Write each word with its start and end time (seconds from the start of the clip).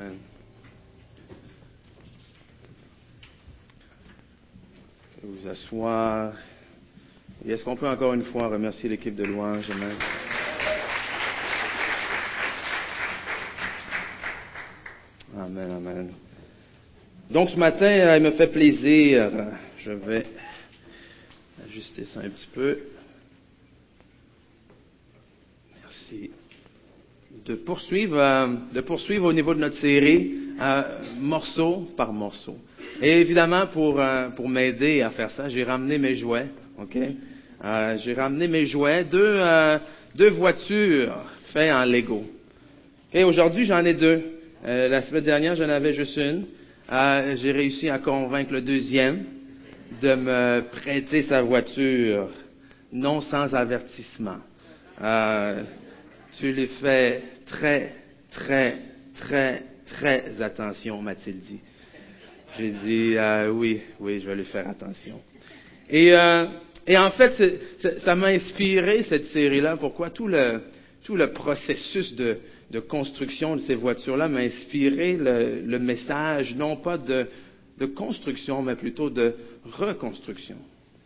Amen. 0.00 0.16
Vous 5.22 5.48
asseoir. 5.48 6.32
Et 7.44 7.50
est-ce 7.50 7.62
qu'on 7.64 7.76
peut 7.76 7.88
encore 7.88 8.14
une 8.14 8.24
fois 8.24 8.48
remercier 8.48 8.88
l'équipe 8.88 9.14
de 9.14 9.24
louange? 9.24 9.70
Amen. 9.70 9.96
Amen, 15.36 15.70
amen. 15.70 16.12
Donc 17.30 17.50
ce 17.50 17.56
matin, 17.56 17.84
euh, 17.84 18.16
il 18.16 18.22
me 18.22 18.30
fait 18.32 18.50
plaisir. 18.50 19.30
Je 19.78 19.92
vais 19.92 20.24
ajuster 21.66 22.04
ça 22.06 22.20
un 22.20 22.30
petit 22.30 22.48
peu. 22.54 22.78
Merci. 25.82 26.30
De 27.46 27.54
poursuivre, 27.54 28.18
euh, 28.18 28.46
de 28.74 28.80
poursuivre 28.80 29.26
au 29.26 29.32
niveau 29.32 29.54
de 29.54 29.60
notre 29.60 29.76
série, 29.76 30.34
euh, 30.60 30.82
morceau 31.18 31.88
par 31.96 32.12
morceau. 32.12 32.56
Et 33.00 33.20
évidemment, 33.20 33.66
pour, 33.72 34.00
pour 34.36 34.48
m'aider 34.48 35.00
à 35.02 35.10
faire 35.10 35.30
ça, 35.30 35.48
j'ai 35.48 35.64
ramené 35.64 35.98
mes 35.98 36.14
jouets. 36.14 36.48
OK? 36.78 36.98
j'ai 37.96 38.14
ramené 38.14 38.48
mes 38.48 38.66
jouets, 38.66 39.04
deux, 39.04 39.40
deux 40.14 40.30
voitures 40.30 41.14
faites 41.52 41.72
en 41.72 41.84
Lego. 41.84 42.24
Et 43.12 43.24
aujourd'hui, 43.24 43.64
j'en 43.64 43.84
ai 43.84 43.94
deux. 43.94 44.22
Euh, 44.64 44.88
la 44.88 45.02
semaine 45.02 45.24
dernière, 45.24 45.54
j'en 45.56 45.68
avais 45.68 45.92
juste 45.92 46.16
une. 46.16 46.44
Euh, 46.92 47.34
j'ai 47.36 47.52
réussi 47.52 47.88
à 47.88 47.98
convaincre 47.98 48.52
le 48.52 48.60
deuxième 48.60 49.24
de 50.00 50.14
me 50.14 50.62
prêter 50.70 51.22
sa 51.22 51.42
voiture, 51.42 52.28
non 52.92 53.20
sans 53.20 53.54
avertissement. 53.54 54.38
Euh, 56.30 56.38
tu 56.38 56.52
lui 56.52 56.66
fais 56.80 57.22
très, 57.46 57.92
très, 58.30 58.76
très, 59.14 59.62
très 59.86 60.42
attention, 60.42 61.00
m'a-t-il 61.02 61.40
dit. 61.40 61.60
J'ai 62.58 62.70
dit, 62.70 63.16
oui, 63.52 63.80
oui, 64.00 64.20
je 64.20 64.28
vais 64.28 64.36
lui 64.36 64.44
faire 64.44 64.68
attention. 64.68 65.20
Et, 65.88 66.08
et 66.86 66.98
en 66.98 67.10
fait, 67.12 67.60
ça 68.00 68.14
m'a 68.16 68.28
inspiré 68.28 69.04
cette 69.04 69.26
série-là. 69.26 69.76
Pourquoi 69.76 70.10
tout 70.10 70.26
le, 70.26 70.60
tout 71.04 71.16
le 71.16 71.32
processus 71.32 72.14
de, 72.14 72.38
de 72.70 72.80
construction 72.80 73.56
de 73.56 73.60
ces 73.62 73.74
voitures-là 73.74 74.28
m'a 74.28 74.40
inspiré 74.40 75.16
le, 75.16 75.78
message, 75.78 76.54
non 76.54 76.76
pas 76.76 76.98
de, 76.98 77.26
construction, 77.96 78.62
mais 78.62 78.76
plutôt 78.76 79.10
de 79.10 79.34
reconstruction. 79.64 80.56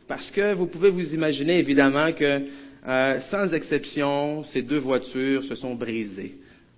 Parce 0.07 0.31
que 0.31 0.53
vous 0.55 0.67
pouvez 0.67 0.91
vous 0.91 1.15
imaginer 1.15 1.59
évidemment 1.59 2.13
que, 2.13 2.43
euh, 2.87 3.21
sans 3.31 3.53
exception, 3.55 4.45
ces 4.45 4.63
deux 4.63 4.79
voitures 4.79 5.43
se 5.45 5.55
sont 5.55 5.75
brisées. 5.75 6.35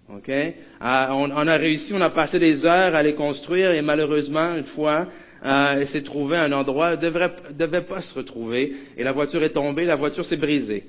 OK? 0.08 0.28
Euh, 0.28 0.52
on, 0.80 1.30
a 1.48 1.56
réussi, 1.56 1.92
on 1.92 2.00
a 2.00 2.10
passé 2.10 2.38
des 2.38 2.64
heures 2.64 2.94
à 2.94 3.02
les 3.02 3.14
construire 3.14 3.72
et 3.72 3.82
malheureusement, 3.82 4.54
une 4.54 4.64
fois, 4.64 5.08
euh, 5.44 5.74
elle 5.78 5.88
s'est 5.88 6.02
trouvée 6.02 6.36
à 6.36 6.44
un 6.44 6.52
endroit 6.52 6.92
elle 6.92 7.12
ne 7.12 7.52
devait 7.58 7.82
pas 7.82 8.02
se 8.02 8.14
retrouver 8.14 8.72
et 8.96 9.02
la 9.02 9.10
voiture 9.10 9.42
est 9.42 9.50
tombée, 9.50 9.84
la 9.84 9.96
voiture 9.96 10.24
s'est 10.24 10.36
brisée. 10.36 10.84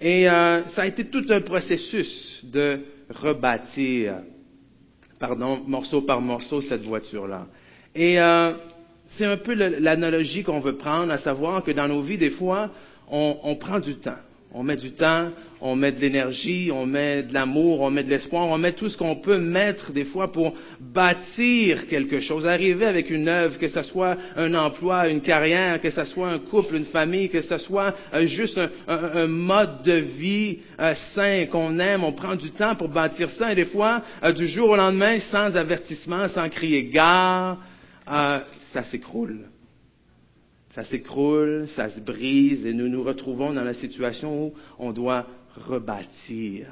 Et 0.00 0.24
ça 0.24 0.82
a 0.82 0.86
été 0.86 1.04
tout 1.04 1.24
un 1.28 1.42
processus 1.42 2.40
de 2.42 2.80
rebâtir, 3.08 4.14
pardon, 5.20 5.62
morceau 5.64 6.02
par 6.02 6.20
morceau, 6.20 6.60
cette 6.60 6.82
voiture-là. 6.82 7.46
Et 7.94 8.20
euh, 8.20 8.52
c'est 9.16 9.26
un 9.26 9.36
peu 9.36 9.54
l'analogie 9.54 10.42
qu'on 10.42 10.58
veut 10.58 10.76
prendre, 10.76 11.12
à 11.12 11.18
savoir 11.18 11.62
que 11.62 11.70
dans 11.70 11.86
nos 11.86 12.00
vies, 12.00 12.18
des 12.18 12.30
fois, 12.30 12.70
on 13.08 13.54
prend 13.56 13.78
du 13.78 13.96
temps. 13.96 14.18
On 14.54 14.62
met 14.62 14.76
du 14.76 14.92
temps, 14.92 15.28
on 15.62 15.76
met 15.76 15.92
de 15.92 16.00
l'énergie, 16.00 16.70
on 16.70 16.84
met 16.84 17.22
de 17.22 17.32
l'amour, 17.32 17.80
on 17.80 17.90
met 17.90 18.02
de 18.02 18.10
l'espoir, 18.10 18.48
on 18.48 18.58
met 18.58 18.72
tout 18.72 18.90
ce 18.90 18.98
qu'on 18.98 19.16
peut 19.16 19.38
mettre 19.38 19.92
des 19.92 20.04
fois 20.04 20.30
pour 20.30 20.54
bâtir 20.78 21.86
quelque 21.86 22.20
chose, 22.20 22.46
arriver 22.46 22.84
avec 22.84 23.08
une 23.08 23.28
œuvre, 23.28 23.58
que 23.58 23.68
ce 23.68 23.80
soit 23.82 24.16
un 24.36 24.52
emploi, 24.54 25.08
une 25.08 25.22
carrière, 25.22 25.80
que 25.80 25.90
ce 25.90 26.04
soit 26.04 26.28
un 26.28 26.38
couple, 26.38 26.74
une 26.74 26.84
famille, 26.84 27.30
que 27.30 27.40
ce 27.40 27.56
soit 27.56 27.94
euh, 28.12 28.26
juste 28.26 28.60
un, 28.88 29.26
mode 29.26 29.82
de 29.84 29.94
vie 29.94 30.58
euh, 30.78 30.92
sain 31.14 31.46
qu'on 31.46 31.78
aime, 31.78 32.04
on 32.04 32.12
prend 32.12 32.34
du 32.34 32.50
temps 32.50 32.74
pour 32.74 32.88
bâtir 32.88 33.30
ça 33.30 33.52
et 33.52 33.54
des 33.54 33.64
fois, 33.64 34.02
euh, 34.22 34.32
du 34.32 34.48
jour 34.48 34.68
au 34.68 34.76
lendemain, 34.76 35.18
sans 35.30 35.56
avertissement, 35.56 36.28
sans 36.28 36.50
crier 36.50 36.90
gare, 36.90 37.56
ça 38.06 38.82
s'écroule 38.82 39.46
ça 40.72 40.84
s'écroule, 40.84 41.68
ça 41.76 41.90
se 41.90 42.00
brise 42.00 42.66
et 42.66 42.72
nous 42.72 42.88
nous 42.88 43.02
retrouvons 43.02 43.52
dans 43.52 43.64
la 43.64 43.74
situation 43.74 44.46
où 44.46 44.54
on 44.78 44.92
doit 44.92 45.26
rebâtir 45.54 46.66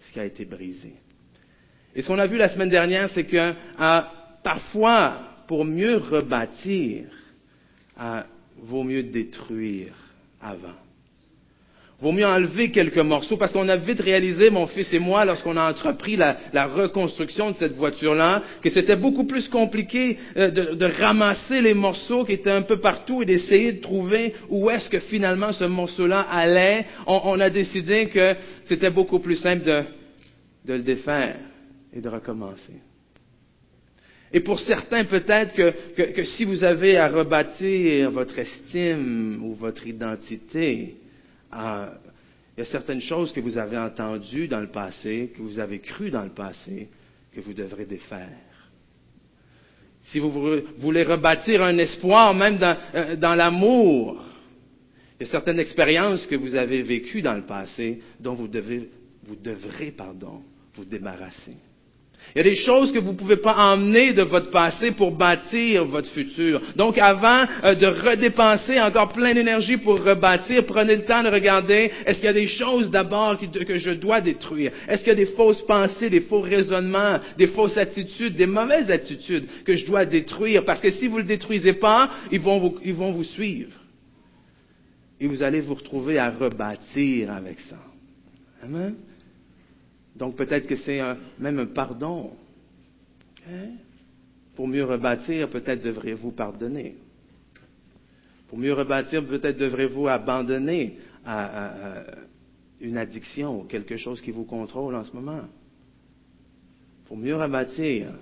ce 0.00 0.12
qui 0.12 0.20
a 0.20 0.24
été 0.24 0.44
brisé. 0.44 0.92
Et 1.94 2.02
ce 2.02 2.06
qu'on 2.06 2.18
a 2.18 2.26
vu 2.26 2.36
la 2.36 2.48
semaine 2.48 2.68
dernière, 2.68 3.08
c'est 3.10 3.24
que 3.24 3.36
euh, 3.80 4.00
parfois, 4.42 5.20
pour 5.46 5.64
mieux 5.64 5.96
rebâtir, 5.96 7.06
euh, 8.00 8.22
vaut 8.58 8.84
mieux 8.84 9.04
détruire 9.04 9.94
avant. 10.40 10.76
Vaut 12.00 12.12
mieux 12.12 12.26
enlever 12.26 12.70
quelques 12.70 12.98
morceaux 12.98 13.36
parce 13.36 13.52
qu'on 13.52 13.68
a 13.68 13.76
vite 13.76 14.00
réalisé, 14.00 14.50
mon 14.50 14.68
fils 14.68 14.92
et 14.92 15.00
moi, 15.00 15.24
lorsqu'on 15.24 15.56
a 15.56 15.68
entrepris 15.68 16.14
la, 16.14 16.66
reconstruction 16.66 17.50
de 17.50 17.56
cette 17.56 17.74
voiture-là, 17.74 18.44
que 18.62 18.70
c'était 18.70 18.94
beaucoup 18.94 19.24
plus 19.24 19.48
compliqué 19.48 20.16
euh, 20.36 20.48
de, 20.50 20.84
ramasser 20.86 21.60
les 21.60 21.74
morceaux 21.74 22.24
qui 22.24 22.34
étaient 22.34 22.52
un 22.52 22.62
peu 22.62 22.78
partout 22.78 23.22
et 23.22 23.26
d'essayer 23.26 23.72
de 23.72 23.80
trouver 23.80 24.34
où 24.48 24.70
est-ce 24.70 24.88
que 24.88 25.00
finalement 25.00 25.50
ce 25.50 25.64
morceau-là 25.64 26.20
allait. 26.20 26.86
On, 27.08 27.40
a 27.40 27.50
décidé 27.50 28.06
que 28.06 28.36
c'était 28.66 28.90
beaucoup 28.90 29.18
plus 29.18 29.36
simple 29.36 29.64
de, 29.64 29.82
le 30.74 30.82
défaire 30.82 31.34
et 31.92 32.00
de 32.00 32.08
recommencer. 32.08 32.74
Et 34.32 34.38
pour 34.38 34.60
certains, 34.60 35.04
peut-être 35.04 35.52
que, 35.52 36.12
que 36.12 36.22
si 36.22 36.44
vous 36.44 36.62
avez 36.62 36.96
à 36.96 37.08
rebâtir 37.08 38.12
votre 38.12 38.38
estime 38.38 39.40
ou 39.42 39.54
votre 39.54 39.84
identité, 39.84 40.94
ah, 41.52 41.94
il 42.56 42.60
y 42.60 42.62
a 42.62 42.70
certaines 42.70 43.00
choses 43.00 43.32
que 43.32 43.40
vous 43.40 43.56
avez 43.56 43.78
entendues 43.78 44.48
dans 44.48 44.60
le 44.60 44.68
passé, 44.68 45.32
que 45.36 45.42
vous 45.42 45.58
avez 45.58 45.78
crues 45.78 46.10
dans 46.10 46.24
le 46.24 46.30
passé, 46.30 46.88
que 47.32 47.40
vous 47.40 47.54
devrez 47.54 47.84
défaire. 47.84 48.28
Si 50.02 50.18
vous 50.18 50.30
voulez 50.78 51.02
rebâtir 51.02 51.62
un 51.62 51.76
espoir, 51.78 52.34
même 52.34 52.58
dans, 52.58 52.76
euh, 52.94 53.16
dans 53.16 53.34
l'amour, 53.34 54.24
il 55.18 55.26
y 55.26 55.28
a 55.28 55.32
certaines 55.32 55.58
expériences 55.58 56.26
que 56.26 56.36
vous 56.36 56.54
avez 56.54 56.82
vécues 56.82 57.22
dans 57.22 57.34
le 57.34 57.42
passé 57.42 58.00
dont 58.20 58.34
vous, 58.34 58.48
devrez 58.48 58.88
vous 59.22 60.84
débarrasser. 60.84 61.56
Il 62.34 62.38
y 62.38 62.40
a 62.40 62.44
des 62.44 62.56
choses 62.56 62.92
que 62.92 62.98
vous 62.98 63.12
ne 63.12 63.16
pouvez 63.16 63.36
pas 63.36 63.54
emmener 63.54 64.12
de 64.12 64.22
votre 64.22 64.50
passé 64.50 64.92
pour 64.92 65.12
bâtir 65.12 65.84
votre 65.86 66.10
futur. 66.10 66.60
Donc 66.76 66.98
avant 66.98 67.44
euh, 67.64 67.74
de 67.74 67.86
redépenser 67.86 68.80
encore 68.80 69.12
plein 69.12 69.34
d'énergie 69.34 69.78
pour 69.78 70.02
rebâtir, 70.02 70.66
prenez 70.66 70.96
le 70.96 71.04
temps 71.04 71.22
de 71.22 71.28
regarder, 71.28 71.90
est-ce 72.04 72.18
qu'il 72.18 72.26
y 72.26 72.28
a 72.28 72.32
des 72.32 72.46
choses 72.46 72.90
d'abord 72.90 73.38
que 73.38 73.76
je 73.76 73.92
dois 73.92 74.20
détruire? 74.20 74.72
Est-ce 74.88 75.02
qu'il 75.02 75.08
y 75.08 75.12
a 75.12 75.24
des 75.24 75.32
fausses 75.32 75.62
pensées, 75.62 76.10
des 76.10 76.20
faux 76.20 76.40
raisonnements, 76.40 77.18
des 77.38 77.48
fausses 77.48 77.78
attitudes, 77.78 78.36
des 78.36 78.46
mauvaises 78.46 78.90
attitudes 78.90 79.46
que 79.64 79.74
je 79.74 79.86
dois 79.86 80.04
détruire? 80.04 80.64
Parce 80.64 80.80
que 80.80 80.90
si 80.90 81.08
vous 81.08 81.16
ne 81.16 81.22
le 81.22 81.28
détruisez 81.28 81.74
pas, 81.74 82.10
ils 82.30 82.40
vont 82.40 82.58
vous, 82.58 82.78
ils 82.84 82.94
vont 82.94 83.12
vous 83.12 83.24
suivre. 83.24 83.72
Et 85.20 85.26
vous 85.26 85.42
allez 85.42 85.60
vous 85.60 85.74
retrouver 85.74 86.18
à 86.18 86.30
rebâtir 86.30 87.32
avec 87.32 87.58
ça. 87.60 87.78
Amen? 88.62 88.94
Donc 90.18 90.34
peut-être 90.34 90.66
que 90.66 90.76
c'est 90.76 91.00
même 91.38 91.60
un 91.60 91.66
pardon. 91.66 92.32
Hein? 93.48 93.70
Pour 94.56 94.66
mieux 94.66 94.84
rebâtir, 94.84 95.48
peut-être 95.48 95.82
devriez-vous 95.82 96.32
pardonner. 96.32 96.96
Pour 98.48 98.58
mieux 98.58 98.72
rebâtir, 98.72 99.24
peut-être 99.24 99.56
devrez-vous 99.56 100.08
abandonner 100.08 100.98
à, 101.24 102.02
une 102.80 102.96
addiction 102.96 103.60
ou 103.60 103.64
quelque 103.64 103.96
chose 103.96 104.20
qui 104.20 104.32
vous 104.32 104.44
contrôle 104.44 104.96
en 104.96 105.04
ce 105.04 105.14
moment. 105.14 105.42
Pour 107.06 107.16
mieux 107.16 107.36
rebâtir, 107.36 108.12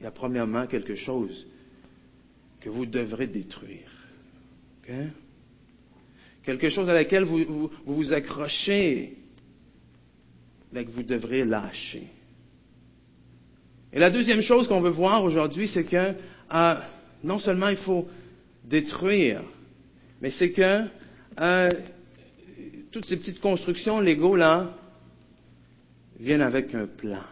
il 0.00 0.04
y 0.04 0.06
a 0.06 0.10
premièrement 0.10 0.66
quelque 0.66 0.94
chose 0.94 1.46
que 2.60 2.70
vous 2.70 2.86
devrez 2.86 3.26
détruire. 3.26 3.90
Quelque 6.42 6.68
chose 6.68 6.88
à 6.88 6.94
laquelle 6.94 7.24
vous, 7.24 7.70
vous 7.84 8.12
accrochez 8.12 9.23
que 10.82 10.90
vous 10.90 11.02
devrez 11.02 11.44
lâcher. 11.44 12.08
Et 13.92 13.98
la 14.00 14.10
deuxième 14.10 14.40
chose 14.40 14.66
qu'on 14.66 14.80
veut 14.80 14.90
voir 14.90 15.22
aujourd'hui, 15.22 15.68
c'est 15.68 15.84
que 15.84 16.14
euh, 16.52 16.74
non 17.22 17.38
seulement 17.38 17.68
il 17.68 17.76
faut 17.76 18.08
détruire, 18.64 19.42
mais 20.20 20.30
c'est 20.30 20.50
que 20.50 20.82
euh, 21.40 21.70
toutes 22.90 23.04
ces 23.04 23.16
petites 23.16 23.40
constructions 23.40 24.00
Lego 24.00 24.34
là 24.34 24.74
viennent 26.18 26.42
avec 26.42 26.74
un 26.74 26.86
plan. 26.86 27.22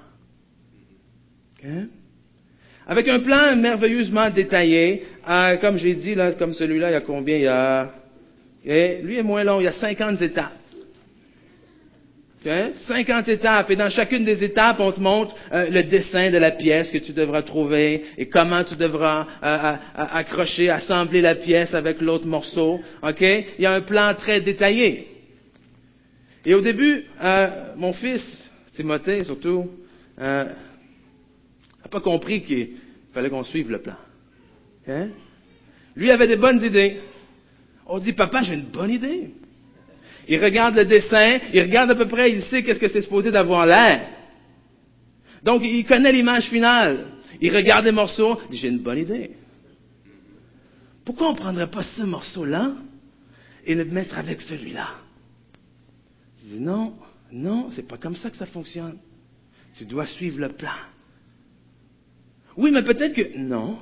Avec 2.87 3.09
un 3.09 3.21
plan 3.21 3.57
merveilleusement 3.57 4.31
détaillé, 4.31 5.05
euh, 5.29 5.57
comme 5.59 5.77
j'ai 5.79 5.95
dit 5.95 6.15
là, 6.15 6.33
comme 6.33 6.53
celui-là, 6.53 6.91
il 6.91 6.93
y 6.95 6.97
a 6.97 7.01
combien? 7.01 7.37
Il 7.37 7.43
y 7.43 7.47
a, 7.47 7.93
lui 9.03 9.17
est 9.17 9.23
moins 9.23 9.45
long, 9.45 9.61
il 9.61 9.65
y 9.65 9.69
a 9.69 9.73
50 9.73 10.21
étapes. 10.23 10.62
Okay? 12.45 12.73
50 12.87 13.29
étapes. 13.29 13.71
Et 13.71 13.77
dans 13.77 13.89
chacune 13.89 14.25
des 14.25 14.43
étapes, 14.43 14.81
on 14.81 14.91
te 14.91 15.01
montre 15.01 15.35
euh, 15.53 15.71
le 15.71 15.85
dessin 15.85 16.31
de 16.31 16.39
la 16.39 16.51
pièce 16.51 16.91
que 16.91 16.99
tu 16.99 17.13
devras 17.13 17.43
trouver 17.43 18.05
et 18.19 18.29
comment 18.29 18.65
tu 18.65 18.75
devras 18.75 19.27
euh, 19.43 19.77
accrocher, 19.95 20.69
assembler 20.69 21.21
la 21.21 21.37
pièce 21.37 21.73
avec 21.73 22.01
l'autre 22.01 22.27
morceau. 22.27 22.81
OK? 23.03 23.21
Il 23.21 23.63
y 23.63 23.67
a 23.67 23.73
un 23.73 23.83
plan 23.83 24.15
très 24.15 24.41
détaillé. 24.41 25.09
Et 26.45 26.55
au 26.55 26.61
début, 26.61 27.05
euh, 27.23 27.75
mon 27.77 27.93
fils, 27.93 28.25
Timothée 28.75 29.23
surtout, 29.25 29.71
n'a 30.19 30.47
pas 31.91 32.01
compris 32.01 32.43
qu'il 32.43 32.71
fallait 33.15 33.31
qu'on 33.31 33.45
suive 33.45 33.71
le 33.71 33.81
plan. 33.81 33.95
Okay? 34.83 35.11
Lui 35.95 36.11
avait 36.11 36.27
des 36.27 36.37
bonnes 36.37 36.63
idées. 36.65 36.97
On 37.87 37.99
dit, 37.99 38.13
papa, 38.13 38.43
j'ai 38.43 38.55
une 38.55 38.67
bonne 38.67 38.91
idée. 38.91 39.31
Il 40.29 40.43
regarde 40.43 40.77
le 40.77 40.85
dessin, 40.85 41.39
il 41.53 41.61
regarde 41.63 41.91
à 41.91 41.95
peu 41.95 42.07
près, 42.07 42.33
il 42.33 42.43
sait 42.45 42.63
qu'est-ce 42.63 42.79
que 42.79 42.89
c'est 42.89 43.03
supposé 43.03 43.31
d'avoir 43.31 43.67
l'air. 43.67 44.09
Donc, 45.43 45.63
il 45.65 45.85
connaît 45.85 46.13
l'image 46.13 46.49
finale. 46.49 47.07
Il 47.41 47.55
regarde 47.55 47.85
les 47.85 47.93
morceaux, 47.93 48.39
il 48.45 48.51
dit, 48.53 48.57
j'ai 48.59 48.69
une 48.69 48.79
bonne 48.79 48.99
idée. 48.99 49.33
Pourquoi 51.05 51.29
on 51.29 51.33
ne 51.33 51.37
prendrait 51.37 51.71
pas 51.71 51.83
ce 51.83 52.03
morceau-là 52.03 52.73
et 53.67 53.75
le 53.75 53.85
mettre 53.85 54.17
avec 54.19 54.41
celui-là? 54.43 54.89
Il 56.45 56.53
dit, 56.53 56.61
non, 56.61 56.95
non, 57.33 57.71
c'est 57.73 57.87
pas 57.87 57.97
comme 57.97 58.15
ça 58.15 58.31
que 58.31 58.37
ça 58.37 58.47
fonctionne. 58.47 58.99
Tu 59.77 59.85
dois 59.87 60.07
suivre 60.07 60.39
le 60.39 60.51
plan. 60.51 60.71
Oui, 62.57 62.71
mais 62.71 62.83
peut-être 62.83 63.15
que, 63.15 63.39
non. 63.39 63.79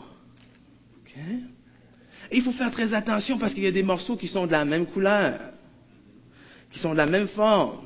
Il 2.32 2.42
faut 2.42 2.52
faire 2.52 2.70
très 2.70 2.94
attention 2.94 3.36
parce 3.36 3.52
qu'il 3.52 3.64
y 3.64 3.66
a 3.66 3.72
des 3.72 3.82
morceaux 3.82 4.16
qui 4.16 4.28
sont 4.28 4.46
de 4.46 4.52
la 4.52 4.64
même 4.64 4.86
couleur 4.86 5.38
qui 6.70 6.78
sont 6.78 6.92
de 6.92 6.98
la 6.98 7.06
même 7.06 7.28
forme. 7.28 7.78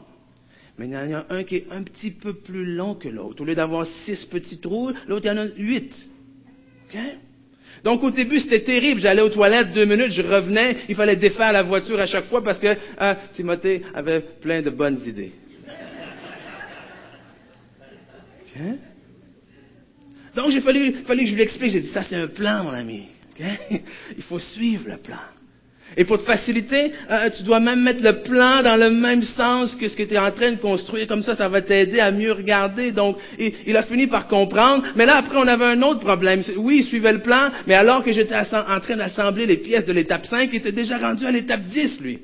Mais 0.79 0.87
il 0.87 0.93
y 0.93 0.97
en 0.97 1.21
a 1.21 1.27
un 1.31 1.45
qui 1.45 1.57
est 1.57 1.67
un 1.71 1.83
petit 1.83 2.11
peu 2.11 2.35
plus 2.35 2.75
long 2.75 2.95
que 2.95 3.09
l'autre. 3.09 3.43
Au 3.43 3.45
lieu 3.45 3.55
d'avoir 3.55 3.87
six 3.87 4.25
petits 4.27 4.59
trous, 4.61 4.91
l'autre, 5.07 5.27
il 5.27 5.29
y 5.29 5.31
en 5.31 5.39
a 5.39 5.47
huit. 5.57 5.93
OK? 6.89 6.99
Donc 7.85 8.03
au 8.03 8.11
début, 8.11 8.41
c'était 8.41 8.65
terrible. 8.65 9.01
J'allais 9.01 9.23
aux 9.23 9.29
toilettes 9.29 9.73
deux 9.73 9.85
minutes, 9.85 10.11
je 10.11 10.23
revenais, 10.23 10.79
il 10.89 10.95
fallait 10.95 11.17
défaire 11.17 11.53
la 11.53 11.63
voiture 11.63 12.01
à 12.01 12.07
chaque 12.07 12.25
fois 12.25 12.43
parce 12.43 12.59
que 12.59 12.67
euh, 13.01 13.15
Timothée 13.35 13.83
avait 13.95 14.21
plein 14.21 14.63
de 14.63 14.71
bonnes 14.71 15.01
idées. 15.07 15.33
OK? 18.43 18.63
Donc 20.35 20.47
il 20.51 20.63
fallait, 20.63 20.93
fallait 21.07 21.25
que 21.25 21.31
je 21.31 21.35
lui 21.35 21.43
explique. 21.43 21.71
J'ai 21.71 21.81
dit, 21.83 21.93
ça 21.93 22.03
c'est 22.03 22.17
un 22.17 22.27
plan, 22.27 22.65
mon 22.65 22.71
ami. 22.71 23.07
OK? 23.31 23.47
Il 24.17 24.23
faut 24.25 24.41
suivre 24.41 24.89
le 24.89 24.97
plan. 24.97 25.19
Et 25.97 26.05
pour 26.05 26.19
te 26.19 26.25
faciliter, 26.25 26.93
euh, 27.11 27.31
tu 27.37 27.43
dois 27.45 27.61
même 27.61 27.83
mettre 27.83 28.03
le 28.03 28.23
plan 28.23 28.63
dans 28.63 28.77
le 28.77 28.91
même 28.91 29.23
sens 29.23 29.77
que 29.77 29.87
ce 29.89 29.97
que 29.97 30.03
tu 30.03 30.15
es 30.15 30.19
en 30.19 30.33
train 30.33 30.53
de 30.53 30.59
construire. 30.59 31.07
Comme 31.07 31.23
ça, 31.23 31.37
ça 31.37 31.49
va 31.49 31.63
t'aider 31.63 32.01
à 32.01 32.11
mieux 32.11 32.33
regarder. 32.33 32.91
Donc, 32.91 33.17
il, 33.39 33.77
a 33.77 33.83
fini 33.83 34.07
par 34.07 34.27
comprendre. 34.27 34.85
Mais 34.97 35.07
là, 35.07 35.17
après, 35.17 35.37
on 35.37 35.47
avait 35.47 35.65
un 35.65 35.83
autre 35.83 36.01
problème. 36.01 36.43
Oui, 36.57 36.79
il 36.79 36.85
suivait 36.85 37.13
le 37.13 37.21
plan, 37.21 37.51
mais 37.67 37.75
alors 37.75 38.03
que 38.03 38.13
j'étais 38.13 38.35
en 38.35 38.81
train 38.81 38.97
d'assembler 38.97 39.47
les 39.47 39.59
pièces 39.59 39.87
de 39.87 39.93
l'étape 39.93 40.27
5, 40.27 40.51
il 40.53 40.57
était 40.57 40.73
déjà 40.73 40.99
rendu 40.99 41.27
à 41.27 41.31
l'étape 41.31 41.63
10, 41.63 42.01
lui. 42.01 42.19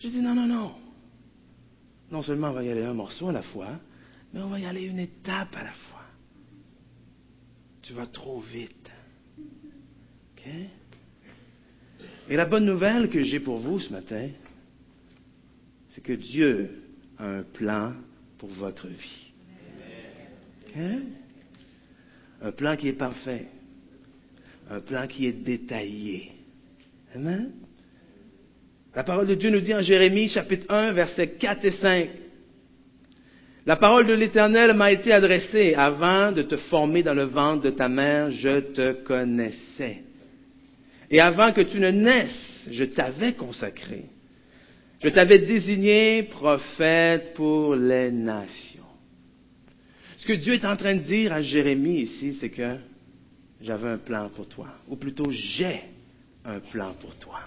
Je 0.00 0.08
dis 0.08 0.20
non, 0.20 0.34
non, 0.34 0.46
non. 0.46 0.72
Non 2.10 2.22
seulement 2.22 2.48
on 2.48 2.52
va 2.52 2.64
y 2.64 2.70
aller 2.70 2.84
un 2.84 2.92
morceau 2.92 3.28
à 3.28 3.32
la 3.32 3.42
fois, 3.42 3.78
mais 4.34 4.40
on 4.40 4.48
va 4.48 4.58
y 4.58 4.66
aller 4.66 4.82
une 4.82 4.98
étape 4.98 5.54
à 5.54 5.64
la 5.64 5.72
fois. 5.72 6.02
Tu 7.82 7.92
vas 7.94 8.06
trop 8.06 8.40
vite. 8.40 8.81
Et 12.28 12.36
la 12.36 12.44
bonne 12.44 12.64
nouvelle 12.64 13.08
que 13.08 13.22
j'ai 13.22 13.40
pour 13.40 13.58
vous 13.58 13.78
ce 13.78 13.92
matin, 13.92 14.28
c'est 15.90 16.02
que 16.02 16.12
Dieu 16.12 16.70
a 17.18 17.26
un 17.26 17.42
plan 17.42 17.92
pour 18.38 18.48
votre 18.50 18.88
vie. 18.88 19.32
Un 22.42 22.52
plan 22.52 22.76
qui 22.76 22.88
est 22.88 22.94
parfait. 22.94 23.46
Un 24.70 24.80
plan 24.80 25.06
qui 25.06 25.26
est 25.26 25.32
détaillé. 25.32 26.32
La 28.94 29.04
parole 29.04 29.26
de 29.26 29.34
Dieu 29.34 29.50
nous 29.50 29.60
dit 29.60 29.74
en 29.74 29.82
Jérémie 29.82 30.28
chapitre 30.28 30.66
1 30.68 30.92
versets 30.92 31.32
4 31.32 31.64
et 31.64 31.72
5. 31.72 32.10
La 33.64 33.76
parole 33.76 34.06
de 34.06 34.14
l'Éternel 34.14 34.74
m'a 34.74 34.90
été 34.90 35.12
adressée 35.12 35.74
avant 35.74 36.32
de 36.32 36.42
te 36.42 36.56
former 36.56 37.02
dans 37.02 37.14
le 37.14 37.24
ventre 37.24 37.62
de 37.62 37.70
ta 37.70 37.88
mère, 37.88 38.30
je 38.30 38.60
te 38.72 38.92
connaissais. 39.04 40.02
Et 41.12 41.20
avant 41.20 41.52
que 41.52 41.60
tu 41.60 41.78
ne 41.78 41.90
naisses, 41.90 42.66
je 42.70 42.84
t'avais 42.84 43.34
consacré. 43.34 44.06
Je 45.02 45.10
t'avais 45.10 45.40
désigné 45.40 46.22
prophète 46.22 47.34
pour 47.34 47.74
les 47.74 48.10
nations. 48.10 48.80
Ce 50.16 50.26
que 50.26 50.32
Dieu 50.32 50.54
est 50.54 50.64
en 50.64 50.76
train 50.76 50.96
de 50.96 51.02
dire 51.02 51.34
à 51.34 51.42
Jérémie 51.42 52.00
ici, 52.00 52.38
c'est 52.40 52.48
que 52.48 52.76
j'avais 53.60 53.90
un 53.90 53.98
plan 53.98 54.30
pour 54.30 54.48
toi. 54.48 54.68
Ou 54.88 54.96
plutôt, 54.96 55.30
j'ai 55.30 55.82
un 56.46 56.60
plan 56.60 56.94
pour 56.98 57.14
toi. 57.16 57.40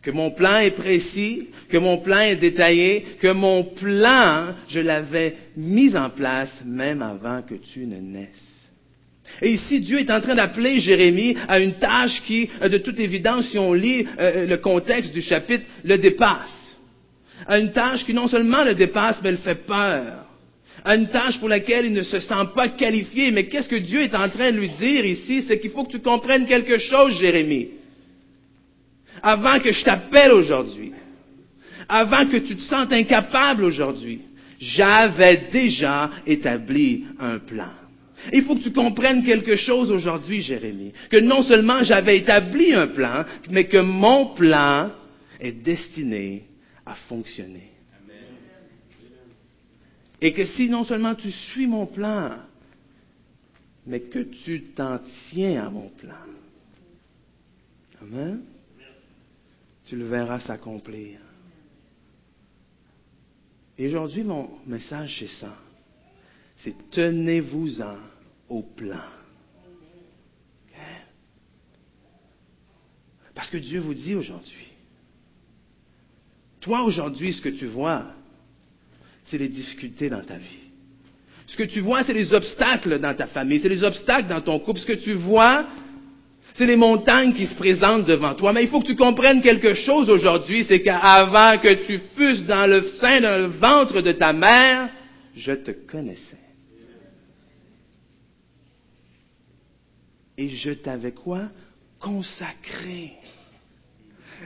Que 0.00 0.10
mon 0.10 0.30
plan 0.30 0.58
est 0.58 0.76
précis, 0.76 1.48
que 1.68 1.76
mon 1.76 1.98
plan 1.98 2.20
est 2.20 2.36
détaillé, 2.36 3.04
que 3.20 3.32
mon 3.32 3.64
plan, 3.64 4.54
je 4.68 4.80
l'avais 4.80 5.36
mis 5.56 5.94
en 5.94 6.08
place 6.08 6.62
même 6.64 7.02
avant 7.02 7.42
que 7.42 7.54
tu 7.54 7.86
ne 7.86 8.00
naisses. 8.00 8.53
Et 9.42 9.52
ici, 9.52 9.80
Dieu 9.80 10.00
est 10.00 10.10
en 10.10 10.20
train 10.20 10.34
d'appeler 10.34 10.80
Jérémie 10.80 11.36
à 11.48 11.58
une 11.58 11.74
tâche 11.74 12.22
qui, 12.26 12.48
euh, 12.62 12.68
de 12.68 12.78
toute 12.78 12.98
évidence, 13.00 13.48
si 13.48 13.58
on 13.58 13.72
lit 13.72 14.06
euh, 14.18 14.46
le 14.46 14.56
contexte 14.58 15.12
du 15.12 15.22
chapitre, 15.22 15.64
le 15.82 15.98
dépasse. 15.98 16.76
À 17.46 17.58
une 17.58 17.72
tâche 17.72 18.04
qui 18.04 18.14
non 18.14 18.28
seulement 18.28 18.64
le 18.64 18.74
dépasse, 18.74 19.20
mais 19.22 19.32
le 19.32 19.38
fait 19.38 19.66
peur. 19.66 20.24
À 20.84 20.96
une 20.96 21.08
tâche 21.08 21.38
pour 21.38 21.48
laquelle 21.48 21.86
il 21.86 21.92
ne 21.92 22.02
se 22.02 22.20
sent 22.20 22.34
pas 22.54 22.68
qualifié. 22.68 23.30
Mais 23.30 23.46
qu'est-ce 23.46 23.68
que 23.68 23.76
Dieu 23.76 24.02
est 24.02 24.14
en 24.14 24.28
train 24.28 24.52
de 24.52 24.58
lui 24.58 24.68
dire 24.70 25.04
ici? 25.04 25.42
C'est 25.42 25.58
qu'il 25.58 25.70
faut 25.70 25.84
que 25.84 25.92
tu 25.92 26.00
comprennes 26.00 26.46
quelque 26.46 26.78
chose, 26.78 27.18
Jérémie. 27.18 27.68
Avant 29.22 29.58
que 29.58 29.72
je 29.72 29.82
t'appelle 29.84 30.32
aujourd'hui, 30.32 30.92
avant 31.88 32.26
que 32.26 32.36
tu 32.36 32.56
te 32.56 32.62
sentes 32.62 32.92
incapable 32.92 33.64
aujourd'hui, 33.64 34.20
j'avais 34.60 35.48
déjà 35.50 36.10
établi 36.26 37.04
un 37.18 37.38
plan. 37.38 37.83
Il 38.32 38.44
faut 38.44 38.56
que 38.56 38.62
tu 38.62 38.72
comprennes 38.72 39.24
quelque 39.24 39.56
chose 39.56 39.90
aujourd'hui, 39.90 40.40
Jérémie, 40.40 40.92
que 41.10 41.18
non 41.18 41.42
seulement 41.42 41.82
j'avais 41.82 42.18
établi 42.18 42.72
un 42.72 42.88
plan, 42.88 43.24
mais 43.50 43.66
que 43.66 43.78
mon 43.78 44.34
plan 44.34 44.90
est 45.40 45.52
destiné 45.52 46.44
à 46.86 46.94
fonctionner. 46.94 47.70
Et 50.20 50.32
que 50.32 50.44
si 50.44 50.68
non 50.68 50.84
seulement 50.84 51.14
tu 51.14 51.30
suis 51.30 51.66
mon 51.66 51.86
plan, 51.86 52.38
mais 53.86 54.00
que 54.00 54.20
tu 54.20 54.62
t'en 54.74 55.00
tiens 55.30 55.66
à 55.66 55.70
mon 55.70 55.90
plan, 55.90 56.14
Amen, 58.00 58.42
tu 59.86 59.96
le 59.96 60.06
verras 60.06 60.40
s'accomplir. 60.40 61.18
Et 63.78 63.86
aujourd'hui, 63.86 64.22
mon 64.22 64.58
message, 64.66 65.16
c'est 65.18 65.40
ça. 65.40 65.56
C'est 66.56 66.74
tenez-vous-en 66.90 67.96
au 68.48 68.62
plan. 68.62 69.00
Parce 73.34 73.50
que 73.50 73.56
Dieu 73.56 73.80
vous 73.80 73.94
dit 73.94 74.14
aujourd'hui, 74.14 74.68
toi 76.60 76.82
aujourd'hui, 76.82 77.32
ce 77.32 77.40
que 77.40 77.48
tu 77.48 77.66
vois, 77.66 78.04
c'est 79.24 79.38
les 79.38 79.48
difficultés 79.48 80.08
dans 80.08 80.22
ta 80.22 80.36
vie. 80.36 80.64
Ce 81.46 81.56
que 81.56 81.64
tu 81.64 81.80
vois, 81.80 82.04
c'est 82.04 82.14
les 82.14 82.32
obstacles 82.32 82.98
dans 83.00 83.14
ta 83.14 83.26
famille, 83.26 83.60
c'est 83.60 83.68
les 83.68 83.84
obstacles 83.84 84.28
dans 84.28 84.40
ton 84.40 84.58
couple. 84.60 84.80
Ce 84.80 84.86
que 84.86 84.92
tu 84.92 85.12
vois, 85.12 85.66
c'est 86.54 86.66
les 86.66 86.76
montagnes 86.76 87.34
qui 87.34 87.46
se 87.46 87.54
présentent 87.54 88.06
devant 88.06 88.34
toi. 88.34 88.52
Mais 88.52 88.62
il 88.62 88.68
faut 88.68 88.80
que 88.80 88.86
tu 88.86 88.96
comprennes 88.96 89.42
quelque 89.42 89.74
chose 89.74 90.08
aujourd'hui, 90.08 90.64
c'est 90.64 90.80
qu'avant 90.80 91.58
que 91.58 91.86
tu 91.86 92.00
fusses 92.16 92.46
dans 92.46 92.66
le 92.66 92.82
sein, 93.00 93.20
dans 93.20 93.38
le 93.38 93.46
ventre 93.46 94.00
de 94.00 94.12
ta 94.12 94.32
mère, 94.32 94.88
je 95.36 95.52
te 95.52 95.72
connaissais. 95.72 96.43
Et 100.36 100.48
je 100.48 100.72
t'avais 100.72 101.12
quoi? 101.12 101.48
Consacré. 102.00 103.12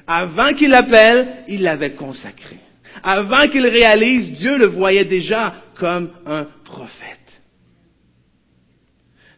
Avant 0.07 0.55
qu'il 0.55 0.71
l'appelle, 0.71 1.45
il 1.49 1.63
l'avait 1.63 1.95
consacré. 1.95 2.59
Avant 3.03 3.49
qu'il 3.49 3.67
réalise, 3.67 4.39
Dieu 4.39 4.59
le 4.59 4.67
voyait 4.67 5.05
déjà 5.05 5.55
comme 5.77 6.11
un 6.27 6.45
prophète. 6.65 7.43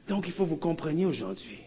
Donc 0.09 0.26
il 0.26 0.33
faut 0.33 0.45
que 0.45 0.50
vous 0.50 0.57
compreniez 0.57 1.07
aujourd'hui 1.07 1.61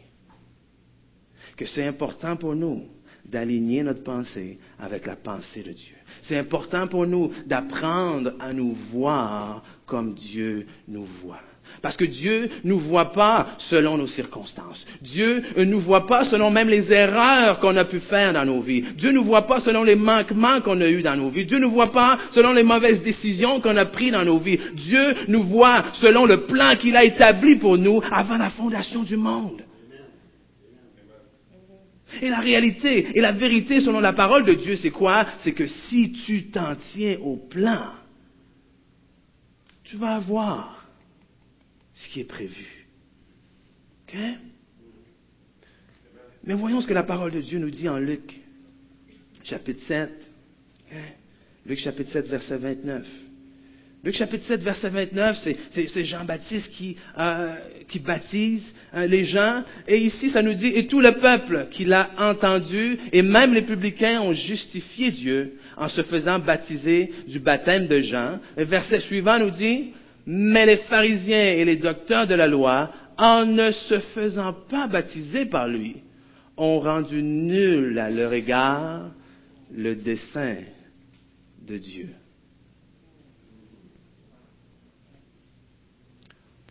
que 1.55 1.65
c'est 1.65 1.85
important 1.85 2.35
pour 2.35 2.55
nous 2.55 2.87
d'aligner 3.25 3.83
notre 3.83 4.03
pensée 4.03 4.59
avec 4.79 5.05
la 5.05 5.15
pensée 5.15 5.63
de 5.63 5.71
Dieu. 5.71 5.95
C'est 6.23 6.37
important 6.37 6.87
pour 6.87 7.07
nous 7.07 7.31
d'apprendre 7.45 8.33
à 8.39 8.51
nous 8.51 8.73
voir 8.91 9.63
comme 9.85 10.13
Dieu 10.13 10.67
nous 10.87 11.05
voit. 11.05 11.41
Parce 11.81 11.97
que 11.97 12.05
Dieu 12.05 12.49
nous 12.63 12.79
voit 12.79 13.11
pas 13.11 13.47
selon 13.57 13.97
nos 13.97 14.07
circonstances. 14.07 14.85
Dieu 15.01 15.43
ne 15.57 15.63
nous 15.65 15.79
voit 15.79 16.07
pas 16.07 16.25
selon 16.25 16.51
même 16.51 16.69
les 16.69 16.91
erreurs 16.91 17.59
qu'on 17.59 17.75
a 17.75 17.85
pu 17.85 17.99
faire 17.99 18.33
dans 18.33 18.45
nos 18.45 18.59
vies. 18.59 18.83
Dieu 18.97 19.09
ne 19.09 19.15
nous 19.15 19.23
voit 19.23 19.47
pas 19.47 19.59
selon 19.59 19.83
les 19.83 19.95
manquements 19.95 20.61
qu'on 20.61 20.79
a 20.81 20.87
eus 20.87 21.01
dans 21.01 21.15
nos 21.15 21.29
vies. 21.29 21.45
Dieu 21.45 21.57
ne 21.57 21.65
nous 21.65 21.71
voit 21.71 21.91
pas 21.91 22.17
selon 22.31 22.53
les 22.53 22.63
mauvaises 22.63 23.01
décisions 23.01 23.59
qu'on 23.59 23.77
a 23.77 23.85
prises 23.85 24.11
dans 24.11 24.25
nos 24.25 24.39
vies. 24.39 24.59
Dieu 24.75 25.15
nous 25.27 25.43
voit 25.43 25.85
selon 25.93 26.25
le 26.25 26.45
plan 26.45 26.75
qu'il 26.75 26.95
a 26.95 27.03
établi 27.03 27.57
pour 27.57 27.77
nous 27.77 28.01
avant 28.11 28.37
la 28.37 28.49
fondation 28.49 29.03
du 29.03 29.17
monde. 29.17 29.63
Et 32.21 32.29
la 32.29 32.39
réalité 32.39 33.07
et 33.15 33.21
la 33.21 33.31
vérité 33.31 33.81
selon 33.81 33.99
la 33.99 34.13
parole 34.13 34.45
de 34.45 34.53
Dieu, 34.53 34.75
c'est 34.75 34.91
quoi? 34.91 35.25
C'est 35.39 35.53
que 35.53 35.65
si 35.65 36.13
tu 36.25 36.49
t'en 36.51 36.75
tiens 36.93 37.17
au 37.21 37.37
plan, 37.37 37.85
tu 39.83 39.97
vas 39.97 40.15
avoir 40.15 40.82
ce 41.93 42.07
qui 42.09 42.21
est 42.21 42.27
prévu. 42.27 42.85
Mais 46.43 46.53
voyons 46.53 46.81
ce 46.81 46.87
que 46.87 46.93
la 46.93 47.03
parole 47.03 47.31
de 47.31 47.41
Dieu 47.41 47.59
nous 47.59 47.71
dit 47.71 47.89
en 47.89 47.97
Luc, 47.97 48.39
chapitre 49.43 49.81
7. 49.87 50.11
Luc 51.65 51.79
chapitre 51.79 52.11
7, 52.11 52.27
verset 52.27 52.57
29. 52.57 53.07
Luc 54.03 54.15
chapitre 54.15 54.43
7, 54.43 54.61
verset 54.61 54.89
29, 54.89 55.37
c'est 55.71 56.03
Jean-Baptiste 56.03 56.69
qui, 56.73 56.97
euh, 57.17 57.55
baptise 58.03 58.73
hein, 58.91 59.05
les 59.05 59.23
gens. 59.23 59.63
Et 59.87 59.97
ici, 59.97 60.29
ça 60.29 60.41
nous 60.41 60.53
dit, 60.53 60.67
et 60.67 60.87
tout 60.87 60.99
le 60.99 61.13
peuple 61.13 61.67
qui 61.71 61.85
l'a 61.85 62.09
entendu, 62.17 62.97
et 63.13 63.21
même 63.21 63.53
les 63.53 63.61
publicains 63.61 64.19
ont 64.19 64.33
justifié 64.33 65.09
Dieu 65.09 65.53
en 65.77 65.87
se 65.87 66.01
faisant 66.01 66.37
baptiser 66.39 67.13
du 67.29 67.39
baptême 67.39 67.87
de 67.87 68.01
Jean. 68.01 68.39
Le 68.57 68.65
verset 68.65 68.99
suivant 68.99 69.39
nous 69.39 69.51
dit, 69.51 69.93
mais 70.25 70.65
les 70.65 70.77
pharisiens 70.77 71.53
et 71.53 71.65
les 71.65 71.77
docteurs 71.77 72.27
de 72.27 72.35
la 72.35 72.47
loi, 72.47 72.91
en 73.17 73.45
ne 73.45 73.71
se 73.71 73.99
faisant 73.99 74.53
pas 74.53 74.87
baptiser 74.87 75.45
par 75.45 75.67
lui, 75.67 75.97
ont 76.57 76.79
rendu 76.79 77.21
nul 77.21 77.97
à 77.99 78.09
leur 78.09 78.33
égard 78.33 79.11
le 79.71 79.95
dessein 79.95 80.57
de 81.61 81.77
Dieu. 81.77 82.09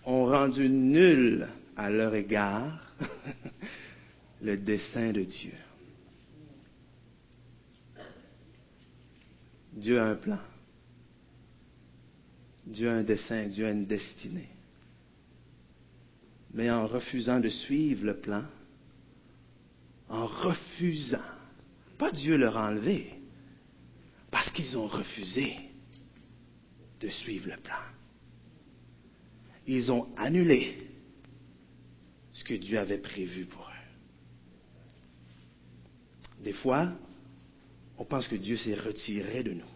Ont 0.05 0.27
rendu 0.27 0.69
nul 0.69 1.47
à 1.77 1.91
leur 1.91 2.15
égard 2.15 2.95
le 4.43 4.57
dessein 4.57 5.13
de 5.13 5.23
Dieu. 5.23 5.53
Dieu 9.73 9.99
a 9.99 10.05
un 10.05 10.17
plan. 10.17 10.39
Dieu 12.67 12.89
a 12.89 12.95
un 12.95 13.03
dessein, 13.03 13.49
Dieu 13.49 13.67
a 13.67 13.71
une 13.71 13.87
destinée. 13.87 14.49
Mais 16.55 16.71
en 16.71 16.87
refusant 16.87 17.41
de 17.41 17.49
suivre 17.49 18.05
le 18.05 18.21
plan, 18.21 18.45
en 20.09 20.27
refusant, 20.27 21.19
pas 21.99 22.13
Dieu 22.13 22.37
leur 22.37 22.57
a 22.57 22.69
enlevé, 22.69 23.15
parce 24.31 24.51
qu'ils 24.51 24.77
ont 24.77 24.87
refusé 24.87 25.57
de 27.01 27.09
suivre 27.09 27.49
le 27.49 27.57
plan. 27.57 27.75
Ils 29.67 29.91
ont 29.91 30.09
annulé 30.17 30.89
ce 32.33 32.45
que 32.45 32.55
Dieu 32.55 32.79
avait 32.79 32.99
prévu 32.99 33.47
pour 33.47 33.63
eux. 33.63 33.73
Des 36.45 36.53
fois, 36.53 36.93
on 37.99 38.05
pense 38.05 38.27
que 38.27 38.37
Dieu 38.37 38.57
s'est 38.57 38.75
retiré 38.75 39.43
de 39.43 39.53
nous. 39.53 39.72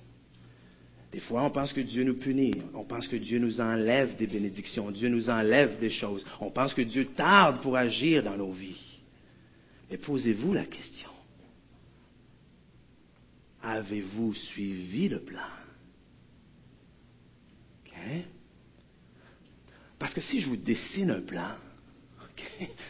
Des 1.16 1.23
fois, 1.23 1.44
on 1.44 1.50
pense 1.50 1.73
que 1.73 1.80
Dieu 1.80 2.04
nous 2.04 2.18
punit. 2.18 2.52
On 2.75 2.85
pense 2.85 3.08
que 3.08 3.16
Dieu 3.16 3.38
nous 3.38 3.58
enlève 3.58 4.16
des 4.16 4.26
bénédictions. 4.26 4.90
Dieu 4.90 5.08
nous 5.08 5.30
enlève 5.30 5.78
des 5.78 5.88
choses. 5.88 6.26
On 6.42 6.50
pense 6.50 6.75
que 6.75 6.82
Dieu 6.82 7.06
tarde 7.06 7.62
pour 7.62 7.75
agir 7.75 8.23
dans 8.23 8.37
nos 8.37 8.52
vies. 8.52 8.99
Mais 9.90 9.96
posez-vous 9.96 10.52
la 10.52 10.66
question. 10.66 11.08
Avez-vous 13.62 14.35
suivi 14.35 15.08
le 15.08 15.20
plan? 15.20 15.40
Parce 19.99 20.12
que 20.12 20.20
si 20.20 20.42
je 20.42 20.49
vous 20.49 20.58
dessine 20.58 21.12
un 21.12 21.23
plan, 21.23 21.56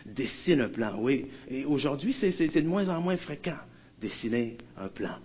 dessine 0.04 0.62
un 0.62 0.68
plan, 0.68 0.98
oui, 0.98 1.26
et 1.48 1.64
aujourd'hui 1.64 2.12
c'est 2.12 2.60
de 2.60 2.68
moins 2.68 2.88
en 2.88 3.00
moins 3.00 3.18
fréquent, 3.18 3.60
dessiner 4.00 4.58
un 4.76 4.88
plan. 4.88 5.20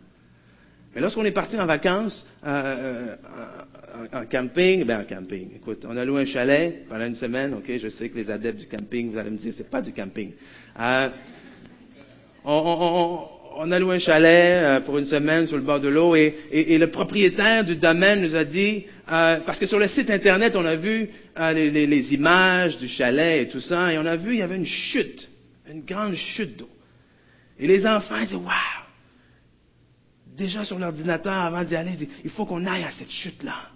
Mais 0.93 0.99
lorsqu'on 0.99 1.23
est 1.23 1.31
parti 1.31 1.57
en 1.57 1.65
vacances, 1.65 2.25
euh, 2.45 3.15
euh, 3.25 4.21
en, 4.21 4.25
camping, 4.25 4.83
ben 4.83 5.01
en 5.01 5.03
camping, 5.05 5.51
écoute, 5.55 5.85
on 5.87 5.95
a 5.95 6.03
loué 6.03 6.23
un 6.23 6.25
chalet 6.25 6.85
pendant 6.89 7.05
une 7.05 7.15
semaine, 7.15 7.53
ok, 7.53 7.77
je 7.77 7.87
sais 7.87 8.09
que 8.09 8.17
les 8.17 8.29
adeptes 8.29 8.59
du 8.59 8.67
camping, 8.67 9.11
vous 9.11 9.17
allez 9.17 9.29
me 9.29 9.37
dire, 9.37 9.53
c'est 9.55 9.69
pas 9.69 9.81
du 9.81 9.93
camping. 9.93 10.33
Euh, 10.77 11.09
on, 12.43 13.71
a 13.71 13.79
loué 13.79 13.95
un 13.95 13.99
chalet 13.99 14.83
pour 14.83 14.97
une 14.97 15.05
semaine 15.05 15.47
sur 15.47 15.55
le 15.55 15.63
bord 15.63 15.79
de 15.79 15.87
l'eau 15.87 16.15
et, 16.15 16.35
le 16.51 16.87
propriétaire 16.87 17.63
du 17.63 17.75
domaine 17.75 18.21
nous 18.21 18.35
a 18.35 18.43
dit, 18.43 18.85
parce 19.05 19.59
que 19.59 19.67
sur 19.67 19.79
le 19.79 19.87
site 19.87 20.09
internet, 20.09 20.55
on 20.55 20.65
a 20.65 20.75
vu 20.75 21.09
les, 21.37 21.69
les, 21.69 22.13
images 22.13 22.77
du 22.79 22.87
chalet 22.87 23.43
et 23.43 23.49
tout 23.49 23.59
ça, 23.59 23.93
et 23.93 23.97
on 23.97 24.05
a 24.05 24.15
vu, 24.15 24.33
il 24.33 24.39
y 24.39 24.41
avait 24.41 24.55
une 24.55 24.65
chute, 24.65 25.29
une 25.69 25.85
grande 25.85 26.15
chute 26.15 26.57
d'eau. 26.57 26.69
Et 27.59 27.67
les 27.67 27.85
enfants 27.85 28.17
ils 28.19 28.27
disent, 28.27 28.35
waouh! 28.35 28.80
Déjà 30.35 30.63
sur 30.63 30.79
l'ordinateur 30.79 31.33
avant 31.33 31.63
d'y 31.63 31.75
aller, 31.75 32.07
il 32.23 32.29
faut 32.29 32.45
qu'on 32.45 32.65
aille 32.65 32.83
à 32.83 32.91
cette 32.91 33.11
chute-là. 33.11 33.69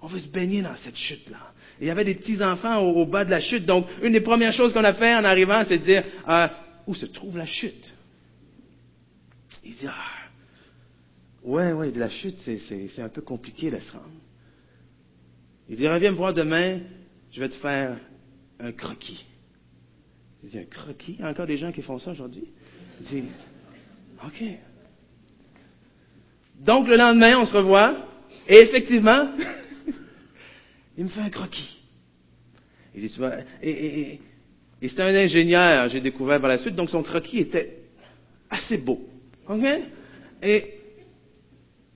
On 0.00 0.06
veut 0.06 0.18
se 0.18 0.28
baigner 0.28 0.62
dans 0.62 0.74
cette 0.76 0.96
chute-là. 0.96 1.52
il 1.80 1.86
y 1.86 1.90
avait 1.90 2.04
des 2.04 2.16
petits-enfants 2.16 2.78
au, 2.80 3.06
bas 3.06 3.24
de 3.24 3.30
la 3.30 3.40
chute. 3.40 3.64
Donc, 3.64 3.86
une 4.02 4.12
des 4.12 4.20
premières 4.20 4.52
choses 4.52 4.72
qu'on 4.72 4.84
a 4.84 4.94
fait 4.94 5.14
en 5.14 5.24
arrivant, 5.24 5.64
c'est 5.66 5.78
de 5.78 5.84
dire, 5.84 6.04
euh, 6.28 6.48
où 6.86 6.94
se 6.94 7.06
trouve 7.06 7.38
la 7.38 7.46
chute? 7.46 7.94
Il 9.64 9.74
dit, 9.74 9.86
ah, 9.86 10.28
ouais, 11.44 11.72
ouais, 11.72 11.92
de 11.92 12.00
la 12.00 12.10
chute, 12.10 12.36
c'est 12.40 13.00
un 13.02 13.08
peu 13.08 13.22
compliqué 13.22 13.70
de 13.70 13.78
se 13.78 13.92
rendre. 13.92 14.08
Il 15.68 15.76
dit, 15.76 15.86
reviens 15.86 16.10
me 16.10 16.16
voir 16.16 16.34
demain, 16.34 16.80
je 17.30 17.40
vais 17.40 17.48
te 17.48 17.54
faire 17.54 17.96
un 18.58 18.72
croquis. 18.72 19.24
Il 20.42 20.50
dit, 20.50 20.58
un 20.58 20.64
croquis? 20.64 21.14
Il 21.18 21.20
y 21.20 21.22
a 21.22 21.30
encore 21.30 21.46
des 21.46 21.58
gens 21.58 21.70
qui 21.70 21.82
font 21.82 22.00
ça 22.00 22.10
aujourd'hui? 22.10 22.48
Il 23.00 23.06
dit, 23.06 23.24
OK. 24.24 24.44
Donc 26.64 26.86
le 26.86 26.96
lendemain, 26.96 27.38
on 27.38 27.44
se 27.44 27.56
revoit, 27.56 27.96
et 28.48 28.58
effectivement, 28.60 29.28
il 30.96 31.04
me 31.04 31.08
fait 31.08 31.20
un 31.20 31.30
croquis. 31.30 31.80
Il 32.94 33.00
dit, 33.02 33.10
tu 33.10 33.18
vois, 33.18 33.34
et, 33.62 34.20
c'était 34.80 35.02
un 35.02 35.14
ingénieur, 35.14 35.88
j'ai 35.88 36.00
découvert 36.00 36.40
par 36.40 36.48
la 36.48 36.58
suite, 36.58 36.74
donc 36.74 36.90
son 36.90 37.02
croquis 37.02 37.38
était 37.40 37.78
assez 38.50 38.76
beau. 38.76 39.00
OK? 39.48 39.64
Et 40.42 40.74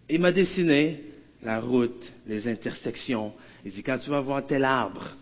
il 0.09 0.21
m'a 0.21 0.33
dessiné 0.33 1.01
la 1.43 1.61
route, 1.61 2.13
les 2.27 2.49
intersections. 2.49 3.35
Il 3.65 3.73
dit, 3.73 3.83
quand 3.83 3.99
tu 3.99 4.11
vas 4.11 4.21
voir 4.21 4.47
tel 4.47 4.65
arbre, 4.65 5.17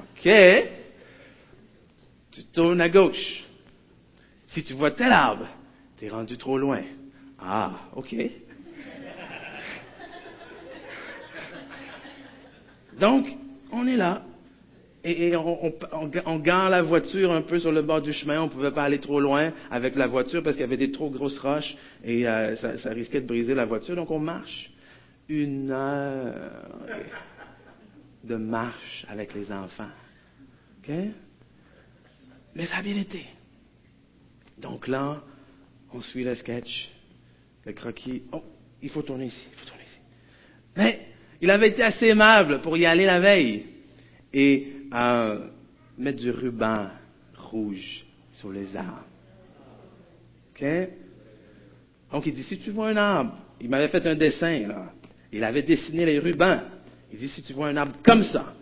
OK, 0.00 0.30
tu 2.30 2.44
tournes 2.52 2.80
à 2.80 2.88
gauche. 2.88 3.44
Si 4.48 4.62
tu 4.64 4.74
vois 4.74 4.90
tel 4.90 5.12
arbre, 5.12 5.48
T'es 5.98 6.08
rendu 6.08 6.36
trop 6.36 6.58
loin. 6.58 6.82
Ah, 7.38 7.72
OK. 7.94 8.14
Donc, 12.98 13.26
on 13.72 13.86
est 13.86 13.96
là. 13.96 14.22
Et, 15.06 15.36
on, 15.36 15.72
on, 16.24 16.38
gare 16.38 16.70
la 16.70 16.80
voiture 16.80 17.30
un 17.30 17.42
peu 17.42 17.58
sur 17.58 17.70
le 17.70 17.82
bord 17.82 18.00
du 18.00 18.12
chemin. 18.12 18.40
On 18.40 18.46
ne 18.46 18.50
pouvait 18.50 18.70
pas 18.70 18.84
aller 18.84 19.00
trop 19.00 19.20
loin 19.20 19.52
avec 19.70 19.96
la 19.96 20.06
voiture 20.06 20.42
parce 20.42 20.56
qu'il 20.56 20.62
y 20.62 20.66
avait 20.66 20.78
des 20.78 20.92
trop 20.92 21.10
grosses 21.10 21.38
roches 21.38 21.76
et 22.02 22.26
euh, 22.26 22.56
ça, 22.56 22.90
risquait 22.90 23.20
de 23.20 23.26
briser 23.26 23.54
la 23.54 23.66
voiture. 23.66 23.94
Donc, 23.96 24.10
on 24.10 24.18
marche 24.18 24.70
une 25.28 25.70
heure 25.70 26.34
de 28.24 28.36
marche 28.36 29.04
avec 29.08 29.34
les 29.34 29.52
enfants. 29.52 29.90
OK? 30.78 30.94
Mais 32.54 32.66
ça. 32.66 32.76
Donc 34.58 34.88
là, 34.88 35.22
on 35.94 36.02
suit 36.02 36.24
le 36.24 36.34
sketch, 36.34 36.90
le 37.64 37.72
croquis. 37.72 38.22
Oh, 38.32 38.42
il 38.82 38.90
faut 38.90 39.02
tourner 39.02 39.26
ici, 39.26 39.44
il 39.50 39.58
faut 39.58 39.66
tourner 39.66 39.84
ici. 39.84 39.98
Mais 40.76 41.00
il 41.40 41.50
avait 41.50 41.68
été 41.68 41.82
assez 41.82 42.06
aimable 42.06 42.60
pour 42.60 42.76
y 42.76 42.84
aller 42.84 43.06
la 43.06 43.20
veille 43.20 43.64
et 44.32 44.72
euh, 44.92 45.46
mettre 45.96 46.18
du 46.18 46.30
ruban 46.30 46.88
rouge 47.36 48.04
sur 48.32 48.50
les 48.50 48.76
arbres. 48.76 49.06
OK? 50.50 50.64
Donc 52.10 52.26
il 52.26 52.34
dit, 52.34 52.42
si 52.42 52.58
tu 52.58 52.70
vois 52.70 52.88
un 52.88 52.96
arbre, 52.96 53.38
il 53.60 53.68
m'avait 53.68 53.88
fait 53.88 54.04
un 54.06 54.16
dessin, 54.16 54.66
là. 54.66 54.92
Il 55.32 55.42
avait 55.42 55.62
dessiné 55.62 56.06
les 56.06 56.18
rubans. 56.18 56.60
Il 57.12 57.18
dit, 57.18 57.28
si 57.28 57.42
tu 57.42 57.52
vois 57.52 57.68
un 57.68 57.76
arbre 57.76 57.96
comme 58.04 58.24
ça, 58.24 58.54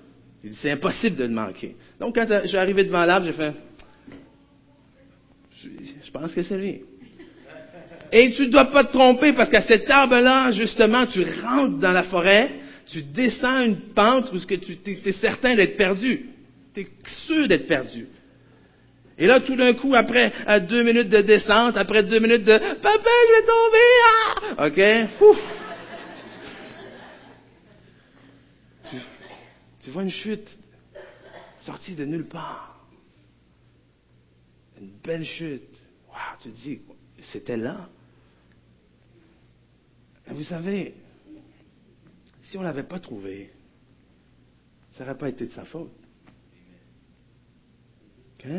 il 0.45 0.51
dit, 0.51 0.59
c'est 0.61 0.71
impossible 0.71 1.17
de 1.17 1.25
le 1.25 1.31
manquer. 1.31 1.77
Donc 1.99 2.15
quand 2.15 2.27
je 2.43 2.49
suis 2.49 2.57
arrivé 2.57 2.85
devant 2.85 3.05
l'arbre, 3.05 3.27
j'ai 3.27 3.33
fait, 3.33 3.55
je 6.03 6.11
pense 6.11 6.35
que 6.35 6.43
c'est 6.43 6.59
lui. 6.59 6.83
Et 8.12 8.31
tu 8.33 8.42
ne 8.42 8.50
dois 8.50 8.66
pas 8.66 8.85
te 8.85 8.92
tromper 8.92 9.33
parce 9.33 9.49
qu'à 9.49 9.62
cet 9.62 9.88
arbre-là, 9.90 10.50
justement, 10.50 11.07
tu 11.07 11.25
rentres 11.42 11.78
dans 11.78 11.92
la 11.92 12.02
forêt, 12.02 12.50
tu 12.87 13.02
descends 13.02 13.61
une 13.61 13.95
pente 13.95 14.31
où 14.33 14.38
tu 14.38 14.54
es, 14.54 15.12
certain 15.12 15.57
d'être 15.57 15.78
perdu. 15.78 16.26
Tu 16.75 16.83
es 16.83 16.87
sûr 17.26 17.49
d'être 17.49 17.66
perdu. 17.66 18.07
Et 19.16 19.26
là, 19.26 19.40
tout 19.40 19.57
d'un 19.57 19.73
coup, 19.73 19.95
après 19.95 20.31
deux 20.69 20.83
minutes 20.83 21.09
de 21.09 21.23
descente, 21.23 21.76
après 21.78 22.02
deux 22.02 22.19
minutes 22.19 22.45
de 22.45 22.59
Papa, 22.59 23.11
je 23.28 23.33
vais 23.35 23.47
tomber! 23.47 23.88
Ah! 24.04 24.66
OK? 24.66 25.31
Ouf. 25.31 25.38
Tu, 29.83 29.90
vois 29.90 30.02
une 30.02 30.11
chute 30.11 30.59
sortie 31.61 31.95
de 31.95 32.04
nulle 32.04 32.26
part. 32.26 32.87
Une 34.81 34.90
belle 35.02 35.25
chute. 35.25 35.62
Wow, 36.09 36.38
tu 36.42 36.50
te 36.50 36.57
dis, 36.57 36.81
c'était 37.23 37.57
là. 37.57 37.88
Et 40.29 40.33
vous 40.33 40.45
savez, 40.45 40.95
si 42.43 42.57
on 42.57 42.61
ne 42.61 42.67
l'avait 42.67 42.83
pas 42.83 43.00
trouvé, 43.00 43.50
ça 44.93 45.05
n'aurait 45.05 45.19
pas 45.19 45.29
été 45.29 45.47
de 45.47 45.52
sa 45.52 45.64
faute. 45.64 45.93
OK? 48.38 48.50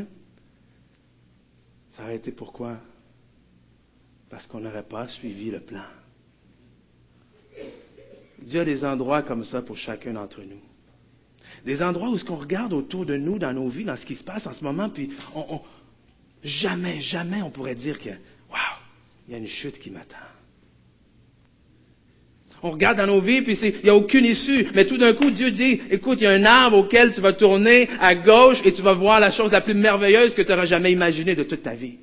Ça 1.92 2.04
aurait 2.04 2.16
été 2.16 2.32
pourquoi? 2.32 2.80
Parce 4.30 4.48
qu'on 4.48 4.60
n'aurait 4.60 4.84
pas 4.84 5.08
suivi 5.08 5.52
le 5.52 5.60
plan. 5.60 5.84
Dieu 8.42 8.62
a 8.62 8.66
des 8.66 8.84
endroits 8.84 9.22
comme 9.22 9.44
ça 9.44 9.62
pour 9.62 9.78
chacun 9.78 10.14
d'entre 10.14 10.42
nous. 10.42 10.62
Des 11.66 11.82
endroits 11.82 12.10
où 12.10 12.18
ce 12.18 12.26
qu'on 12.26 12.38
regarde 12.38 12.74
autour 12.74 13.06
de 13.06 13.16
nous, 13.16 13.40
dans 13.40 13.54
nos 13.54 13.70
vies, 13.70 13.86
dans 13.86 13.96
ce 13.96 14.06
qui 14.06 14.16
se 14.16 14.24
passe 14.24 14.46
en 14.48 14.54
ce 14.54 14.64
moment, 14.64 14.90
puis 14.90 15.12
jamais, 16.44 17.00
jamais 17.02 17.42
on 17.42 17.52
pourrait 17.52 17.76
dire 17.76 18.00
que, 18.00 18.10
waouh, 18.10 18.80
il 19.28 19.32
y 19.32 19.36
a 19.36 19.38
une 19.38 19.48
chute 19.48 19.80
qui 19.80 19.92
m'attend. 19.92 20.18
On 22.66 22.72
regarde 22.72 22.98
dans 22.98 23.08
nos 23.08 23.20
vies, 23.20 23.42
puis 23.42 23.60
il 23.62 23.84
n'y 23.84 23.90
a 23.90 23.96
aucune 23.96 24.24
issue. 24.24 24.68
Mais 24.74 24.86
tout 24.86 24.98
d'un 24.98 25.14
coup, 25.16 25.30
Dieu 25.30 25.52
dit, 25.52 25.82
écoute, 25.92 26.20
il 26.22 26.24
y 26.24 26.28
a 26.28 26.32
un 26.32 26.46
arbre 26.46 26.78
auquel 26.78 27.14
tu 27.14 27.20
vas 27.20 27.34
tourner 27.34 27.90
à 28.00 28.16
gauche 28.16 28.62
et 28.64 28.72
tu 28.72 28.82
vas 28.82 28.94
voir 28.94 29.20
la 29.20 29.32
chose 29.32 29.52
la 29.52 29.60
plus 29.60 29.74
merveilleuse 29.74 30.34
que 30.34 30.42
tu 30.42 30.50
n'auras 30.50 30.66
jamais 30.66 30.94
imaginée 30.94 31.36
de 31.36 31.44
toute 31.44 31.62
ta 31.62 31.76
vie. 31.76 31.98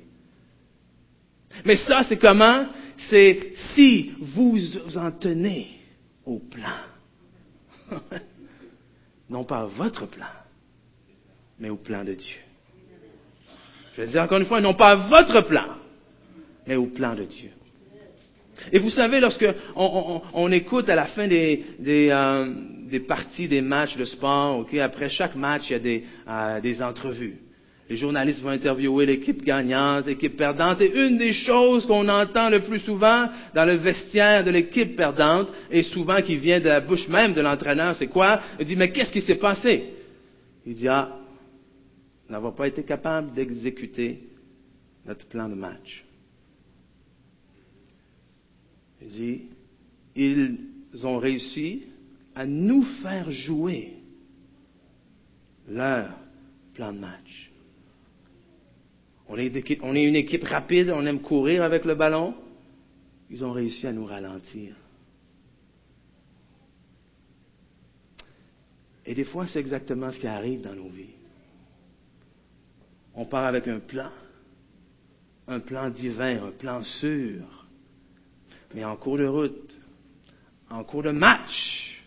Mais 1.65 1.77
ça, 1.77 2.03
c'est 2.03 2.17
comment? 2.17 2.67
C'est 3.09 3.53
si 3.73 4.11
vous 4.19 4.51
vous 4.51 4.97
en 4.99 5.11
tenez 5.11 5.67
au 6.25 6.37
plan. 6.37 6.77
non 9.31 9.43
pas 9.43 9.61
à 9.61 9.65
votre 9.65 10.05
plan, 10.05 10.27
mais 11.59 11.71
au 11.71 11.77
plan 11.77 12.03
de 12.03 12.13
Dieu. 12.13 12.37
Je 13.95 14.01
vais 14.01 14.07
dire 14.07 14.21
encore 14.21 14.37
une 14.37 14.45
fois, 14.45 14.61
non 14.61 14.75
pas 14.75 14.91
à 14.91 14.95
votre 14.95 15.41
plan, 15.41 15.65
mais 16.67 16.75
au 16.75 16.85
plan 16.85 17.15
de 17.15 17.23
Dieu. 17.23 17.49
Et 18.71 18.79
vous 18.79 18.89
savez, 18.89 19.19
lorsque 19.19 19.47
on, 19.75 20.51
écoute 20.51 20.89
à 20.89 20.95
la 20.95 21.05
fin 21.05 21.27
des, 21.27 21.63
euh, 21.87 22.99
parties, 23.07 23.47
des 23.47 23.61
matchs 23.61 23.97
de 23.97 24.05
sport, 24.05 24.65
après 24.81 25.09
chaque 25.09 25.35
match, 25.35 25.63
il 25.69 25.73
y 25.73 25.75
a 25.75 25.79
des, 25.79 26.03
euh, 26.27 26.61
des 26.61 26.81
entrevues. 26.81 27.37
Les 27.91 27.97
journalistes 27.97 28.41
vont 28.41 28.51
interviewer 28.51 29.05
l'équipe 29.05 29.43
gagnante, 29.43 30.07
l'équipe 30.07 30.37
perdante. 30.37 30.79
Et 30.79 30.93
une 30.93 31.17
des 31.17 31.33
choses 31.33 31.85
qu'on 31.85 32.07
entend 32.07 32.49
le 32.49 32.61
plus 32.61 32.79
souvent 32.79 33.27
dans 33.53 33.65
le 33.65 33.73
vestiaire 33.73 34.45
de 34.45 34.49
l'équipe 34.49 34.95
perdante, 34.95 35.49
et 35.69 35.83
souvent 35.83 36.21
qui 36.21 36.37
vient 36.37 36.61
de 36.61 36.69
la 36.69 36.79
bouche 36.79 37.09
même 37.09 37.33
de 37.33 37.41
l'entraîneur, 37.41 37.93
c'est 37.95 38.07
quoi? 38.07 38.39
Il 38.61 38.65
dit, 38.65 38.77
mais 38.77 38.93
qu'est-ce 38.93 39.11
qui 39.11 39.19
s'est 39.19 39.35
passé 39.35 39.89
Il 40.65 40.75
dit, 40.75 40.87
ah, 40.87 41.17
nous 42.29 42.33
n'avons 42.33 42.53
pas 42.53 42.69
été 42.69 42.83
capables 42.83 43.33
d'exécuter 43.33 44.19
notre 45.05 45.25
plan 45.25 45.49
de 45.49 45.55
match. 45.55 46.05
Il 49.01 49.07
dit, 49.07 49.41
ils 50.15 51.05
ont 51.05 51.17
réussi 51.17 51.83
à 52.35 52.45
nous 52.45 52.83
faire 53.01 53.29
jouer 53.31 53.93
leur 55.67 56.13
plan 56.73 56.93
de 56.93 56.99
match. 56.99 57.51
On 59.27 59.37
est, 59.37 59.81
on 59.81 59.95
est, 59.95 60.03
une 60.03 60.15
équipe 60.15 60.43
rapide, 60.43 60.89
on 60.89 61.05
aime 61.05 61.21
courir 61.21 61.63
avec 61.63 61.85
le 61.85 61.95
ballon. 61.95 62.35
Ils 63.29 63.45
ont 63.45 63.51
réussi 63.51 63.87
à 63.87 63.93
nous 63.93 64.05
ralentir. 64.05 64.75
Et 69.05 69.15
des 69.15 69.23
fois, 69.23 69.47
c'est 69.47 69.59
exactement 69.59 70.11
ce 70.11 70.19
qui 70.19 70.27
arrive 70.27 70.61
dans 70.61 70.75
nos 70.75 70.89
vies. 70.89 71.15
On 73.15 73.25
part 73.25 73.45
avec 73.45 73.67
un 73.67 73.79
plan, 73.79 74.11
un 75.47 75.59
plan 75.59 75.89
divin, 75.89 76.45
un 76.45 76.51
plan 76.51 76.83
sûr. 76.83 77.60
Mais 78.73 78.85
en 78.85 78.95
cours 78.95 79.17
de 79.17 79.25
route, 79.25 79.77
en 80.69 80.83
cours 80.83 81.03
de 81.03 81.11
match, 81.11 82.01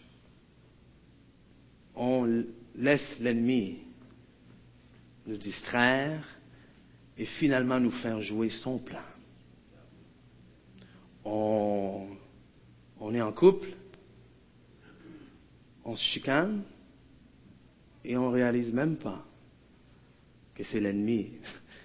on 1.95 2.45
laisse 2.75 3.19
l'ennemi 3.21 3.79
nous 5.27 5.37
distraire 5.37 6.27
et 7.17 7.27
finalement 7.27 7.79
nous 7.81 7.91
faire 7.91 8.21
jouer 8.21 8.51
son 8.51 8.79
plan. 8.79 9.03
On, 11.25 12.09
on 13.01 13.15
est 13.15 13.23
en 13.23 13.33
couple, 13.33 13.69
on 15.85 15.97
se 15.97 16.03
chicane 16.03 16.63
et 18.05 18.17
on 18.17 18.29
ne 18.31 18.35
réalise 18.35 18.73
même 18.73 18.97
pas 18.97 19.25
que 20.55 20.65
c'est 20.65 20.81
l'ennemi 20.81 21.33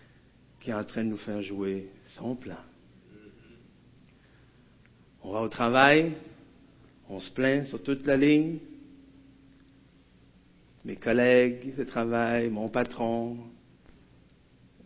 qui 0.60 0.72
est 0.72 0.74
en 0.74 0.84
train 0.84 1.04
de 1.04 1.10
nous 1.10 1.18
faire 1.18 1.42
jouer 1.42 1.89
son 2.08 2.36
plan. 2.36 2.58
On 5.24 5.32
va 5.32 5.42
au 5.42 5.50
travail, 5.50 6.14
on 7.10 7.20
se 7.20 7.32
plaint 7.32 7.68
sur 7.68 7.84
toute 7.84 8.06
la 8.06 8.16
ligne. 8.16 8.60
Mes 10.86 10.96
collègues 10.96 11.76
de 11.76 11.84
travail, 11.84 12.50
mon 12.50 12.70
patron, 12.70 13.38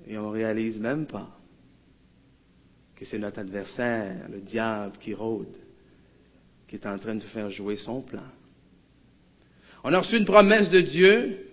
et 0.07 0.17
on 0.17 0.29
ne 0.29 0.33
réalise 0.33 0.79
même 0.79 1.05
pas 1.05 1.29
que 2.95 3.05
c'est 3.05 3.19
notre 3.19 3.39
adversaire, 3.39 4.27
le 4.31 4.39
diable, 4.39 4.97
qui 4.99 5.13
rôde, 5.13 5.55
qui 6.67 6.75
est 6.75 6.87
en 6.87 6.97
train 6.97 7.15
de 7.15 7.21
faire 7.21 7.49
jouer 7.49 7.75
son 7.75 8.01
plan. 8.01 8.23
On 9.83 9.93
a 9.93 9.99
reçu 9.99 10.17
une 10.17 10.25
promesse 10.25 10.69
de 10.69 10.81
Dieu, 10.81 11.47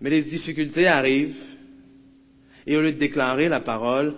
mais 0.00 0.10
les 0.10 0.22
difficultés 0.22 0.86
arrivent, 0.86 1.42
et 2.66 2.76
au 2.76 2.82
lieu 2.82 2.92
de 2.92 2.98
déclarer 2.98 3.48
la 3.48 3.60
parole, 3.60 4.14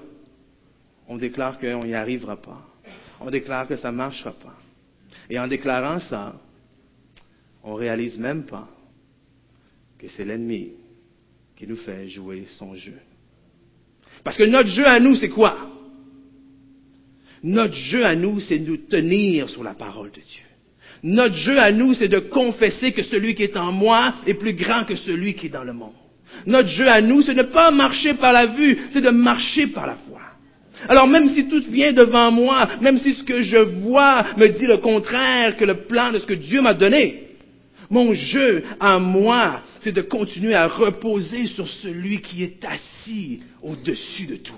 on 1.09 1.17
déclare 1.17 1.59
qu'on 1.59 1.85
n'y 1.85 1.95
arrivera 1.95 2.37
pas. 2.37 2.63
On 3.21 3.31
déclare 3.31 3.67
que 3.67 3.77
ça 3.77 3.91
ne 3.91 3.97
marchera 3.97 4.33
pas. 4.33 4.55
Et 5.29 5.39
en 5.39 5.49
déclarant 5.49 5.99
ça, 5.99 6.35
on 7.65 7.73
ne 7.73 7.79
réalise 7.79 8.19
même 8.19 8.45
pas 8.45 8.69
que 9.99 10.07
c'est 10.09 10.25
l'ennemi 10.25 10.73
qui 11.57 11.67
nous 11.67 11.77
fait 11.77 12.09
jouer 12.09 12.47
son 12.57 12.77
jeu. 12.77 12.99
Parce 14.23 14.37
que 14.37 14.45
notre 14.45 14.69
jeu 14.69 14.87
à 14.87 15.01
nous, 15.01 15.17
c'est 15.17 15.29
quoi? 15.31 15.57
Notre 17.43 17.75
jeu 17.75 18.05
à 18.05 18.15
nous, 18.15 18.41
c'est 18.41 18.59
de 18.59 18.71
nous 18.71 18.77
tenir 18.77 19.49
sur 19.49 19.65
la 19.65 19.75
parole 19.75 20.11
de 20.11 20.21
Dieu. 20.21 20.45
Notre 21.03 21.35
jeu 21.35 21.59
à 21.59 21.71
nous, 21.73 21.95
c'est 21.95 22.09
de 22.09 22.19
confesser 22.19 22.93
que 22.93 23.03
celui 23.03 23.35
qui 23.35 23.45
est 23.45 23.57
en 23.57 23.73
moi 23.73 24.15
est 24.27 24.35
plus 24.35 24.55
grand 24.55 24.85
que 24.85 24.97
celui 24.97 25.35
qui 25.35 25.47
est 25.47 25.51
dans 25.51 25.65
le 25.65 25.73
monde. 25.73 25.93
Notre 26.47 26.69
jeu 26.69 26.89
à 26.89 27.01
nous, 27.01 27.23
c'est 27.23 27.35
de 27.35 27.43
ne 27.43 27.49
pas 27.49 27.71
marcher 27.71 28.15
par 28.15 28.33
la 28.33 28.47
vue, 28.47 28.79
c'est 28.93 29.01
de 29.01 29.11
marcher 29.11 29.69
par 29.69 29.87
la 29.87 29.95
foi. 29.95 30.08
Alors 30.87 31.09
même 31.09 31.31
si 31.35 31.49
tout 31.49 31.63
vient 31.71 31.93
devant 31.93 32.31
moi, 32.31 32.69
même 32.81 32.99
si 33.01 33.15
ce 33.15 33.25
que 33.25 33.43
je 33.43 33.57
vois 33.57 34.37
me 34.37 34.49
dit 34.49 34.67
le 34.67 34.79
contraire 34.79 35.57
que 35.57 35.65
le 35.65 35.87
plan 35.87 36.13
de 36.13 36.19
ce 36.19 36.27
que 36.27 36.35
Dieu 36.35 36.63
m'a 36.63 36.75
donné, 36.75 37.25
mon 37.91 38.13
jeu 38.15 38.65
à 38.79 38.99
moi, 38.99 39.63
c'est 39.81 39.93
de 39.93 40.03
continuer 40.03 40.55
à 40.55 40.69
reposer 40.69 41.47
sur 41.47 41.69
celui 41.69 42.21
qui 42.21 42.45
est 42.45 42.65
assis 42.65 43.43
au-dessus 43.63 44.27
de 44.27 44.37
tout. 44.37 44.55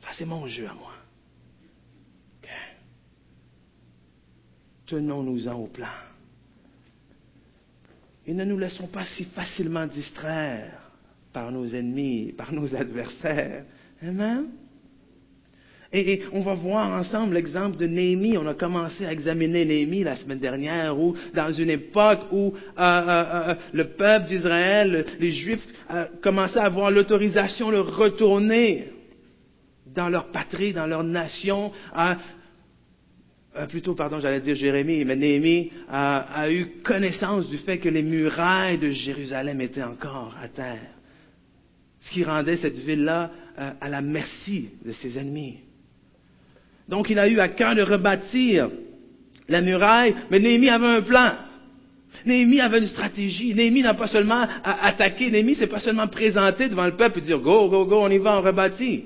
Ça, 0.00 0.10
c'est 0.12 0.26
mon 0.26 0.46
jeu 0.46 0.66
à 0.66 0.74
moi. 0.74 0.92
Tenons-nous-en 4.86 5.54
au 5.54 5.66
plan. 5.66 5.88
Et 8.26 8.34
ne 8.34 8.44
nous 8.44 8.58
laissons 8.58 8.86
pas 8.86 9.04
si 9.04 9.24
facilement 9.24 9.86
distraire 9.86 10.83
par 11.34 11.50
nos 11.50 11.66
ennemis, 11.66 12.32
par 12.32 12.52
nos 12.52 12.74
adversaires. 12.74 13.64
Amen. 14.00 14.46
Et, 15.92 16.22
on 16.32 16.40
va 16.40 16.54
voir 16.54 16.92
ensemble 16.98 17.34
l'exemple 17.34 17.76
de 17.76 17.86
Néhémie. 17.86 18.38
On 18.38 18.46
a 18.46 18.54
commencé 18.54 19.04
à 19.04 19.12
examiner 19.12 19.64
Néhémie 19.64 20.02
la 20.02 20.16
semaine 20.16 20.38
dernière, 20.38 20.98
où 20.98 21.14
dans 21.34 21.52
une 21.52 21.70
époque 21.70 22.20
où 22.32 22.54
euh, 22.56 22.80
euh, 22.80 23.50
euh, 23.50 23.54
le 23.72 23.88
peuple 23.90 24.26
d'Israël, 24.26 25.04
les 25.20 25.30
Juifs, 25.30 25.66
commençaient 26.22 26.58
à 26.58 26.64
avoir 26.64 26.90
l'autorisation 26.90 27.70
de 27.70 27.76
retourner 27.76 28.88
dans 29.86 30.08
leur 30.08 30.32
patrie, 30.32 30.72
dans 30.72 30.86
leur 30.86 31.04
nation, 31.04 31.70
plutôt, 33.68 33.94
pardon, 33.94 34.18
j'allais 34.18 34.40
dire 34.40 34.56
Jérémie, 34.56 35.04
mais 35.04 35.14
Néhémie 35.14 35.70
a, 35.88 36.50
eu 36.50 36.80
connaissance 36.82 37.48
du 37.48 37.58
fait 37.58 37.78
que 37.78 37.88
les 37.88 38.02
murailles 38.02 38.78
de 38.78 38.90
Jérusalem 38.90 39.60
étaient 39.60 39.84
encore 39.84 40.34
à 40.42 40.48
terre 40.48 40.93
ce 42.04 42.10
qui 42.10 42.24
rendait 42.24 42.56
cette 42.56 42.76
ville-là 42.76 43.30
euh, 43.58 43.70
à 43.80 43.88
la 43.88 44.00
merci 44.00 44.68
de 44.84 44.92
ses 44.92 45.18
ennemis. 45.18 45.58
Donc 46.88 47.08
il 47.10 47.18
a 47.18 47.28
eu 47.28 47.40
à 47.40 47.48
cœur 47.48 47.74
de 47.74 47.82
rebâtir 47.82 48.68
la 49.48 49.60
muraille, 49.60 50.14
mais 50.30 50.38
Néhémie 50.38 50.68
avait 50.68 50.86
un 50.86 51.02
plan. 51.02 51.32
Néhémie 52.26 52.60
avait 52.60 52.78
une 52.78 52.86
stratégie. 52.86 53.54
Néhémie 53.54 53.82
n'a 53.82 53.94
pas 53.94 54.06
seulement 54.06 54.46
attaqué, 54.64 55.30
Néhémie 55.30 55.54
s'est 55.54 55.66
pas 55.66 55.80
seulement 55.80 56.08
présenté 56.08 56.68
devant 56.68 56.86
le 56.86 56.96
peuple 56.96 57.18
et 57.18 57.22
dire 57.22 57.38
go, 57.38 57.68
go, 57.68 57.84
go, 57.84 58.00
on 58.00 58.10
y 58.10 58.18
va, 58.18 58.38
on 58.38 58.42
rebâtit. 58.42 59.04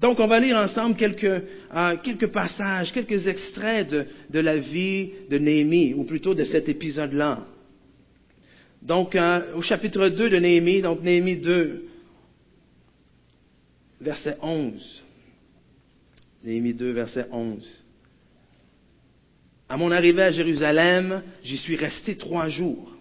Donc, 0.00 0.20
on 0.20 0.28
va 0.28 0.38
lire 0.38 0.56
ensemble 0.56 0.94
quelques, 0.94 1.24
euh, 1.24 1.96
quelques 2.02 2.28
passages, 2.28 2.92
quelques 2.92 3.26
extraits 3.26 3.90
de, 3.90 4.06
de, 4.30 4.38
la 4.38 4.56
vie 4.56 5.10
de 5.28 5.38
Néhémie, 5.38 5.92
ou 5.94 6.04
plutôt 6.04 6.34
de 6.34 6.44
cet 6.44 6.68
épisode-là. 6.68 7.40
Donc, 8.82 9.14
euh, 9.14 9.54
au 9.54 9.62
chapitre 9.62 10.08
2 10.08 10.30
de 10.30 10.36
Néhémie, 10.36 10.82
donc 10.82 11.02
Néhémie 11.02 11.36
2, 11.36 11.84
verset 14.00 14.36
11. 14.40 15.04
Néhémie 16.44 16.74
2, 16.74 16.92
verset 16.92 17.26
11. 17.30 17.66
À 19.68 19.76
mon 19.76 19.90
arrivée 19.90 20.22
à 20.22 20.30
Jérusalem, 20.30 21.22
j'y 21.42 21.58
suis 21.58 21.76
resté 21.76 22.16
trois 22.16 22.48
jours. 22.48 22.94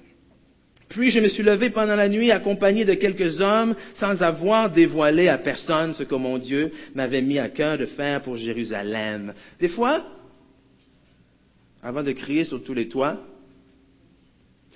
Puis 0.89 1.11
je 1.11 1.19
me 1.19 1.27
suis 1.27 1.43
levé 1.43 1.69
pendant 1.69 1.95
la 1.95 2.09
nuit 2.09 2.31
accompagné 2.31 2.85
de 2.85 2.93
quelques 2.93 3.41
hommes 3.41 3.75
sans 3.95 4.21
avoir 4.23 4.71
dévoilé 4.71 5.27
à 5.27 5.37
personne 5.37 5.93
ce 5.93 6.03
que 6.03 6.15
mon 6.15 6.37
Dieu 6.37 6.71
m'avait 6.95 7.21
mis 7.21 7.39
à 7.39 7.49
cœur 7.49 7.77
de 7.77 7.85
faire 7.85 8.21
pour 8.21 8.37
Jérusalem. 8.37 9.33
Des 9.59 9.67
fois, 9.67 10.05
avant 11.83 12.03
de 12.03 12.11
crier 12.13 12.45
sur 12.45 12.63
tous 12.63 12.73
les 12.73 12.87
toits, 12.87 13.21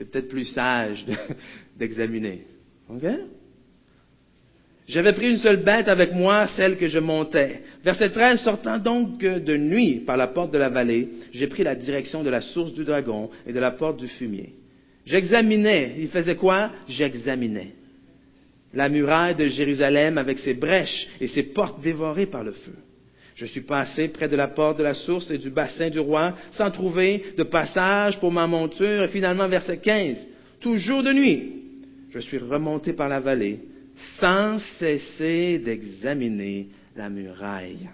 c'est 0.01 0.09
peut-être 0.09 0.29
plus 0.29 0.45
sage 0.45 1.05
d'examiner. 1.77 2.41
J'avais 4.87 5.13
pris 5.13 5.29
une 5.29 5.37
seule 5.37 5.63
bête 5.63 5.87
avec 5.87 6.11
moi, 6.11 6.47
celle 6.55 6.75
que 6.77 6.87
je 6.87 6.97
montais. 6.97 7.61
Verset 7.83 8.09
13, 8.09 8.39
sortant 8.41 8.79
donc 8.79 9.19
de 9.19 9.57
nuit 9.57 9.97
par 9.99 10.17
la 10.17 10.25
porte 10.25 10.51
de 10.51 10.57
la 10.57 10.69
vallée, 10.69 11.07
j'ai 11.33 11.45
pris 11.45 11.63
la 11.63 11.75
direction 11.75 12.23
de 12.23 12.31
la 12.31 12.41
source 12.41 12.73
du 12.73 12.83
dragon 12.83 13.29
et 13.45 13.53
de 13.53 13.59
la 13.59 13.69
porte 13.69 13.99
du 13.99 14.07
fumier. 14.07 14.53
J'examinais. 15.05 15.93
Il 15.99 16.07
faisait 16.07 16.35
quoi? 16.35 16.71
J'examinais. 16.89 17.73
La 18.73 18.89
muraille 18.89 19.35
de 19.35 19.45
Jérusalem 19.45 20.17
avec 20.17 20.39
ses 20.39 20.55
brèches 20.55 21.09
et 21.19 21.27
ses 21.27 21.43
portes 21.43 21.79
dévorées 21.79 22.25
par 22.25 22.43
le 22.43 22.53
feu. 22.53 22.75
Je 23.41 23.47
suis 23.47 23.61
passé 23.61 24.09
près 24.09 24.27
de 24.27 24.35
la 24.35 24.49
porte 24.49 24.77
de 24.77 24.83
la 24.83 24.93
source 24.93 25.31
et 25.31 25.39
du 25.39 25.49
bassin 25.49 25.89
du 25.89 25.97
roi 25.97 26.35
sans 26.51 26.69
trouver 26.69 27.33
de 27.35 27.41
passage 27.41 28.19
pour 28.19 28.31
ma 28.31 28.45
monture. 28.45 29.01
Et 29.01 29.07
finalement, 29.07 29.47
verset 29.47 29.79
15, 29.79 30.27
toujours 30.59 31.01
de 31.01 31.11
nuit, 31.11 31.53
je 32.11 32.19
suis 32.19 32.37
remonté 32.37 32.93
par 32.93 33.09
la 33.09 33.19
vallée 33.19 33.61
sans 34.19 34.59
cesser 34.77 35.57
d'examiner 35.57 36.67
la 36.95 37.09
muraille. 37.09 37.89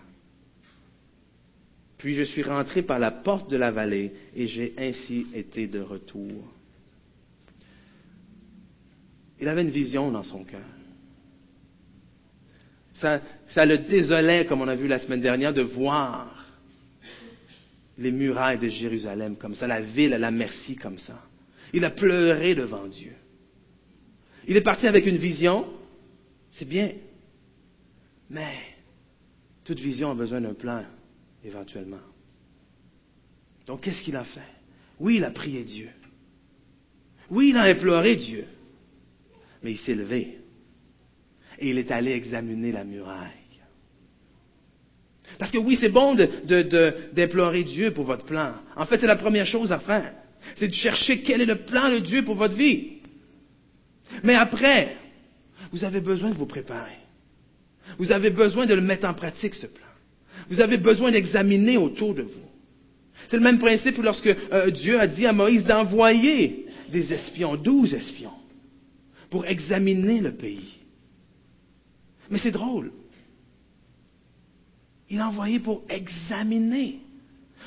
Puis 1.98 2.14
je 2.14 2.24
suis 2.24 2.44
rentré 2.44 2.82
par 2.82 3.00
la 3.00 3.12
porte 3.12 3.50
de 3.50 3.56
la 3.56 3.72
vallée 3.72 4.12
et 4.36 4.48
j'ai 4.48 4.74
ainsi 4.78 5.28
été 5.34 5.68
de 5.68 5.80
retour. 5.80 6.44
Il 9.40 9.48
avait 9.48 9.62
une 9.62 9.70
vision 9.70 10.12
dans 10.12 10.24
son 10.24 10.44
cœur. 10.44 10.77
Ça, 13.00 13.66
le 13.66 13.78
désolait, 13.78 14.46
comme 14.46 14.62
on 14.62 14.68
a 14.68 14.76
vu 14.76 14.88
la 14.88 14.98
semaine 14.98 15.22
dernière, 15.22 15.54
de 15.54 15.62
voir 15.62 16.46
les 17.98 18.12
murailles 18.12 18.58
de 18.58 18.68
Jérusalem 18.68 19.38
comme 19.38 19.56
ça, 19.56 19.68
la 19.68 19.82
ville 19.82 20.14
à 20.14 20.18
la 20.18 20.32
merci 20.32 20.76
comme 20.76 20.98
ça. 20.98 21.22
Il 21.74 21.86
a 21.86 21.92
pleuré 21.92 22.56
devant 22.56 22.88
Dieu. 22.88 23.14
Il 24.48 24.56
est 24.56 24.62
parti 24.62 24.88
avec 24.88 25.06
une 25.06 25.18
vision, 25.18 25.68
c'est 26.52 26.68
bien, 26.68 26.92
mais 28.30 28.56
toute 29.64 29.80
vision 29.80 30.12
a 30.12 30.16
besoin 30.16 30.42
d'un 30.42 30.54
plan, 30.54 30.84
éventuellement. 31.44 32.00
Donc, 33.68 33.82
qu'est-ce 33.82 34.02
qu'il 34.02 34.16
a 34.16 34.24
fait? 34.24 34.42
Oui, 35.00 35.18
il 35.18 35.24
a 35.24 35.32
prié 35.32 35.64
Dieu. 35.64 35.90
Oui, 37.30 37.50
il 37.50 37.58
a 37.58 37.64
imploré 37.64 38.16
Dieu. 38.16 38.46
Mais 39.62 39.74
il 39.74 39.78
s'est 39.78 39.96
levé 39.96 40.38
et 41.60 41.70
il 41.70 41.78
est 41.78 41.92
allé 41.92 42.12
examiner 42.12 42.72
la 42.72 42.84
muraille. 42.84 43.32
Parce 45.40 45.52
que 45.52 45.58
oui, 45.58 45.78
c'est 45.80 45.90
bon 45.90 46.16
d'implorer 46.16 47.64
Dieu 47.64 47.92
pour 47.92 48.06
votre 48.06 48.26
plan. 48.26 48.54
En 48.76 48.86
fait, 48.86 48.98
c'est 49.00 49.08
la 49.08 49.18
première 49.18 49.46
chose 49.46 49.72
à 49.72 49.80
faire. 49.80 50.14
C'est 50.56 50.68
de 50.68 50.74
chercher 50.74 51.22
quel 51.22 51.42
est 51.42 51.46
le 51.46 51.66
plan 51.66 51.92
de 51.92 52.00
Dieu 52.00 52.24
pour 52.24 52.36
votre 52.36 52.56
vie. 52.56 52.94
Mais 54.24 54.36
après, 54.36 54.96
vous 55.72 55.84
avez 55.84 56.00
besoin 56.00 56.30
de 56.30 56.36
vous 56.36 56.46
préparer. 56.46 56.98
Vous 57.98 58.12
avez 58.12 58.30
besoin 58.30 58.66
de 58.66 58.74
le 58.74 58.82
mettre 58.82 59.08
en 59.08 59.14
pratique, 59.14 59.54
ce 59.54 59.68
plan. 59.68 59.86
Vous 60.50 60.62
avez 60.62 60.78
besoin 60.78 61.12
d'examiner 61.12 61.78
autour 61.78 62.14
de 62.16 62.24
vous. 62.24 62.48
C'est 63.28 63.38
le 63.38 63.44
même 63.44 63.60
principe 63.60 63.98
lorsque 63.98 64.28
euh, 64.28 64.72
Dieu 64.72 65.00
a 65.00 65.08
dit 65.08 65.26
à 65.26 65.34
Moïse 65.34 65.66
d'envoyer 65.66 66.66
des 66.92 67.14
espions, 67.14 67.56
douze 67.56 67.94
espions 67.94 68.32
pour 69.30 69.46
examiner 69.46 70.22
le 70.22 70.34
pays. 70.36 70.77
Mais 72.30 72.40
c'est 72.40 72.52
drôle. 72.52 72.92
Il 75.10 75.20
a 75.20 75.30
envoyé 75.30 75.60
pour 75.60 75.84
examiner, 75.90 77.00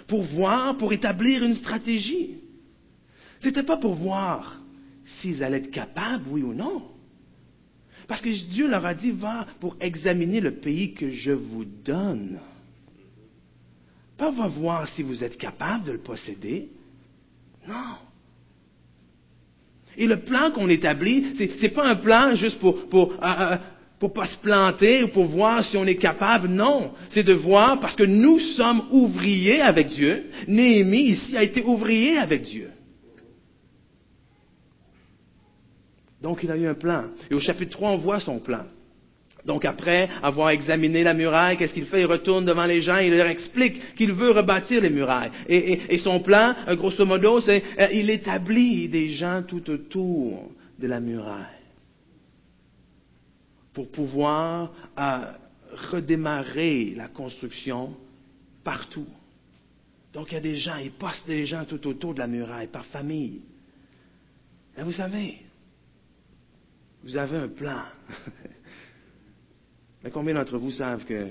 pour 0.07 0.23
voir, 0.23 0.77
pour 0.77 0.93
établir 0.93 1.43
une 1.43 1.55
stratégie. 1.55 2.35
Ce 3.41 3.47
n'était 3.47 3.63
pas 3.63 3.79
pour 3.79 3.95
voir 3.95 4.61
s'ils 5.05 5.43
allaient 5.43 5.59
être 5.59 5.71
capables, 5.71 6.25
oui 6.29 6.43
ou 6.43 6.53
non. 6.53 6.83
Parce 8.07 8.21
que 8.21 8.29
Dieu 8.29 8.69
leur 8.69 8.85
a 8.85 8.95
dit, 8.95 9.13
va 9.13 9.47
pour 9.61 9.77
examiner 9.81 10.41
le 10.41 10.57
pays 10.57 10.95
que 10.95 11.11
je 11.11 11.33
vous 11.33 11.65
donne. 11.65 12.41
Pas 14.19 14.31
va 14.31 14.49
voir 14.49 14.89
si 14.89 15.03
vous 15.03 15.25
êtes 15.25 15.39
capable 15.39 15.85
de 15.85 15.93
le 15.93 16.01
posséder. 16.01 16.69
Non. 17.67 17.97
Et 19.97 20.07
le 20.07 20.21
plan 20.21 20.51
qu'on 20.51 20.69
établit, 20.69 21.35
ce 21.37 21.63
n'est 21.63 21.69
pas 21.71 21.89
un 21.89 21.97
plan 21.97 22.35
juste 22.35 22.59
pour, 22.59 22.89
pour, 22.89 23.13
euh, 23.13 23.17
euh, 23.23 23.57
pour 24.01 24.15
pas 24.15 24.27
se 24.27 24.39
planter 24.39 25.05
ou 25.05 25.09
pour 25.09 25.27
voir 25.27 25.63
si 25.63 25.77
on 25.77 25.85
est 25.85 25.97
capable. 25.97 26.49
Non, 26.49 26.93
c'est 27.11 27.23
de 27.23 27.35
voir 27.35 27.79
parce 27.81 27.95
que 27.95 28.03
nous 28.03 28.39
sommes 28.39 28.83
ouvriers 28.91 29.61
avec 29.61 29.89
Dieu. 29.89 30.25
Néhémie 30.49 31.11
ici 31.11 31.37
a 31.37 31.43
été 31.43 31.63
ouvrier 31.63 32.17
avec 32.17 32.43
Dieu. 32.43 32.71
Donc 36.23 36.43
il 36.43 36.51
a 36.51 36.57
eu 36.57 36.67
un 36.67 36.75
plan. 36.75 37.05
Et 37.31 37.35
au 37.35 37.41
chapitre 37.41 37.73
3, 37.73 37.91
on 37.91 37.97
voit 37.99 38.21
son 38.21 38.41
plan. 38.41 38.65
Donc 39.45 39.67
après 39.67 40.09
avoir 40.23 40.51
examiné 40.51 41.03
la 41.03 41.15
muraille, 41.15 41.59
qu'est-ce 41.59 41.75
qu'il 41.75 41.87
fait? 41.87 42.01
Il 42.01 42.07
retourne 42.07 42.45
devant 42.47 42.67
les 42.67 42.81
gens 42.81 42.99
il 42.99 43.15
leur 43.15 43.27
explique 43.27 43.95
qu'il 43.97 44.13
veut 44.13 44.31
rebâtir 44.31 44.81
les 44.81 44.91
murailles. 44.91 45.31
Et, 45.49 45.99
son 45.99 46.21
plan, 46.21 46.55
euh, 46.69 46.75
grosso 46.75 47.05
modo, 47.05 47.41
c'est 47.41 47.63
euh, 47.79 47.89
il 47.93 48.09
établit 48.09 48.89
des 48.89 49.11
gens 49.11 49.43
tout 49.47 49.71
autour 49.71 50.51
de 50.79 50.87
la 50.87 51.01
muraille 51.01 51.60
pour 53.73 53.91
pouvoir 53.91 54.73
euh, 54.99 55.33
redémarrer 55.93 56.95
la 56.97 57.09
construction 57.09 57.97
partout. 58.65 59.07
Donc 60.13 60.33
il 60.33 60.35
y 60.35 60.39
a 60.39 60.41
des 60.41 60.57
gens, 60.57 60.77
il 60.77 60.93
poste 60.93 61.27
des 61.27 61.45
gens 61.45 61.65
tout 61.65 61.87
autour 61.87 62.15
de 62.15 62.19
la 62.19 62.27
muraille, 62.27 62.67
par 62.67 62.85
famille. 62.87 63.43
Et 64.77 64.83
vous 64.83 64.93
savez, 64.93 65.39
vous 67.05 67.17
avez 67.17 67.37
un 67.37 67.49
plan. 67.49 67.83
Mais 70.03 70.11
combien 70.11 70.35
d'entre 70.35 70.59
vous 70.59 70.73
savent 70.73 71.05
que 71.05 71.29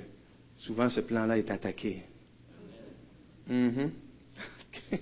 souvent 0.58 0.90
ce 0.90 1.02
plan-là 1.02 1.38
est 1.38 1.52
attaqué? 1.52 2.04
Mm-hmm. 3.50 3.90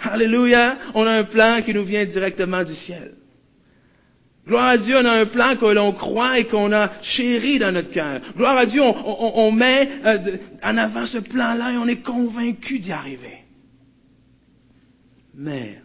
Alléluia! 0.00 0.92
On 0.94 1.06
a 1.06 1.18
un 1.18 1.24
plan 1.24 1.62
qui 1.62 1.72
nous 1.72 1.84
vient 1.84 2.04
directement 2.04 2.62
du 2.62 2.74
ciel. 2.74 3.14
Gloire 4.46 4.66
à 4.66 4.78
Dieu, 4.78 4.96
on 4.96 5.04
a 5.04 5.20
un 5.20 5.26
plan 5.26 5.56
que 5.56 5.66
l'on 5.66 5.92
croit 5.92 6.38
et 6.40 6.46
qu'on 6.46 6.72
a 6.72 7.00
chéri 7.00 7.60
dans 7.60 7.70
notre 7.70 7.90
cœur. 7.90 8.20
Gloire 8.36 8.56
à 8.56 8.66
Dieu, 8.66 8.82
on, 8.82 9.52
met 9.52 9.88
euh, 10.04 10.36
en 10.62 10.76
avant 10.76 11.06
ce 11.06 11.18
plan-là 11.18 11.72
et 11.72 11.76
on 11.76 11.86
est 11.86 12.02
convaincu 12.02 12.80
d'y 12.80 12.90
arriver. 12.90 13.38
Mais 15.34 15.80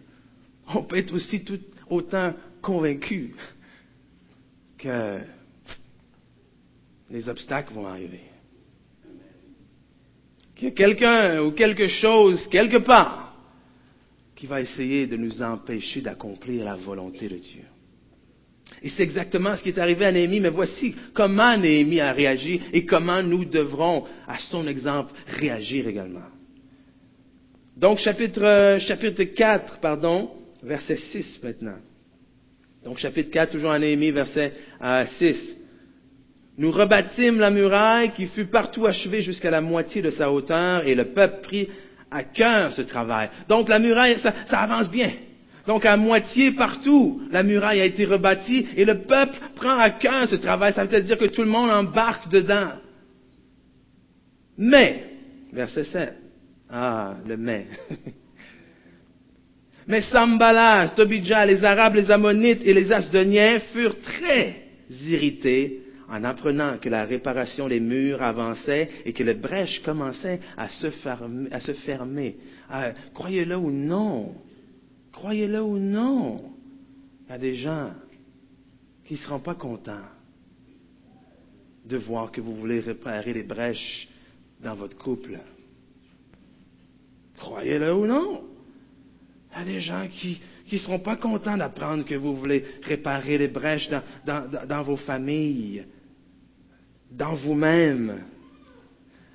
on 0.73 0.83
peut 0.83 0.97
être 0.97 1.13
aussi 1.13 1.43
tout 1.43 1.59
autant 1.87 2.33
convaincu 2.61 3.35
que 4.79 5.19
les 7.11 7.29
obstacles 7.29 7.73
vont 7.73 7.85
arriver. 7.85 8.23
Qu'il 10.55 10.69
y 10.69 10.71
a 10.71 10.73
quelqu'un 10.73 11.41
ou 11.43 11.51
quelque 11.51 11.87
chose, 11.87 12.47
quelque 12.47 12.77
part, 12.77 13.35
qui 14.35 14.47
va 14.47 14.61
essayer 14.61 15.05
de 15.05 15.15
nous 15.15 15.43
empêcher 15.43 16.01
d'accomplir 16.01 16.65
la 16.65 16.75
volonté 16.75 17.29
de 17.29 17.37
Dieu. 17.37 17.63
Et 18.81 18.89
c'est 18.89 19.03
exactement 19.03 19.55
ce 19.55 19.63
qui 19.63 19.69
est 19.69 19.79
arrivé 19.79 20.05
à 20.05 20.11
Néhémie, 20.11 20.39
mais 20.39 20.49
voici 20.49 20.95
comment 21.13 21.57
Néhémie 21.57 21.99
a 21.99 22.11
réagi 22.11 22.61
et 22.73 22.85
comment 22.85 23.23
nous 23.23 23.45
devrons, 23.45 24.05
à 24.27 24.37
son 24.37 24.67
exemple, 24.67 25.13
réagir 25.27 25.87
également. 25.87 26.27
Donc, 27.75 27.99
chapitre, 27.99 28.77
chapitre 28.79 29.23
4, 29.23 29.79
pardon, 29.79 30.31
verset 30.63 30.97
6 30.97 31.39
maintenant. 31.43 31.77
Donc, 32.83 32.97
chapitre 32.97 33.31
4, 33.31 33.51
toujours 33.51 33.71
à 33.71 33.79
Néhémie, 33.79 34.11
verset 34.11 34.53
6. 35.05 35.23
Euh, 35.23 35.33
Nous 36.57 36.71
rebâtîmes 36.71 37.39
la 37.39 37.51
muraille 37.51 38.11
qui 38.13 38.27
fut 38.27 38.45
partout 38.45 38.85
achevée 38.85 39.21
jusqu'à 39.21 39.51
la 39.51 39.61
moitié 39.61 40.01
de 40.01 40.11
sa 40.11 40.31
hauteur 40.31 40.87
et 40.87 40.95
le 40.95 41.13
peuple 41.13 41.41
prit 41.41 41.67
à 42.09 42.23
cœur 42.23 42.71
ce 42.71 42.81
travail. 42.83 43.29
Donc 43.49 43.69
la 43.69 43.79
muraille, 43.79 44.17
ça 44.19 44.59
avance 44.59 44.89
bien. 44.89 45.11
Donc 45.67 45.85
à 45.85 45.97
moitié 45.97 46.53
partout, 46.53 47.21
la 47.29 47.43
muraille 47.43 47.81
a 47.81 47.85
été 47.85 48.05
rebâtie 48.05 48.65
et 48.77 48.85
le 48.85 48.99
peuple 48.99 49.37
prend 49.57 49.77
à 49.77 49.89
cœur 49.89 50.27
ce 50.29 50.35
travail. 50.35 50.71
Ça 50.71 50.85
veut 50.85 51.01
dire 51.01 51.17
que 51.17 51.25
tout 51.25 51.43
le 51.43 51.49
monde 51.49 51.69
embarque 51.69 52.29
dedans. 52.29 52.71
Mais, 54.57 55.03
verset 55.51 55.83
7, 55.83 56.13
ah, 56.69 57.15
le 57.27 57.35
mais. 57.35 57.67
mais 59.87 60.01
Sambalas, 60.01 60.89
Tobijah, 60.95 61.45
les 61.45 61.63
Arabes, 61.63 61.95
les 61.95 62.09
Ammonites 62.11 62.61
et 62.63 62.73
les 62.73 62.91
Asdoniens 62.91 63.59
furent 63.73 63.99
très 63.99 64.55
irrités 64.89 65.81
en 66.09 66.23
apprenant 66.23 66.77
que 66.77 66.87
la 66.87 67.03
réparation 67.03 67.67
des 67.67 67.81
murs 67.81 68.23
avançait 68.23 68.87
et 69.05 69.11
que 69.11 69.23
les 69.23 69.33
brèches 69.33 69.81
commençaient 69.83 70.39
à 70.55 70.69
se 70.69 71.73
fermer. 71.73 72.37
Ah, 72.69 72.91
croyez-le 73.13 73.57
ou 73.57 73.69
non, 73.69 74.33
croyez-le 75.17 75.63
ou 75.63 75.79
non, 75.79 76.37
il 77.25 77.31
y 77.31 77.33
a 77.33 77.37
des 77.39 77.55
gens 77.55 77.91
qui 79.03 79.15
ne 79.15 79.19
seront 79.19 79.39
pas 79.39 79.55
contents 79.55 80.05
de 81.85 81.97
voir 81.97 82.31
que 82.31 82.39
vous 82.39 82.55
voulez 82.55 82.81
réparer 82.81 83.33
les 83.33 83.41
brèches 83.41 84.07
dans 84.61 84.75
votre 84.75 84.95
couple. 84.95 85.39
Croyez-le 87.37 87.95
ou 87.95 88.05
non. 88.05 88.43
Il 89.51 89.57
y 89.57 89.61
a 89.61 89.65
des 89.65 89.79
gens 89.79 90.07
qui 90.07 90.39
ne 90.71 90.77
seront 90.77 90.99
pas 90.99 91.15
contents 91.15 91.57
d'apprendre 91.57 92.05
que 92.05 92.13
vous 92.15 92.35
voulez 92.35 92.63
réparer 92.83 93.39
les 93.39 93.47
brèches 93.47 93.89
dans, 94.23 94.83
vos 94.83 94.97
familles, 94.97 95.83
dans 97.09 97.33
vous-même. 97.33 98.23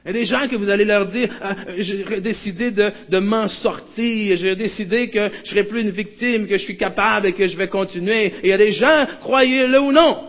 Il 0.04 0.08
y 0.08 0.10
a 0.10 0.12
des 0.14 0.24
gens 0.24 0.48
que 0.48 0.56
vous 0.56 0.68
allez 0.68 0.84
leur 0.84 1.06
dire, 1.06 1.32
ah, 1.40 1.54
j'ai 1.78 2.20
décidé 2.20 2.72
de, 2.72 3.18
m'en 3.18 3.46
sortir, 3.46 4.36
j'ai 4.36 4.56
décidé 4.56 5.10
que 5.10 5.28
je 5.28 5.40
ne 5.40 5.44
serai 5.44 5.64
plus 5.64 5.82
une 5.82 5.90
victime, 5.90 6.48
que 6.48 6.56
je 6.56 6.64
suis 6.64 6.76
capable 6.76 7.28
et 7.28 7.32
que 7.34 7.46
je 7.46 7.56
vais 7.56 7.68
continuer. 7.68 8.26
Et 8.26 8.40
il 8.44 8.48
y 8.48 8.52
a 8.52 8.58
des 8.58 8.72
gens, 8.72 9.06
croyez-le 9.20 9.80
ou 9.80 9.92
non, 9.92 10.28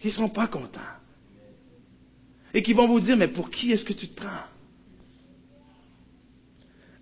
qui 0.00 0.08
ne 0.08 0.12
seront 0.12 0.28
pas 0.28 0.48
contents 0.48 0.80
et 2.52 2.62
qui 2.62 2.72
vont 2.72 2.86
vous 2.86 3.00
dire, 3.00 3.16
mais 3.16 3.28
pour 3.28 3.50
qui 3.50 3.72
est-ce 3.72 3.84
que 3.84 3.92
tu 3.92 4.08
te 4.08 4.14
prends? 4.14 4.44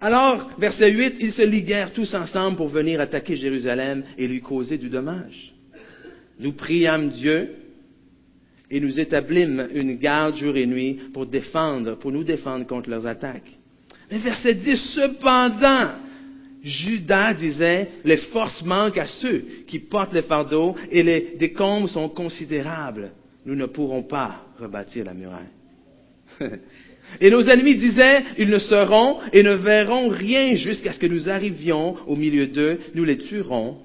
Alors, 0.00 0.50
verset 0.58 0.90
8, 0.90 1.16
ils 1.20 1.32
se 1.32 1.42
liguèrent 1.42 1.92
tous 1.92 2.12
ensemble 2.14 2.56
pour 2.56 2.68
venir 2.68 3.00
attaquer 3.00 3.36
Jérusalem 3.36 4.02
et 4.18 4.26
lui 4.26 4.40
causer 4.40 4.76
du 4.76 4.88
dommage. 4.88 5.52
Nous 6.40 6.52
priâmes 6.52 7.10
Dieu 7.10 7.61
et 8.72 8.80
nous 8.80 8.98
établîmes 8.98 9.68
une 9.72 9.94
garde 9.96 10.36
jour 10.36 10.56
et 10.56 10.66
nuit 10.66 10.98
pour 11.12 11.26
défendre, 11.26 11.94
pour 11.96 12.10
nous 12.10 12.24
défendre 12.24 12.66
contre 12.66 12.90
leurs 12.90 13.06
attaques. 13.06 13.52
Mais 14.10 14.18
verset 14.18 14.54
10, 14.54 14.94
cependant, 14.94 15.90
Judas 16.64 17.34
disait, 17.34 17.88
les 18.04 18.16
forces 18.16 18.64
manquent 18.64 18.98
à 18.98 19.06
ceux 19.06 19.44
qui 19.68 19.78
portent 19.78 20.14
les 20.14 20.22
fardeaux 20.22 20.74
et 20.90 21.04
les 21.04 21.36
décombres 21.38 21.88
sont 21.88 22.08
considérables 22.08 23.12
nous 23.44 23.54
ne 23.54 23.66
pourrons 23.66 24.02
pas 24.02 24.46
rebâtir 24.58 25.04
la 25.04 25.14
muraille. 25.14 25.46
et 27.20 27.30
nos 27.30 27.42
ennemis 27.42 27.76
disaient, 27.76 28.24
ils 28.38 28.48
ne 28.48 28.58
seront 28.58 29.18
et 29.32 29.42
ne 29.42 29.54
verront 29.54 30.08
rien 30.08 30.54
jusqu'à 30.56 30.92
ce 30.92 30.98
que 30.98 31.06
nous 31.06 31.28
arrivions 31.28 31.96
au 32.06 32.16
milieu 32.16 32.46
d'eux, 32.46 32.78
nous 32.94 33.04
les 33.04 33.18
tuerons 33.18 33.78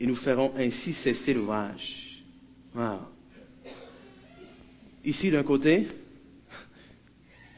et 0.00 0.06
nous 0.06 0.16
ferons 0.16 0.52
ainsi 0.56 0.92
cesser 0.94 1.34
l'ouvrage. 1.34 2.22
Wow. 2.74 3.00
Ici, 5.04 5.30
d'un 5.30 5.42
côté, 5.42 5.88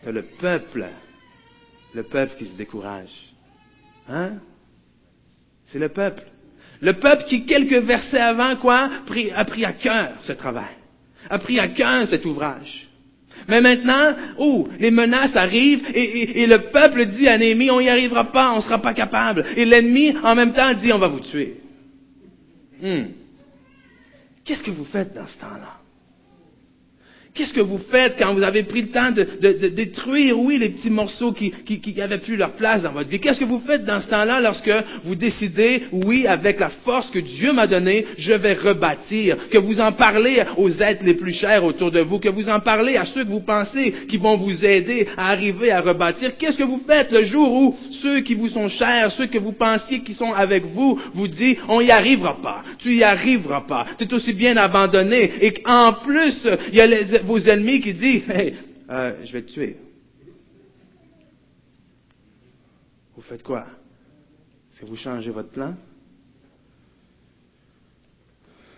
c'est 0.02 0.12
le 0.12 0.22
peuple, 0.40 0.86
le 1.94 2.02
peuple 2.04 2.36
qui 2.38 2.46
se 2.46 2.56
décourage. 2.56 3.32
Hein? 4.08 4.34
C'est 5.66 5.78
le 5.78 5.88
peuple. 5.88 6.22
Le 6.80 6.94
peuple 6.94 7.24
qui, 7.24 7.44
quelques 7.46 7.84
versets 7.84 8.20
avant, 8.20 8.56
quoi, 8.56 8.90
a 9.34 9.44
pris 9.44 9.64
à 9.64 9.72
cœur 9.72 10.16
ce 10.22 10.32
travail 10.32 10.80
a 11.28 11.38
pris 11.38 11.58
à 11.58 11.68
cœur 11.68 12.06
cet 12.08 12.24
ouvrage. 12.24 12.86
Mais 13.48 13.60
maintenant, 13.60 14.14
oh, 14.38 14.68
les 14.78 14.90
menaces 14.90 15.36
arrivent 15.36 15.86
et, 15.94 16.46
le 16.46 16.70
peuple 16.70 17.06
dit 17.06 17.28
à 17.28 17.38
Néhémie, 17.38 17.70
on 17.70 17.80
n'y 17.80 17.88
arrivera 17.88 18.30
pas, 18.32 18.52
on 18.52 18.56
ne 18.56 18.62
sera 18.62 18.80
pas 18.80 18.92
capable. 18.92 19.44
Et 19.56 19.64
l'ennemi, 19.64 20.14
en 20.22 20.34
même 20.34 20.52
temps, 20.52 20.74
dit, 20.74 20.92
on 20.92 20.98
va 20.98 21.08
vous 21.08 21.20
tuer. 21.20 21.56
Hmm. 22.82 23.04
Qu'est-ce 24.44 24.62
que 24.62 24.70
vous 24.70 24.84
faites 24.84 25.14
dans 25.14 25.26
ce 25.26 25.38
temps-là? 25.38 25.79
Qu'est-ce 27.32 27.52
que 27.52 27.60
vous 27.60 27.78
faites 27.78 28.16
quand 28.18 28.34
vous 28.34 28.42
avez 28.42 28.64
pris 28.64 28.82
le 28.82 28.88
temps 28.88 29.12
de, 29.12 29.68
détruire, 29.68 30.38
oui, 30.38 30.58
les 30.58 30.70
petits 30.70 30.90
morceaux 30.90 31.32
qui, 31.32 31.52
qui, 31.64 32.00
avaient 32.02 32.18
plus 32.18 32.36
leur 32.36 32.54
place 32.54 32.82
dans 32.82 32.92
votre 32.92 33.08
vie? 33.08 33.20
Qu'est-ce 33.20 33.38
que 33.38 33.44
vous 33.44 33.62
faites 33.64 33.84
dans 33.84 34.00
ce 34.00 34.08
temps-là 34.08 34.40
lorsque 34.40 34.70
vous 35.04 35.14
décidez, 35.14 35.84
oui, 35.92 36.26
avec 36.26 36.58
la 36.58 36.70
force 36.84 37.08
que 37.10 37.20
Dieu 37.20 37.52
m'a 37.52 37.68
donnée, 37.68 38.04
je 38.18 38.32
vais 38.32 38.54
rebâtir? 38.54 39.36
Que 39.48 39.58
vous 39.58 39.80
en 39.80 39.92
parlez 39.92 40.42
aux 40.56 40.70
êtres 40.70 41.04
les 41.04 41.14
plus 41.14 41.32
chers 41.32 41.62
autour 41.64 41.92
de 41.92 42.00
vous, 42.00 42.18
que 42.18 42.28
vous 42.28 42.48
en 42.48 42.58
parlez 42.58 42.96
à 42.96 43.04
ceux 43.04 43.24
que 43.24 43.30
vous 43.30 43.44
pensez 43.44 43.94
qui 44.08 44.16
vont 44.16 44.36
vous 44.36 44.64
aider 44.64 45.06
à 45.16 45.30
arriver 45.30 45.70
à 45.70 45.82
rebâtir? 45.82 46.36
Qu'est-ce 46.36 46.58
que 46.58 46.64
vous 46.64 46.82
faites 46.84 47.12
le 47.12 47.22
jour 47.22 47.52
où 47.52 47.76
ceux 48.02 48.20
qui 48.20 48.34
vous 48.34 48.48
sont 48.48 48.68
chers, 48.68 49.12
ceux 49.12 49.26
que 49.26 49.38
vous 49.38 49.52
pensiez 49.52 50.00
qui 50.00 50.14
sont 50.14 50.32
avec 50.32 50.64
vous, 50.64 51.00
vous 51.14 51.28
disent, 51.28 51.58
on 51.68 51.80
n'y 51.80 51.92
arrivera 51.92 52.36
pas, 52.42 52.62
tu 52.80 52.96
y 52.96 53.04
arriveras 53.04 53.62
pas, 53.62 53.86
tu 53.98 54.04
es 54.04 54.14
aussi 54.14 54.32
bien 54.32 54.56
abandonné, 54.56 55.30
et 55.40 55.52
qu'en 55.52 55.92
plus, 55.92 56.36
il 56.72 56.74
y 56.74 56.80
a 56.80 56.86
les, 56.86 57.19
vos 57.24 57.38
ennemis 57.38 57.80
qui 57.80 57.94
disent 57.94 58.28
Hey, 58.30 58.56
euh, 58.88 59.24
je 59.24 59.32
vais 59.32 59.42
te 59.42 59.50
tuer. 59.52 59.76
Vous 63.14 63.22
faites 63.22 63.42
quoi? 63.42 63.66
Est-ce 64.72 64.80
que 64.80 64.86
vous 64.86 64.96
changez 64.96 65.30
votre 65.30 65.50
plan? 65.50 65.76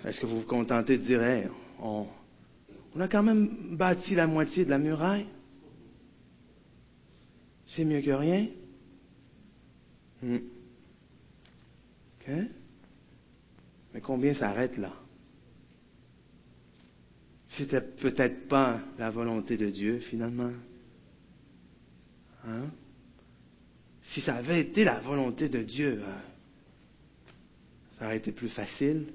Est-ce 0.05 0.21
que 0.21 0.27
vous 0.27 0.41
vous 0.41 0.47
contentez 0.47 0.99
de 0.99 1.05
dire 1.05 1.51
on, 1.81 2.07
a 2.99 3.09
quand 3.09 3.23
même 3.23 3.77
bâti 3.77 4.15
la 4.15 4.27
moitié 4.27 4.65
de 4.65 4.71
la 4.71 4.79
muraille? 4.79 5.27
C'est 7.69 7.85
mieux 7.85 8.01
que 8.01 8.11
rien. 8.11 8.49
Hmm. 10.23 10.39
Mais 13.95 14.01
combien 14.01 14.35
s'arrête 14.35 14.77
là? 14.77 14.93
C'était 17.57 17.81
peut-être 17.81 18.49
pas 18.49 18.81
la 18.99 19.11
volonté 19.11 19.57
de 19.57 19.71
Dieu 19.71 19.99
finalement. 20.01 20.53
Hein? 22.47 22.71
Si 24.03 24.21
ça 24.21 24.37
avait 24.37 24.61
été 24.61 24.85
la 24.85 25.01
volonté 25.01 25.49
de 25.49 25.63
Dieu, 25.63 26.03
hein, 26.05 26.21
ça 27.99 28.07
aurait 28.07 28.17
été 28.17 28.33
plus 28.33 28.49
facile. 28.49 29.07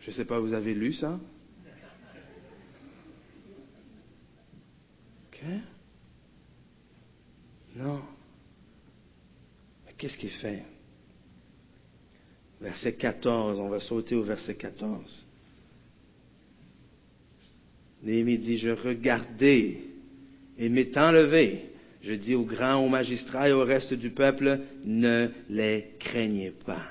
Je 0.00 0.10
ne 0.10 0.14
sais 0.14 0.24
pas, 0.24 0.38
vous 0.38 0.52
avez 0.52 0.74
lu 0.74 0.92
ça? 0.92 1.18
Non. 7.76 8.02
Mais 9.84 9.92
qu'est-ce 9.98 10.16
qu'il 10.16 10.30
fait? 10.30 10.64
Verset 12.60 12.92
14, 12.94 13.60
on 13.60 13.68
va 13.68 13.80
sauter 13.80 14.14
au 14.14 14.22
verset 14.22 14.54
14. 14.54 15.26
Néhémie 18.02 18.38
dit, 18.38 18.58
je 18.58 18.70
regardais 18.70 19.78
et 20.58 20.68
m'étant 20.68 21.10
levé, 21.10 21.66
je 22.02 22.14
dis 22.14 22.34
aux 22.34 22.44
grands, 22.44 22.84
aux 22.84 22.88
magistrats 22.88 23.48
et 23.48 23.52
au 23.52 23.64
reste 23.64 23.94
du 23.94 24.10
peuple, 24.10 24.60
ne 24.84 25.28
les 25.50 25.86
craignez 25.98 26.52
pas. 26.64 26.82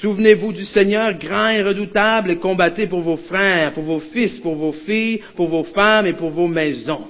Souvenez-vous 0.00 0.52
du 0.52 0.64
Seigneur 0.64 1.16
grand 1.18 1.50
et 1.50 1.62
redoutable 1.62 2.30
et 2.30 2.38
combattez 2.38 2.86
pour 2.86 3.00
vos 3.00 3.16
frères, 3.16 3.72
pour 3.74 3.84
vos 3.84 4.00
fils, 4.00 4.40
pour 4.40 4.56
vos 4.56 4.72
filles, 4.72 5.20
pour 5.36 5.48
vos 5.48 5.64
femmes 5.64 6.06
et 6.06 6.14
pour 6.14 6.30
vos 6.30 6.48
maisons. 6.48 7.08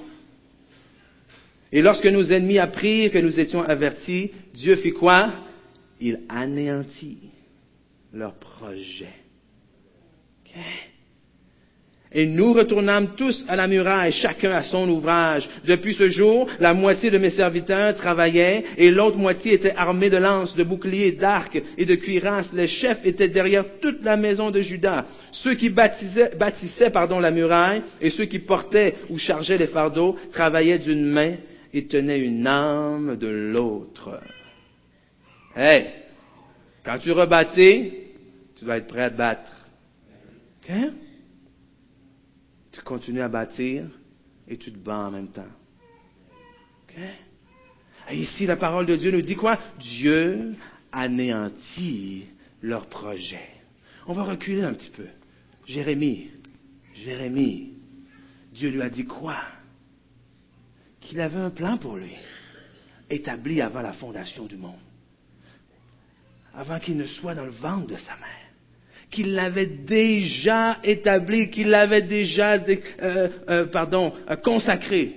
Et 1.71 1.81
lorsque 1.81 2.05
nos 2.05 2.23
ennemis 2.23 2.59
apprirent 2.59 3.11
que 3.11 3.17
nous 3.17 3.39
étions 3.39 3.61
avertis, 3.63 4.31
Dieu 4.53 4.75
fit 4.75 4.91
quoi? 4.91 5.44
Il 5.99 6.21
anéantit 6.29 7.29
leur 8.13 8.35
projet. 8.35 9.13
Et 12.17 12.25
nous 12.27 12.53
retournâmes 12.53 13.15
tous 13.17 13.43
à 13.49 13.57
la 13.57 13.67
muraille, 13.67 14.13
chacun 14.13 14.51
à 14.51 14.63
son 14.63 14.87
ouvrage. 14.87 15.49
Depuis 15.65 15.95
ce 15.95 16.07
jour, 16.07 16.47
la 16.61 16.73
moitié 16.73 17.11
de 17.11 17.17
mes 17.17 17.31
serviteurs 17.31 17.93
travaillaient 17.95 18.63
et 18.77 18.89
l'autre 18.89 19.17
moitié 19.17 19.55
était 19.55 19.73
armée 19.75 20.09
de 20.09 20.15
lances, 20.15 20.55
de 20.55 20.63
boucliers, 20.63 21.11
d'arcs 21.11 21.61
et 21.77 21.85
de 21.85 21.95
cuirasses. 21.95 22.53
Les 22.53 22.67
chefs 22.67 23.05
étaient 23.05 23.27
derrière 23.27 23.65
toute 23.81 24.01
la 24.01 24.15
maison 24.15 24.49
de 24.49 24.61
Judas. 24.61 25.05
Ceux 25.33 25.55
qui 25.55 25.69
bâtissaient, 25.69 26.89
pardon, 26.89 27.19
la 27.19 27.31
muraille 27.31 27.81
et 27.99 28.11
ceux 28.11 28.25
qui 28.25 28.39
portaient 28.39 28.95
ou 29.09 29.17
chargeaient 29.17 29.57
les 29.57 29.67
fardeaux 29.67 30.15
travaillaient 30.31 30.79
d'une 30.79 31.05
main 31.05 31.33
et 31.73 31.85
tenaient 31.85 32.19
une 32.19 32.47
âme 32.47 33.17
de 33.17 33.27
l'autre. 33.27 34.21
Hey, 35.55 35.93
quand 36.83 36.99
tu 36.99 37.11
rebâtis, 37.11 37.93
tu 38.55 38.65
dois 38.65 38.77
être 38.77 38.87
prêt 38.87 39.03
à 39.03 39.09
te 39.09 39.17
battre. 39.17 39.67
OK? 40.61 40.73
Tu 42.71 42.81
continues 42.81 43.21
à 43.21 43.29
bâtir 43.29 43.85
et 44.47 44.57
tu 44.57 44.71
te 44.71 44.77
bats 44.77 45.07
en 45.07 45.11
même 45.11 45.29
temps. 45.29 45.43
Ici, 48.11 48.45
la 48.45 48.55
parole 48.55 48.85
de 48.85 48.95
Dieu 48.95 49.11
nous 49.11 49.21
dit 49.21 49.35
quoi? 49.35 49.59
Dieu 49.79 50.55
anéantit 50.91 52.25
leur 52.61 52.87
projet. 52.87 53.49
On 54.07 54.13
va 54.13 54.23
reculer 54.23 54.63
un 54.63 54.73
petit 54.73 54.91
peu. 54.91 55.07
Jérémie, 55.65 56.29
Jérémie, 56.93 57.73
Dieu 58.53 58.69
lui 58.69 58.81
a 58.81 58.89
dit 58.89 59.05
quoi? 59.05 59.37
Qu'il 61.01 61.19
avait 61.19 61.39
un 61.39 61.49
plan 61.49 61.77
pour 61.77 61.97
lui, 61.97 62.15
établi 63.09 63.61
avant 63.61 63.81
la 63.81 63.93
fondation 63.93 64.45
du 64.45 64.57
monde, 64.57 64.79
avant 66.57 66.79
qu'il 66.79 66.97
ne 66.97 67.05
soit 67.05 67.35
dans 67.35 67.45
le 67.45 67.51
ventre 67.51 67.87
de 67.87 67.95
sa 67.95 68.15
mère, 68.15 68.45
qu'il 69.11 69.33
l'avait 69.33 69.67
déjà 69.67 70.77
établi, 70.83 71.49
qu'il 71.49 71.69
l'avait 71.69 72.01
déjà, 72.01 72.53
euh, 72.53 73.29
euh, 73.49 73.65
pardon, 73.65 74.13
euh, 74.29 74.35
consacré 74.37 75.15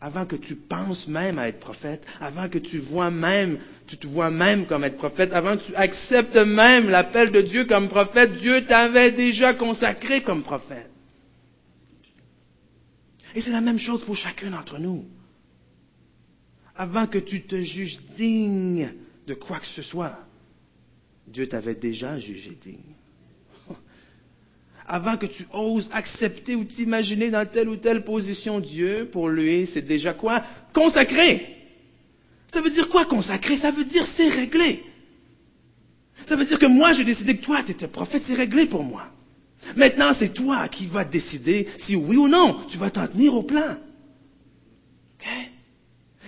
avant 0.00 0.26
que 0.26 0.36
tu 0.36 0.54
penses 0.54 1.08
même 1.08 1.38
à 1.38 1.48
être 1.48 1.58
prophète, 1.58 2.06
avant 2.20 2.48
que 2.48 2.58
tu 2.58 2.78
vois 2.78 3.10
même, 3.10 3.58
tu 3.86 3.96
te 3.96 4.06
vois 4.06 4.30
même 4.30 4.66
comme 4.66 4.84
être 4.84 4.96
prophète, 4.96 5.32
avant 5.32 5.56
que 5.56 5.64
tu 5.64 5.74
acceptes 5.74 6.36
même 6.36 6.88
l'appel 6.88 7.32
de 7.32 7.40
Dieu 7.40 7.64
comme 7.64 7.88
prophète, 7.88 8.34
Dieu 8.38 8.64
t'avait 8.66 9.12
déjà 9.12 9.54
consacré 9.54 10.22
comme 10.22 10.42
prophète. 10.42 10.90
Et 13.34 13.40
c'est 13.40 13.50
la 13.50 13.60
même 13.60 13.78
chose 13.78 14.04
pour 14.04 14.16
chacun 14.16 14.50
d'entre 14.50 14.78
nous. 14.78 15.04
Avant 16.78 17.06
que 17.06 17.18
tu 17.18 17.42
te 17.42 17.60
juges 17.60 17.98
digne 18.16 18.94
de 19.26 19.34
quoi 19.34 19.60
que 19.60 19.66
ce 19.66 19.82
soit, 19.82 20.18
Dieu 21.26 21.46
t'avait 21.46 21.74
déjà 21.74 22.18
jugé 22.18 22.56
digne 22.62 22.94
avant 24.88 25.18
que 25.18 25.26
tu 25.26 25.46
oses 25.52 25.88
accepter 25.92 26.56
ou 26.56 26.64
t'imaginer 26.64 27.30
dans 27.30 27.46
telle 27.46 27.68
ou 27.68 27.76
telle 27.76 28.04
position 28.04 28.58
Dieu, 28.58 29.08
pour 29.12 29.28
lui, 29.28 29.66
c'est 29.66 29.82
déjà 29.82 30.14
quoi? 30.14 30.42
Consacré. 30.72 31.56
Ça 32.52 32.62
veut 32.62 32.70
dire 32.70 32.88
quoi 32.88 33.04
consacré 33.04 33.58
Ça 33.58 33.70
veut 33.70 33.84
dire 33.84 34.06
c'est 34.16 34.30
réglé. 34.30 34.82
Ça 36.26 36.36
veut 36.36 36.46
dire 36.46 36.58
que 36.58 36.66
moi, 36.66 36.92
j'ai 36.94 37.04
décidé 37.04 37.36
que 37.36 37.44
toi, 37.44 37.62
tu 37.62 37.72
étais 37.72 37.86
prophète, 37.86 38.22
c'est 38.26 38.34
réglé 38.34 38.66
pour 38.66 38.82
moi. 38.82 39.08
Maintenant, 39.76 40.14
c'est 40.18 40.32
toi 40.32 40.68
qui 40.68 40.86
vas 40.86 41.04
décider 41.04 41.68
si 41.84 41.94
oui 41.94 42.16
ou 42.16 42.26
non, 42.26 42.64
tu 42.70 42.78
vas 42.78 42.90
t'en 42.90 43.06
tenir 43.06 43.34
au 43.34 43.42
plan. 43.42 43.76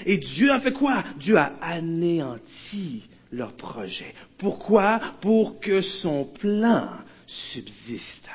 Et 0.07 0.19
Dieu 0.19 0.51
a 0.51 0.61
fait 0.61 0.73
quoi? 0.73 1.05
Dieu 1.19 1.37
a 1.37 1.53
anéanti 1.61 3.05
leur 3.33 3.55
projet. 3.57 4.15
Pourquoi? 4.39 5.01
Pour 5.21 5.61
que 5.61 5.81
son 5.81 6.25
plan 6.25 6.89
subsiste. 7.27 8.29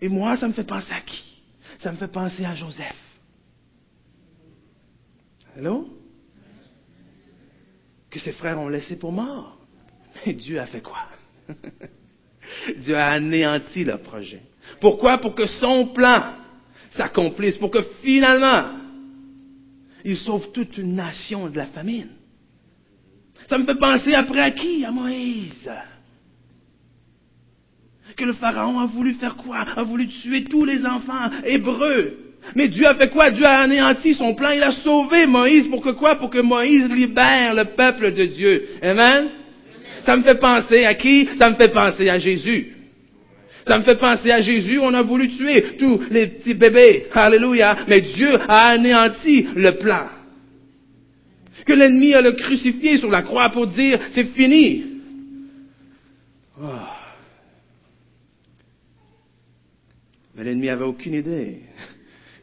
Et 0.00 0.08
moi, 0.08 0.36
ça 0.36 0.48
me 0.48 0.52
fait 0.52 0.64
penser 0.64 0.92
à 0.92 1.00
qui? 1.00 1.42
Ça 1.78 1.92
me 1.92 1.96
fait 1.96 2.08
penser 2.08 2.44
à 2.44 2.54
Joseph. 2.54 2.96
Allô? 5.56 5.88
Que 8.10 8.18
ses 8.18 8.32
frères 8.32 8.58
ont 8.58 8.68
laissé 8.68 8.96
pour 8.96 9.12
mort. 9.12 9.58
Mais 10.26 10.34
Dieu 10.34 10.60
a 10.60 10.66
fait 10.66 10.82
quoi? 10.82 11.06
Dieu 12.76 12.96
a 12.96 13.08
anéanti 13.10 13.84
le 13.84 13.98
projet. 13.98 14.42
Pourquoi? 14.80 15.18
Pour 15.18 15.34
que 15.34 15.46
son 15.46 15.88
plan 15.88 16.34
s'accomplisse, 16.96 17.56
pour 17.58 17.70
que 17.70 17.82
finalement, 18.02 18.70
il 20.04 20.16
sauve 20.16 20.52
toute 20.52 20.76
une 20.78 20.94
nation 20.94 21.48
de 21.48 21.56
la 21.56 21.66
famine. 21.66 22.08
Ça 23.48 23.58
me 23.58 23.64
fait 23.64 23.78
penser 23.78 24.14
après 24.14 24.40
à 24.40 24.50
qui? 24.50 24.84
À 24.84 24.90
Moïse 24.90 25.70
que 28.16 28.24
le 28.24 28.32
Pharaon 28.34 28.78
a 28.80 28.86
voulu 28.86 29.14
faire 29.14 29.36
quoi? 29.36 29.58
A 29.58 29.82
voulu 29.82 30.06
tuer 30.08 30.44
tous 30.44 30.64
les 30.64 30.84
enfants 30.84 31.30
hébreux. 31.44 32.18
Mais 32.56 32.68
Dieu 32.68 32.86
a 32.86 32.94
fait 32.94 33.10
quoi? 33.10 33.30
Dieu 33.30 33.44
a 33.44 33.60
anéanti 33.60 34.14
son 34.14 34.34
plan. 34.34 34.50
Il 34.50 34.62
a 34.62 34.72
sauvé 34.72 35.26
Moïse. 35.26 35.68
Pour 35.68 35.82
que 35.82 35.90
quoi? 35.90 36.16
Pour 36.16 36.30
que 36.30 36.40
Moïse 36.40 36.88
libère 36.90 37.54
le 37.54 37.64
peuple 37.76 38.12
de 38.12 38.26
Dieu. 38.26 38.68
Amen? 38.82 39.28
Ça 40.04 40.16
me 40.16 40.22
fait 40.22 40.38
penser 40.38 40.84
à 40.84 40.94
qui? 40.94 41.28
Ça 41.38 41.50
me 41.50 41.54
fait 41.54 41.72
penser 41.72 42.08
à 42.08 42.18
Jésus. 42.18 42.76
Ça 43.66 43.78
me 43.78 43.84
fait 43.84 43.96
penser 43.96 44.30
à 44.30 44.40
Jésus, 44.40 44.78
on 44.78 44.92
a 44.92 45.02
voulu 45.02 45.28
tuer 45.28 45.76
tous 45.78 46.02
les 46.10 46.26
petits 46.26 46.54
bébés. 46.54 47.06
Alléluia. 47.12 47.84
Mais 47.88 48.00
Dieu 48.00 48.34
a 48.48 48.70
anéanti 48.70 49.46
le 49.54 49.78
plan. 49.78 50.08
Que 51.64 51.72
l'ennemi 51.72 52.12
a 52.14 52.20
le 52.20 52.32
crucifié 52.32 52.98
sur 52.98 53.10
la 53.10 53.22
croix 53.22 53.50
pour 53.50 53.68
dire, 53.68 54.00
c'est 54.12 54.24
fini. 54.24 54.84
Oh. 56.60 56.66
Mais 60.34 60.44
l'ennemi 60.44 60.68
avait 60.68 60.84
aucune 60.84 61.14
idée 61.14 61.60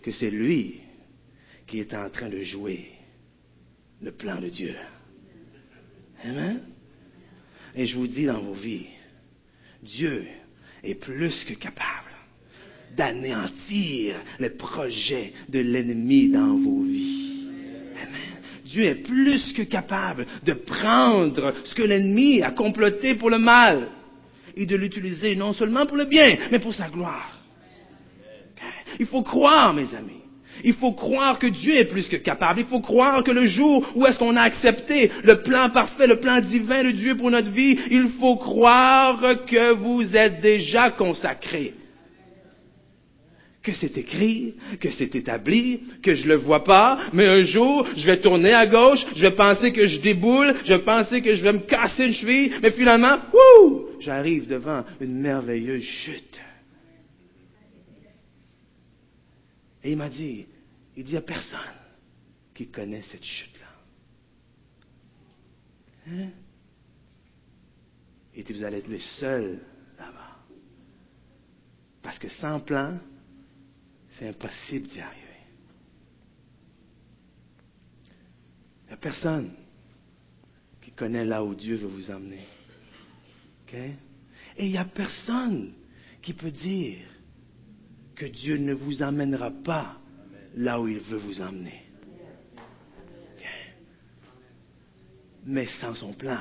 que 0.01 0.11
c'est 0.11 0.29
lui 0.29 0.75
qui 1.67 1.79
était 1.79 1.97
en 1.97 2.09
train 2.09 2.29
de 2.29 2.41
jouer 2.41 2.85
le 4.01 4.11
plan 4.11 4.39
de 4.39 4.47
Dieu. 4.47 4.73
Amen. 6.23 6.61
Et 7.75 7.85
je 7.85 7.97
vous 7.97 8.07
dis 8.07 8.25
dans 8.25 8.39
vos 8.39 8.53
vies, 8.53 8.87
Dieu 9.83 10.25
est 10.83 10.95
plus 10.95 11.43
que 11.45 11.53
capable 11.53 12.09
d'anéantir 12.95 14.15
les 14.39 14.49
projets 14.49 15.33
de 15.47 15.59
l'ennemi 15.59 16.29
dans 16.29 16.57
vos 16.57 16.83
vies. 16.83 17.47
Amen. 17.95 18.39
Dieu 18.65 18.83
est 18.83 19.03
plus 19.03 19.53
que 19.53 19.63
capable 19.63 20.25
de 20.43 20.53
prendre 20.53 21.53
ce 21.63 21.75
que 21.75 21.83
l'ennemi 21.83 22.41
a 22.41 22.51
comploté 22.51 23.15
pour 23.15 23.29
le 23.29 23.39
mal 23.39 23.89
et 24.55 24.65
de 24.65 24.75
l'utiliser 24.75 25.35
non 25.35 25.53
seulement 25.53 25.85
pour 25.85 25.97
le 25.97 26.05
bien, 26.05 26.37
mais 26.51 26.59
pour 26.59 26.73
sa 26.73 26.89
gloire. 26.89 27.39
Il 28.99 29.05
faut 29.05 29.23
croire, 29.23 29.73
mes 29.73 29.93
amis. 29.95 30.18
Il 30.63 30.73
faut 30.73 30.93
croire 30.93 31.39
que 31.39 31.47
Dieu 31.47 31.75
est 31.75 31.85
plus 31.85 32.07
que 32.07 32.17
capable. 32.17 32.61
Il 32.61 32.65
faut 32.65 32.81
croire 32.81 33.23
que 33.23 33.31
le 33.31 33.45
jour 33.45 33.85
où 33.95 34.05
est-ce 34.05 34.19
qu'on 34.19 34.35
a 34.35 34.41
accepté 34.41 35.11
le 35.23 35.41
plan 35.41 35.69
parfait, 35.69 36.07
le 36.07 36.19
plan 36.19 36.41
divin 36.41 36.83
de 36.83 36.91
Dieu 36.91 37.15
pour 37.15 37.31
notre 37.31 37.51
vie, 37.51 37.77
il 37.91 38.09
faut 38.19 38.35
croire 38.35 39.45
que 39.45 39.73
vous 39.73 40.15
êtes 40.15 40.41
déjà 40.41 40.91
consacré. 40.91 41.73
Que 43.61 43.73
c'est 43.73 43.97
écrit, 43.97 44.55
que 44.79 44.89
c'est 44.89 45.13
établi, 45.15 45.81
que 46.01 46.15
je 46.15 46.27
le 46.27 46.37
vois 46.37 46.63
pas, 46.63 46.97
mais 47.11 47.27
un 47.27 47.43
jour, 47.43 47.85
je 47.95 48.05
vais 48.05 48.17
tourner 48.17 48.53
à 48.53 48.65
gauche, 48.65 49.05
je 49.15 49.21
vais 49.21 49.35
penser 49.35 49.73
que 49.73 49.85
je 49.85 49.99
déboule, 49.99 50.55
je 50.63 50.73
vais 50.73 50.83
penser 50.83 51.21
que 51.21 51.33
je 51.33 51.43
vais 51.43 51.53
me 51.53 51.59
casser 51.59 52.05
une 52.05 52.13
cheville, 52.13 52.53
mais 52.63 52.71
finalement, 52.71 53.17
j'arrive 53.99 54.47
devant 54.47 54.83
une 55.01 55.19
merveilleuse 55.19 55.83
chute. 55.83 56.39
Et 59.89 59.93
il 59.93 59.97
m'a 59.97 60.07
dit, 60.07 60.45
il 60.95 61.03
dit, 61.03 61.09
il 61.09 61.13
n'y 61.13 61.17
a 61.17 61.21
personne 61.21 61.59
qui 62.53 62.67
connaît 62.67 63.01
cette 63.01 63.23
chute-là. 63.23 63.71
Hein? 66.07 66.29
Il 68.35 68.43
dit, 68.43 68.53
vous 68.53 68.63
allez 68.63 68.77
être 68.77 68.87
les 68.87 69.01
seuls 69.19 69.59
là-bas. 69.97 70.37
Parce 72.03 72.19
que 72.19 72.29
sans 72.29 72.59
plan, 72.59 72.99
c'est 74.11 74.27
impossible 74.27 74.89
d'y 74.89 74.99
arriver. 74.99 75.25
Il 78.83 78.87
n'y 78.89 78.93
a 78.93 78.97
personne 78.97 79.51
qui 80.81 80.91
connaît 80.91 81.25
là 81.25 81.43
où 81.43 81.55
Dieu 81.55 81.77
veut 81.77 81.87
vous 81.87 82.11
emmener. 82.11 82.45
Et 83.73 83.95
il 84.59 84.69
n'y 84.69 84.77
a 84.77 84.85
personne 84.85 85.73
qui 86.21 86.33
peut 86.33 86.51
dire 86.51 87.07
que 88.19 88.25
Dieu 88.25 88.57
ne 88.57 88.73
vous 88.73 89.01
emmènera 89.01 89.49
pas 89.49 89.97
là 90.55 90.79
où 90.79 90.89
il 90.89 90.99
veut 90.99 91.17
vous 91.17 91.39
emmener. 91.41 91.83
Mais 95.45 95.65
sans 95.79 95.95
son 95.95 96.11
plan, 96.11 96.37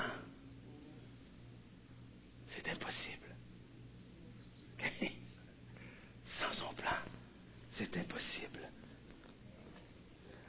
c'est 2.49 2.69
impossible. 2.69 3.37
Sans 6.25 6.53
son 6.53 6.75
plan, 6.75 6.97
c'est 7.71 7.97
impossible. 7.97 8.68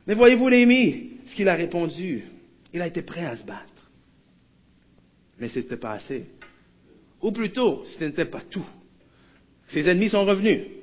Mais 0.08 0.16
voyez-vous, 0.16 0.50
Lémi, 0.50 1.20
ce 1.28 1.36
qu'il 1.36 1.48
a 1.48 1.54
répondu, 1.54 2.24
il 2.74 2.82
a 2.82 2.88
été 2.88 3.04
prêt 3.04 3.26
à 3.26 3.38
se 3.38 3.44
battre. 3.46 3.92
Mais 5.38 5.48
ce 5.48 5.60
n'était 5.60 5.78
pas 5.78 5.92
assez. 5.92 6.26
Ou 7.22 7.32
plutôt, 7.32 7.86
ce 7.86 8.04
n'était 8.04 8.26
pas 8.26 8.42
tout. 8.42 8.66
Ses 9.68 9.88
ennemis 9.88 10.10
sont 10.10 10.26
revenus. 10.26 10.79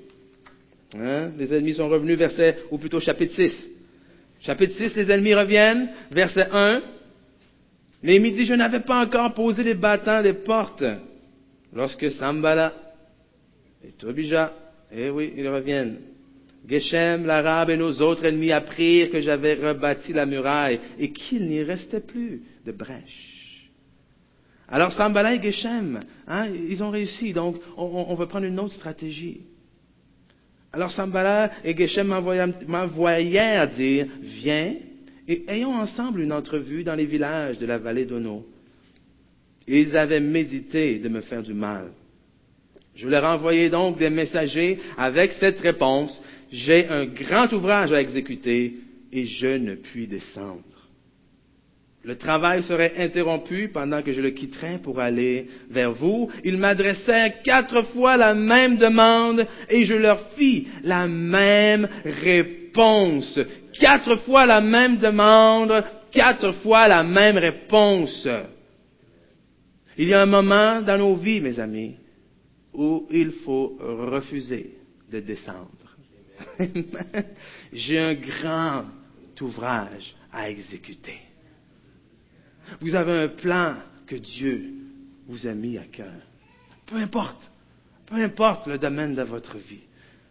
Hein? 0.94 1.32
Les 1.38 1.52
ennemis 1.52 1.74
sont 1.74 1.88
revenus, 1.88 2.18
verset, 2.18 2.58
ou 2.70 2.78
plutôt 2.78 3.00
chapitre 3.00 3.34
6. 3.34 3.70
Chapitre 4.40 4.74
6, 4.76 4.96
les 4.96 5.10
ennemis 5.10 5.34
reviennent, 5.34 5.88
verset 6.10 6.46
1. 6.50 6.82
L'ennemi 8.02 8.32
dit, 8.32 8.44
je 8.44 8.54
n'avais 8.54 8.80
pas 8.80 9.04
encore 9.04 9.34
posé 9.34 9.64
les 9.64 9.74
battants 9.74 10.22
des 10.22 10.34
portes. 10.34 10.84
Lorsque 11.72 12.10
Sambala 12.12 12.72
et 13.84 13.92
Tobija, 13.92 14.52
eh 14.92 15.10
oui, 15.10 15.32
ils 15.36 15.48
reviennent. 15.48 15.98
Geshem, 16.68 17.26
l'Arabe 17.26 17.70
et 17.70 17.76
nos 17.76 17.92
autres 18.00 18.26
ennemis 18.26 18.52
apprirent 18.52 19.10
que 19.10 19.20
j'avais 19.20 19.54
rebâti 19.54 20.12
la 20.12 20.26
muraille 20.26 20.80
et 20.98 21.12
qu'il 21.12 21.48
n'y 21.48 21.62
restait 21.62 22.00
plus 22.00 22.42
de 22.64 22.72
brèche. 22.72 23.70
Alors 24.68 24.92
Sambala 24.92 25.34
et 25.34 25.42
Geshem, 25.42 26.00
hein, 26.26 26.48
ils 26.48 26.82
ont 26.82 26.90
réussi, 26.90 27.32
donc 27.32 27.56
on, 27.76 28.06
on, 28.08 28.14
va 28.14 28.26
prendre 28.26 28.46
une 28.46 28.58
autre 28.58 28.74
stratégie. 28.74 29.42
Alors 30.76 30.90
Sambala 30.90 31.52
et 31.64 31.74
Geshem 31.74 32.06
m'envoyèrent 32.68 33.70
dire, 33.70 34.08
viens 34.20 34.74
et 35.26 35.42
ayons 35.48 35.72
ensemble 35.72 36.20
une 36.20 36.34
entrevue 36.34 36.84
dans 36.84 36.94
les 36.94 37.06
villages 37.06 37.56
de 37.56 37.64
la 37.64 37.78
vallée 37.78 38.04
d'Ono. 38.04 38.44
Ils 39.66 39.96
avaient 39.96 40.20
médité 40.20 40.98
de 40.98 41.08
me 41.08 41.22
faire 41.22 41.42
du 41.42 41.54
mal. 41.54 41.92
Je 42.94 43.08
leur 43.08 43.24
envoyai 43.24 43.70
donc 43.70 43.96
des 43.96 44.10
messagers 44.10 44.78
avec 44.98 45.32
cette 45.32 45.60
réponse, 45.60 46.22
j'ai 46.52 46.86
un 46.88 47.06
grand 47.06 47.50
ouvrage 47.54 47.90
à 47.92 48.02
exécuter 48.02 48.74
et 49.10 49.24
je 49.24 49.56
ne 49.56 49.76
puis 49.76 50.06
descendre. 50.06 50.60
Le 52.06 52.16
travail 52.16 52.62
serait 52.62 52.92
interrompu 52.98 53.68
pendant 53.74 54.00
que 54.00 54.12
je 54.12 54.20
le 54.20 54.30
quitterais 54.30 54.78
pour 54.78 55.00
aller 55.00 55.48
vers 55.68 55.90
vous. 55.90 56.30
Ils 56.44 56.56
m'adressèrent 56.56 57.42
quatre 57.42 57.82
fois 57.86 58.16
la 58.16 58.32
même 58.32 58.76
demande 58.76 59.44
et 59.68 59.84
je 59.84 59.94
leur 59.94 60.20
fis 60.36 60.68
la 60.84 61.08
même 61.08 61.88
réponse. 62.04 63.40
Quatre 63.80 64.18
fois 64.20 64.46
la 64.46 64.60
même 64.60 64.98
demande, 64.98 65.82
quatre 66.12 66.52
fois 66.62 66.86
la 66.86 67.02
même 67.02 67.38
réponse. 67.38 68.28
Il 69.98 70.06
y 70.06 70.14
a 70.14 70.22
un 70.22 70.26
moment 70.26 70.82
dans 70.82 70.98
nos 70.98 71.16
vies, 71.16 71.40
mes 71.40 71.58
amis, 71.58 71.96
où 72.72 73.08
il 73.10 73.32
faut 73.44 73.78
refuser 73.80 74.76
de 75.10 75.18
descendre. 75.18 75.96
J'ai 77.72 77.98
un 77.98 78.14
grand 78.14 78.84
ouvrage 79.40 80.14
à 80.32 80.48
exécuter. 80.48 81.25
Vous 82.80 82.94
avez 82.94 83.24
un 83.24 83.28
plan 83.28 83.74
que 84.06 84.16
Dieu 84.16 84.74
vous 85.26 85.46
a 85.46 85.54
mis 85.54 85.78
à 85.78 85.84
cœur. 85.84 86.12
Peu 86.86 86.96
importe, 86.96 87.50
peu 88.06 88.16
importe 88.16 88.66
le 88.66 88.78
domaine 88.78 89.14
de 89.14 89.22
votre 89.22 89.56
vie. 89.58 89.80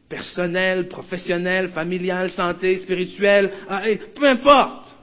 Personnel, 0.07 0.87
professionnel, 0.87 1.69
familial, 1.69 2.31
santé, 2.31 2.79
spirituel, 2.79 3.51
ah, 3.67 3.83
peu 4.15 4.27
importe. 4.27 4.95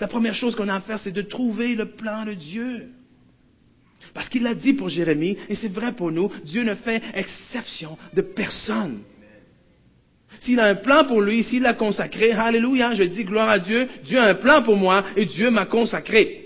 La 0.00 0.08
première 0.08 0.34
chose 0.34 0.54
qu'on 0.54 0.68
a 0.68 0.74
à 0.74 0.80
faire, 0.80 0.98
c'est 0.98 1.12
de 1.12 1.22
trouver 1.22 1.74
le 1.74 1.92
plan 1.92 2.24
de 2.24 2.34
Dieu. 2.34 2.88
Parce 4.14 4.28
qu'il 4.28 4.42
l'a 4.42 4.54
dit 4.54 4.74
pour 4.74 4.88
Jérémie, 4.88 5.36
et 5.48 5.54
c'est 5.54 5.68
vrai 5.68 5.92
pour 5.92 6.10
nous, 6.10 6.30
Dieu 6.44 6.64
ne 6.64 6.74
fait 6.74 7.02
exception 7.14 7.96
de 8.14 8.22
personne. 8.22 9.02
S'il 10.40 10.60
a 10.60 10.66
un 10.66 10.74
plan 10.76 11.04
pour 11.04 11.20
lui, 11.20 11.42
s'il 11.44 11.62
l'a 11.62 11.74
consacré, 11.74 12.32
alléluia, 12.32 12.94
je 12.94 13.04
dis 13.04 13.24
gloire 13.24 13.50
à 13.50 13.58
Dieu, 13.58 13.88
Dieu 14.04 14.18
a 14.18 14.28
un 14.28 14.34
plan 14.34 14.62
pour 14.62 14.76
moi 14.76 15.04
et 15.16 15.26
Dieu 15.26 15.50
m'a 15.50 15.66
consacré. 15.66 16.44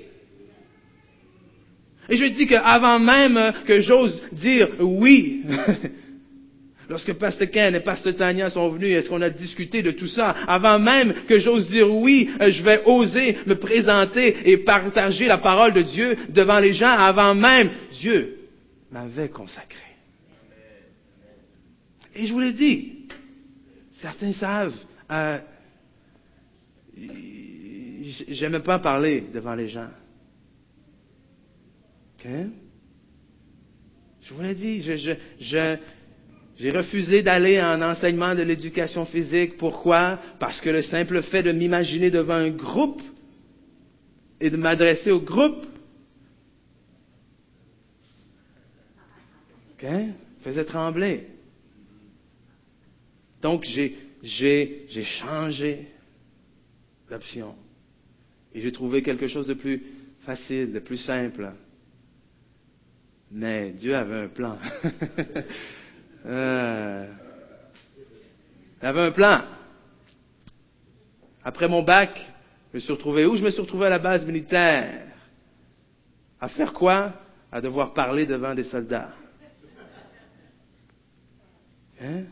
Et 2.08 2.16
je 2.16 2.26
dis 2.26 2.46
qu'avant 2.46 2.98
même 2.98 3.52
que 3.66 3.80
j'ose 3.80 4.22
dire 4.32 4.68
oui, 4.80 5.42
lorsque 6.88 7.12
Pasteur 7.14 7.50
Ken 7.50 7.74
et 7.74 7.80
Pasteur 7.80 8.14
Tania 8.14 8.50
sont 8.50 8.68
venus, 8.70 8.96
est-ce 8.96 9.08
qu'on 9.08 9.22
a 9.22 9.30
discuté 9.30 9.82
de 9.82 9.92
tout 9.92 10.08
ça? 10.08 10.30
Avant 10.46 10.78
même 10.78 11.14
que 11.28 11.38
j'ose 11.38 11.68
dire 11.68 11.90
oui, 11.90 12.30
je 12.40 12.62
vais 12.62 12.82
oser 12.86 13.36
me 13.46 13.54
présenter 13.54 14.36
et 14.44 14.58
partager 14.58 15.26
la 15.26 15.38
parole 15.38 15.72
de 15.72 15.82
Dieu 15.82 16.16
devant 16.30 16.58
les 16.58 16.72
gens, 16.72 16.88
avant 16.88 17.34
même, 17.34 17.70
Dieu 17.92 18.36
m'avait 18.90 19.28
consacré. 19.28 19.78
Et 22.14 22.26
je 22.26 22.32
vous 22.32 22.40
l'ai 22.40 22.52
dit, 22.52 23.01
Certains 24.02 24.32
savent. 24.32 24.74
Euh, 25.12 25.38
pas 28.64 28.80
parler 28.80 29.24
devant 29.32 29.54
les 29.54 29.68
gens. 29.68 29.90
Je 32.24 32.48
vous 34.34 34.42
l'ai 34.42 34.54
dit, 34.54 34.80
j'ai 34.80 36.70
refusé 36.70 37.22
d'aller 37.22 37.60
en 37.60 37.80
enseignement 37.80 38.34
de 38.34 38.42
l'éducation 38.42 39.04
physique. 39.04 39.56
Pourquoi? 39.56 40.18
Parce 40.40 40.60
que 40.60 40.70
le 40.70 40.82
simple 40.82 41.22
fait 41.22 41.44
de 41.44 41.52
m'imaginer 41.52 42.10
devant 42.10 42.34
un 42.34 42.50
groupe 42.50 43.00
et 44.40 44.50
de 44.50 44.56
m'adresser 44.56 45.12
au 45.12 45.20
groupe 45.20 45.64
faisait 50.42 50.64
trembler. 50.64 51.31
Donc, 53.42 53.64
j'ai 53.64 55.04
changé 55.20 55.88
d'option. 57.10 57.54
Et 58.54 58.60
j'ai 58.60 58.72
trouvé 58.72 59.02
quelque 59.02 59.26
chose 59.26 59.48
de 59.48 59.54
plus 59.54 59.82
facile, 60.20 60.72
de 60.72 60.78
plus 60.78 60.98
simple. 60.98 61.52
Mais 63.30 63.72
Dieu 63.72 63.96
avait 63.96 64.24
un 64.24 64.28
plan. 64.28 64.56
euh, 66.26 67.12
il 68.80 68.86
avait 68.86 69.00
un 69.00 69.10
plan. 69.10 69.42
Après 71.42 71.66
mon 71.66 71.82
bac, 71.82 72.14
je 72.70 72.76
me 72.76 72.80
suis 72.80 72.92
retrouvé 72.92 73.26
où? 73.26 73.36
Je 73.36 73.42
me 73.42 73.50
suis 73.50 73.60
retrouvé 73.60 73.86
à 73.86 73.90
la 73.90 73.98
base 73.98 74.24
militaire. 74.24 75.08
À 76.40 76.48
faire 76.48 76.72
quoi? 76.72 77.14
À 77.50 77.60
devoir 77.60 77.92
parler 77.92 78.26
devant 78.26 78.54
des 78.54 78.64
soldats. 78.64 79.12
Hein? 82.00 82.24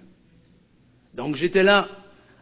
Donc 1.20 1.36
j'étais 1.36 1.62
là, 1.62 1.86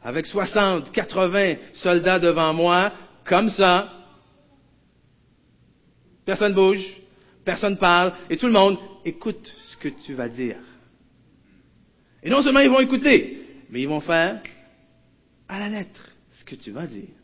avec 0.05 0.25
60, 0.25 0.93
80 0.93 1.57
soldats 1.73 2.21
devant 2.21 2.55
moi, 2.55 2.93
comme 3.25 3.51
ça. 3.51 3.93
Personne 6.25 6.55
bouge, 6.55 6.87
personne 7.45 7.77
parle, 7.77 8.13
et 8.31 8.37
tout 8.37 8.47
le 8.47 8.53
monde 8.53 8.79
écoute 9.05 9.53
ce 9.65 9.77
que 9.79 9.89
tu 9.89 10.15
vas 10.15 10.29
dire. 10.29 10.59
Et 12.23 12.31
non 12.31 12.41
seulement 12.41 12.61
ils 12.61 12.71
vont 12.71 12.79
écouter, 12.79 13.43
mais 13.69 13.83
ils 13.83 13.89
vont 13.89 14.01
faire 14.01 14.41
à 15.49 15.59
la 15.59 15.69
lettre 15.69 16.13
ce 16.35 16.45
que 16.45 16.55
tu 16.55 16.71
vas 16.71 16.87
dire. 16.87 17.17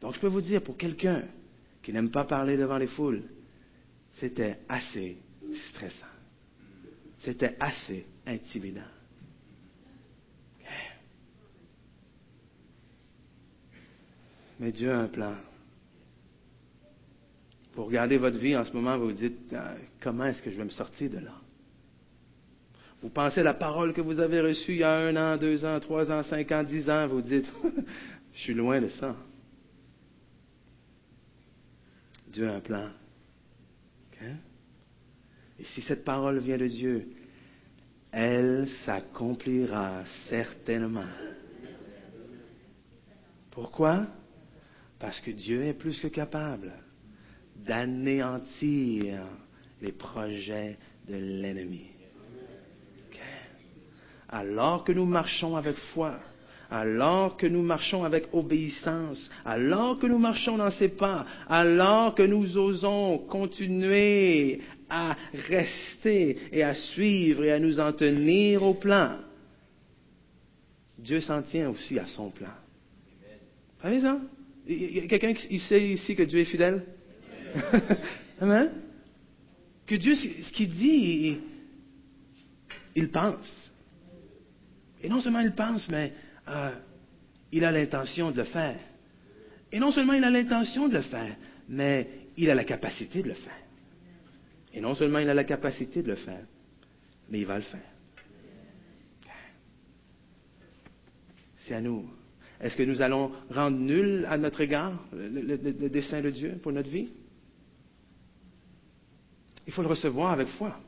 Donc 0.00 0.14
je 0.14 0.20
peux 0.20 0.28
vous 0.28 0.42
dire, 0.42 0.62
pour 0.62 0.76
quelqu'un 0.76 1.24
qui 1.82 1.92
n'aime 1.92 2.12
pas 2.12 2.22
parler 2.22 2.56
devant 2.56 2.78
les 2.78 2.86
foules, 2.86 3.24
c'était 4.12 4.58
assez 4.68 5.18
stressant. 5.70 6.06
C'était 7.18 7.56
assez 7.58 8.06
intimidant. 8.24 8.82
Mais 14.62 14.70
Dieu 14.70 14.92
a 14.92 14.98
un 15.00 15.08
plan. 15.08 15.34
Vous 17.74 17.84
regardez 17.84 18.16
votre 18.16 18.38
vie 18.38 18.56
en 18.56 18.64
ce 18.64 18.72
moment, 18.72 18.96
vous 18.96 19.06
vous 19.06 19.12
dites, 19.12 19.52
ah, 19.52 19.74
comment 20.00 20.26
est-ce 20.26 20.40
que 20.40 20.52
je 20.52 20.56
vais 20.56 20.64
me 20.64 20.70
sortir 20.70 21.10
de 21.10 21.18
là? 21.18 21.34
Vous 23.02 23.08
pensez 23.08 23.40
à 23.40 23.42
la 23.42 23.54
parole 23.54 23.92
que 23.92 24.00
vous 24.00 24.20
avez 24.20 24.40
reçue 24.40 24.74
il 24.74 24.78
y 24.78 24.84
a 24.84 24.92
un 24.92 25.16
an, 25.16 25.36
deux 25.36 25.64
ans, 25.64 25.80
trois 25.80 26.12
ans, 26.12 26.22
cinq 26.22 26.52
ans, 26.52 26.62
dix 26.62 26.88
ans, 26.88 27.08
vous 27.08 27.22
dites, 27.22 27.52
je 28.34 28.38
suis 28.38 28.54
loin 28.54 28.80
de 28.80 28.86
ça. 28.86 29.16
Dieu 32.28 32.48
a 32.48 32.54
un 32.54 32.60
plan. 32.60 32.88
Et 35.58 35.64
si 35.74 35.82
cette 35.82 36.04
parole 36.04 36.38
vient 36.38 36.58
de 36.58 36.68
Dieu, 36.68 37.08
elle 38.12 38.68
s'accomplira 38.84 40.04
certainement. 40.28 41.10
Pourquoi? 43.50 44.06
Parce 45.02 45.20
que 45.20 45.32
Dieu 45.32 45.64
est 45.64 45.72
plus 45.72 45.98
que 45.98 46.06
capable 46.06 46.72
d'anéantir 47.56 49.24
les 49.80 49.90
projets 49.90 50.78
de 51.08 51.16
l'ennemi. 51.16 51.86
Alors 54.28 54.84
que 54.84 54.92
nous 54.92 55.04
marchons 55.04 55.56
avec 55.56 55.76
foi, 55.92 56.20
alors 56.70 57.36
que 57.36 57.48
nous 57.48 57.62
marchons 57.62 58.04
avec 58.04 58.28
obéissance, 58.32 59.28
alors 59.44 59.98
que 59.98 60.06
nous 60.06 60.18
marchons 60.18 60.56
dans 60.56 60.70
ses 60.70 60.90
pas, 60.90 61.26
alors 61.48 62.14
que 62.14 62.22
nous 62.22 62.56
osons 62.56 63.18
continuer 63.28 64.60
à 64.88 65.16
rester 65.48 66.38
et 66.52 66.62
à 66.62 66.74
suivre 66.74 67.42
et 67.42 67.50
à 67.50 67.58
nous 67.58 67.80
en 67.80 67.92
tenir 67.92 68.62
au 68.62 68.74
plan, 68.74 69.18
Dieu 70.96 71.20
s'en 71.20 71.42
tient 71.42 71.70
aussi 71.70 71.98
à 71.98 72.06
son 72.06 72.30
plan. 72.30 72.54
Vous 73.18 73.82
savez 73.82 74.00
ça? 74.00 74.16
Il 74.66 74.96
y 74.96 75.00
a 75.00 75.06
quelqu'un 75.06 75.34
qui 75.34 75.58
sait 75.58 75.88
ici 75.88 76.14
que 76.14 76.22
Dieu 76.22 76.40
est 76.40 76.44
fidèle? 76.44 76.84
Amen? 78.40 78.70
Que 79.86 79.96
Dieu, 79.96 80.14
ce 80.14 80.52
qu'il 80.52 80.70
dit, 80.70 81.38
il, 82.94 83.10
pense. 83.10 83.70
Et 85.02 85.08
non 85.08 85.20
seulement 85.20 85.40
il 85.40 85.52
pense, 85.52 85.88
mais 85.88 86.12
euh, 86.48 86.70
il 87.50 87.64
a 87.64 87.72
l'intention 87.72 88.30
de 88.30 88.38
le 88.38 88.44
faire. 88.44 88.78
Et 89.72 89.80
non 89.80 89.90
seulement 89.90 90.12
il 90.12 90.22
a 90.22 90.30
l'intention 90.30 90.88
de 90.88 90.94
le 90.94 91.02
faire, 91.02 91.36
mais 91.68 92.08
il 92.36 92.48
a 92.50 92.54
la 92.54 92.64
capacité 92.64 93.22
de 93.22 93.28
le 93.28 93.34
faire. 93.34 93.60
Et 94.72 94.80
non 94.80 94.94
seulement 94.94 95.18
il 95.18 95.28
a 95.28 95.34
la 95.34 95.44
capacité 95.44 96.02
de 96.02 96.08
le 96.08 96.16
faire, 96.16 96.44
mais 97.28 97.40
il 97.40 97.46
va 97.46 97.56
le 97.56 97.62
faire. 97.62 97.80
C'est 101.58 101.74
à 101.74 101.80
nous. 101.80 102.08
Est-ce 102.62 102.76
que 102.76 102.84
nous 102.84 103.02
allons 103.02 103.32
rendre 103.50 103.76
nul 103.76 104.24
à 104.30 104.38
notre 104.38 104.60
égard 104.60 104.92
le, 105.12 105.88
dessein 105.88 106.22
de 106.22 106.30
Dieu 106.30 106.60
pour 106.62 106.72
notre 106.72 106.88
vie? 106.88 107.08
Il 109.66 109.72
faut 109.72 109.82
le 109.82 109.88
recevoir 109.88 110.30
avec 110.30 110.46
foi. 110.48 110.78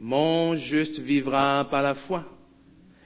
Mon 0.00 0.56
juste 0.56 0.98
vivra 0.98 1.66
par 1.70 1.82
la 1.82 1.94
foi. 1.94 2.24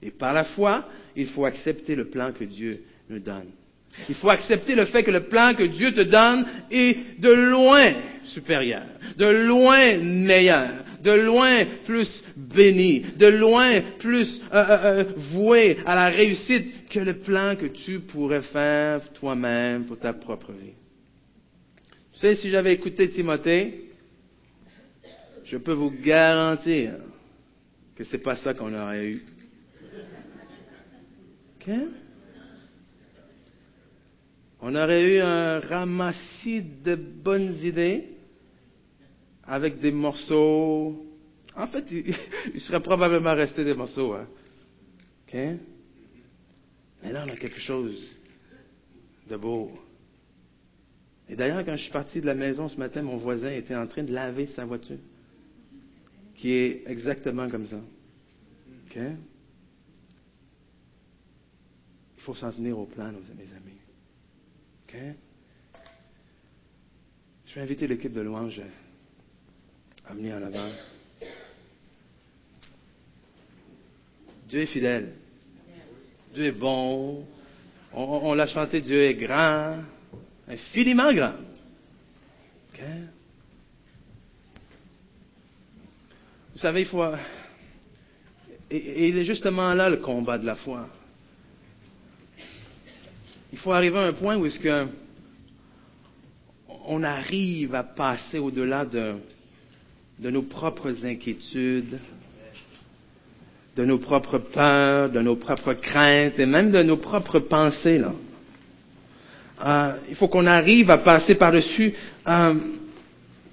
Et 0.02 0.10
par 0.10 0.32
la 0.32 0.44
foi, 0.44 0.88
il 1.14 1.26
faut 1.26 1.44
accepter 1.44 1.94
le 1.94 2.08
plan 2.08 2.32
que 2.32 2.44
Dieu 2.44 2.82
nous 3.08 3.18
donne. 3.18 3.50
Il 4.08 4.14
faut 4.14 4.30
accepter 4.30 4.74
le 4.74 4.86
fait 4.86 5.02
que 5.02 5.10
le 5.10 5.24
plan 5.24 5.54
que 5.54 5.64
Dieu 5.64 5.92
te 5.92 6.00
donne 6.00 6.46
est 6.70 7.20
de 7.20 7.30
loin 7.30 7.94
supérieur, 8.24 8.84
de 9.16 9.26
loin 9.26 9.98
meilleur, 9.98 10.84
de 11.02 11.10
loin 11.10 11.64
plus 11.84 12.22
béni, 12.36 13.00
de 13.16 13.26
loin 13.26 13.80
plus 13.98 14.40
euh, 14.52 14.56
euh, 14.56 14.78
euh, 14.82 15.04
voué 15.32 15.78
à 15.86 15.94
la 15.94 16.08
réussite 16.08 16.88
que 16.88 17.00
le 17.00 17.18
plan 17.18 17.56
que 17.56 17.66
tu 17.66 18.00
pourrais 18.00 18.42
faire 18.42 19.12
toi-même 19.12 19.84
pour 19.86 19.98
ta 19.98 20.12
propre 20.12 20.52
vie. 20.52 20.72
Tu 22.12 22.20
sais, 22.20 22.34
si 22.34 22.50
j'avais 22.50 22.74
écouté 22.74 23.08
Timothée, 23.10 23.84
je 25.44 25.56
peux 25.56 25.72
vous 25.72 25.90
garantir 25.90 26.94
que 27.96 28.04
c'est 28.04 28.18
pas 28.18 28.36
ça 28.36 28.54
qu'on 28.54 28.74
aurait 28.74 29.06
eu. 29.06 29.22
OK? 31.60 31.74
On 34.60 34.74
aurait 34.74 35.14
eu 35.14 35.18
un 35.20 35.60
ramassis 35.60 36.62
de 36.84 36.96
bonnes 36.96 37.54
idées 37.62 38.17
avec 39.48 39.80
des 39.80 39.90
morceaux. 39.90 41.04
En 41.56 41.66
fait, 41.66 41.90
il, 42.54 42.60
serait 42.60 42.80
probablement 42.80 43.34
resté 43.34 43.64
des 43.64 43.74
morceaux. 43.74 44.12
Hein? 44.12 44.28
Mais 45.34 47.12
là, 47.12 47.24
on 47.26 47.30
a 47.30 47.36
quelque 47.36 47.60
chose 47.60 48.16
de 49.28 49.36
beau. 49.36 49.72
Et 51.28 51.36
d'ailleurs, 51.36 51.64
quand 51.64 51.76
je 51.76 51.82
suis 51.82 51.92
parti 51.92 52.20
de 52.20 52.26
la 52.26 52.34
maison 52.34 52.68
ce 52.68 52.76
matin, 52.76 53.02
mon 53.02 53.16
voisin 53.16 53.50
était 53.50 53.74
en 53.74 53.86
train 53.86 54.02
de 54.02 54.12
laver 54.12 54.46
sa 54.46 54.64
voiture, 54.64 54.98
qui 56.36 56.52
est 56.52 56.84
exactement 56.86 57.48
comme 57.48 57.66
ça. 57.66 57.80
OK? 58.86 58.96
Il 62.16 62.22
faut 62.22 62.34
s'en 62.34 62.52
tenir 62.52 62.78
au 62.78 62.86
plan, 62.86 63.12
mes 63.36 63.52
amis. 63.52 63.80
OK? 64.84 64.96
Je 67.46 67.54
vais 67.54 67.60
inviter 67.60 67.86
l'équipe 67.86 68.12
de 68.12 68.20
louange 68.20 68.60
à 70.08 70.14
venir 70.14 70.36
en 70.36 70.42
avant. 70.42 70.70
Dieu 74.48 74.62
est 74.62 74.66
fidèle. 74.66 75.12
Dieu 76.34 76.46
est 76.46 76.52
bon. 76.52 77.26
On, 77.92 78.34
l'a 78.34 78.46
chanté, 78.46 78.80
Dieu 78.80 79.02
est 79.02 79.14
grand, 79.14 79.82
infiniment 80.46 81.12
grand. 81.12 81.34
OK? 82.72 82.80
Vous 86.52 86.58
savez, 86.58 86.82
il 86.82 86.86
faut. 86.86 87.04
et 88.70 89.08
il 89.08 89.18
est 89.18 89.24
justement 89.24 89.72
là 89.74 89.88
le 89.88 89.98
combat 89.98 90.38
de 90.38 90.44
la 90.44 90.54
foi 90.54 90.88
il 93.52 93.58
faut 93.58 93.72
arriver 93.72 93.98
à 93.98 94.02
un 94.02 94.12
point 94.12 94.36
où 94.36 94.46
est-ce 94.46 94.60
que 94.60 94.86
on 96.86 97.02
arrive 97.02 97.74
à 97.74 97.82
passer 97.82 98.38
au-delà 98.38 98.84
de, 98.84 99.16
de 100.18 100.30
nos 100.30 100.42
propres 100.42 100.94
inquiétudes, 101.04 101.98
de 103.76 103.84
nos 103.84 103.98
propres 103.98 104.38
peurs, 104.38 105.10
de 105.10 105.20
nos 105.20 105.36
propres 105.36 105.74
craintes 105.74 106.38
et 106.38 106.46
même 106.46 106.72
de 106.72 106.82
nos 106.82 106.96
propres 106.96 107.38
pensées. 107.38 108.02
Euh, 109.64 109.92
il 110.08 110.16
faut 110.16 110.26
qu'on 110.26 110.46
arrive 110.46 110.90
à 110.90 110.98
passer 110.98 111.36
par-dessus 111.36 111.94
euh, 112.26 112.54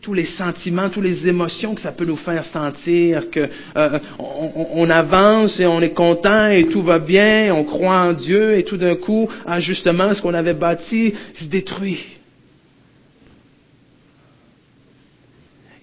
tous 0.02 0.16
les 0.16 0.26
sentiments, 0.26 0.90
toutes 0.90 1.04
les 1.04 1.28
émotions 1.28 1.76
que 1.76 1.82
ça 1.82 1.92
peut 1.92 2.06
nous 2.06 2.18
faire 2.18 2.46
sentir, 2.46 3.30
que 3.30 3.48
euh, 3.76 4.00
on, 4.18 4.90
avance 4.90 5.60
et 5.60 5.68
on 5.68 5.82
est 5.82 5.94
content 5.94 6.50
et 6.50 6.66
tout 6.66 6.82
va 6.82 6.98
bien, 6.98 7.54
on 7.54 7.64
croit 7.64 8.02
en 8.02 8.14
Dieu 8.14 8.58
et 8.58 8.64
tout 8.64 8.78
d'un 8.78 8.96
coup, 8.96 9.30
ah, 9.46 9.60
justement, 9.60 10.14
ce 10.16 10.22
qu'on 10.22 10.34
avait 10.34 10.54
bâti 10.54 11.14
se 11.36 11.46
détruit. 11.46 12.15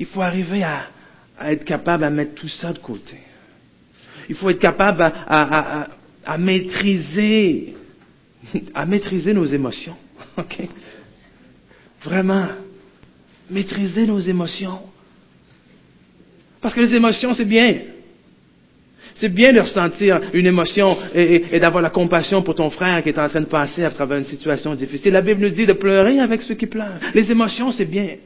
Il 0.03 0.09
faut 0.09 0.21
arriver 0.21 0.65
à, 0.65 0.89
être 1.45 1.65
capable 1.65 2.03
à 2.03 2.11
mettre 2.11 2.35
tout 2.35 2.49
ça 2.49 2.73
de 2.73 2.79
côté. 2.81 3.19
Il 4.29 4.35
faut 4.35 4.51
être 4.51 4.59
capable 4.59 5.01
à, 5.05 5.87
maîtriser, 6.39 7.77
nos 9.33 9.45
émotions. 9.45 9.97
Vraiment 12.05 12.49
maîtriser 13.49 14.05
nos 14.05 14.19
émotions. 14.19 14.81
Parce 16.61 16.75
que 16.75 16.81
les 16.81 16.97
émotions, 16.97 17.33
c'est 17.33 17.45
bien. 17.45 17.77
C'est 19.15 19.33
bien 19.33 19.53
de 19.53 19.61
ressentir 19.61 20.21
une 20.33 20.47
émotion 20.47 20.99
et, 21.15 21.61
d'avoir 21.61 21.81
la 21.81 21.91
compassion 21.91 22.43
pour 22.43 22.57
ton 22.57 22.71
frère 22.71 23.05
qui 23.05 23.11
est 23.11 23.19
en 23.21 23.29
train 23.29 23.41
de 23.43 23.47
passer 23.47 23.85
à 23.85 23.91
travers 23.91 24.19
une 24.19 24.25
situation 24.25 24.75
difficile. 24.75 25.13
La 25.13 25.23
Bible 25.23 25.43
nous 25.43 25.51
dit 25.51 25.65
de 25.65 25.75
pleurer 25.75 26.19
avec 26.19 26.43
ceux 26.43 26.57
qui 26.57 26.67
pleurent. 26.67 26.99
Les 27.15 27.31
émotions, 27.31 27.71
c'est 27.71 27.85
bien. 27.85 28.17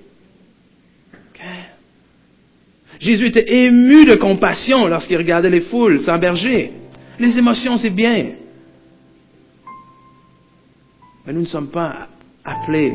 Jésus 3.06 3.28
était 3.28 3.48
ému 3.66 4.04
de 4.04 4.16
compassion 4.16 4.88
lorsqu'il 4.88 5.16
regardait 5.16 5.48
les 5.48 5.60
foules 5.60 6.00
sans 6.00 6.18
berger. 6.18 6.72
Les 7.20 7.38
émotions, 7.38 7.76
c'est 7.76 7.90
bien. 7.90 8.32
Mais 11.24 11.32
nous 11.32 11.42
ne 11.42 11.46
sommes 11.46 11.70
pas 11.70 12.08
appelés 12.44 12.94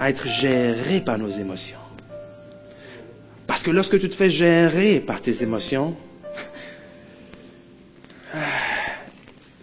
à 0.00 0.08
être 0.08 0.26
géré 0.40 1.00
par 1.00 1.18
nos 1.18 1.28
émotions. 1.28 1.76
Parce 3.46 3.62
que 3.62 3.70
lorsque 3.70 4.00
tu 4.00 4.08
te 4.08 4.14
fais 4.14 4.30
gérer 4.30 5.00
par 5.00 5.20
tes 5.20 5.42
émotions, 5.42 5.94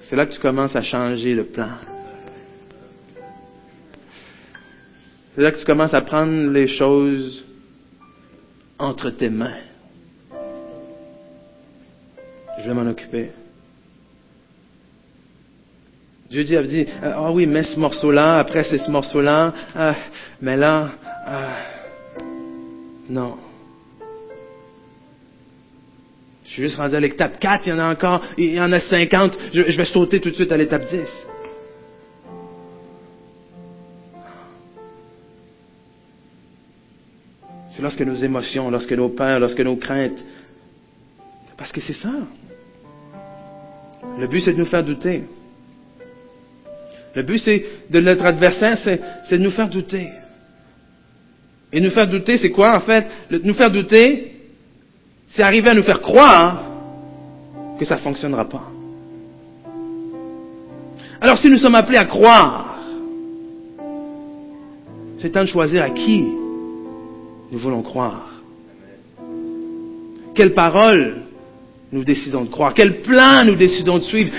c'est 0.04 0.16
là 0.16 0.28
que 0.28 0.34
tu 0.34 0.40
commences 0.40 0.76
à 0.76 0.84
changer 0.84 1.34
le 1.34 1.46
plan. 1.46 1.70
C'est 5.34 5.42
là 5.42 5.52
que 5.52 5.58
tu 5.58 5.66
commences 5.66 5.96
à 5.96 6.02
prendre 6.02 6.52
les 6.52 6.68
choses 6.68 7.44
entre 8.80 9.10
tes 9.10 9.30
mains. 9.30 9.58
Je 12.60 12.68
vais 12.68 12.74
m'en 12.74 12.90
occuper. 12.90 13.32
Dieu 16.30 16.44
dit, 16.44 16.58
dit, 16.68 16.88
ah, 17.02 17.14
ah 17.16 17.32
oui, 17.32 17.46
mets 17.46 17.64
ce 17.64 17.80
morceau-là, 17.80 18.40
après 18.40 18.64
c'est 18.64 18.80
ce 18.80 18.90
morceau-là, 18.90 19.54
ah, 19.76 19.96
mais 20.42 20.58
là, 20.58 20.90
ah, 21.28 21.58
non. 23.10 23.38
Je 26.46 26.50
suis 26.50 26.64
juste 26.64 26.78
rendu 26.78 26.96
à 26.96 27.00
l'étape 27.00 27.40
4, 27.40 27.68
il 27.68 27.70
y 27.70 27.74
en 27.74 27.80
a 27.80 27.92
encore, 27.92 28.22
il 28.38 28.54
y 28.54 28.60
en 28.60 28.72
a 28.72 28.80
50, 28.80 29.38
je, 29.54 29.70
je 29.70 29.78
vais 29.78 29.86
sauter 29.86 30.20
tout 30.22 30.30
de 30.30 30.36
suite 30.36 30.52
à 30.52 30.58
l'étape 30.58 30.88
10. 30.90 31.00
C'est 37.76 37.82
lorsque 37.82 38.02
nos 38.02 38.16
émotions, 38.16 38.70
lorsque 38.70 38.92
nos 38.92 39.10
peurs, 39.10 39.40
lorsque 39.40 39.60
nos 39.60 39.76
craintes, 39.76 40.24
parce 41.58 41.72
que 41.72 41.82
c'est 41.82 41.94
ça. 41.94 42.12
Le 44.20 44.28
but, 44.28 44.42
c'est 44.42 44.54
de 44.54 44.60
nous 44.60 44.66
faire 44.66 44.84
douter. 44.84 45.24
Le 47.16 47.24
but 47.24 47.38
c'est 47.38 47.64
de 47.90 48.00
notre 48.00 48.26
adversaire, 48.26 48.78
c'est 48.78 49.38
de 49.38 49.44
nous 49.44 49.52
faire 49.52 49.70
douter. 49.70 50.10
Et 51.72 51.80
nous 51.80 51.92
faire 51.92 52.08
douter, 52.08 52.38
c'est 52.38 52.50
quoi 52.50 52.76
en 52.76 52.82
fait? 52.82 53.08
Nous 53.30 53.54
faire 53.54 53.72
douter, 53.72 54.32
c'est 55.30 55.42
arriver 55.42 55.70
à 55.70 55.74
nous 55.74 55.84
faire 55.84 56.02
croire 56.02 56.64
que 57.80 57.86
ça 57.86 57.96
ne 57.96 58.02
fonctionnera 58.02 58.48
pas. 58.48 58.64
Alors 61.22 61.38
si 61.38 61.50
nous 61.50 61.58
sommes 61.58 61.76
appelés 61.76 61.98
à 61.98 62.06
croire, 62.06 62.78
c'est 65.20 65.30
temps 65.30 65.42
de 65.42 65.48
choisir 65.48 65.84
à 65.84 65.90
qui 65.90 66.26
nous 67.54 67.60
voulons 67.60 67.84
croire. 67.84 68.30
Quelle 70.34 70.56
parole 70.56 71.22
nous 71.92 72.04
décidons 72.04 72.46
de 72.46 72.50
croire, 72.50 72.74
quel 72.74 73.02
plan 73.02 73.46
nous 73.46 73.54
décidons 73.54 74.00
de 74.00 74.04
suivre? 74.04 74.32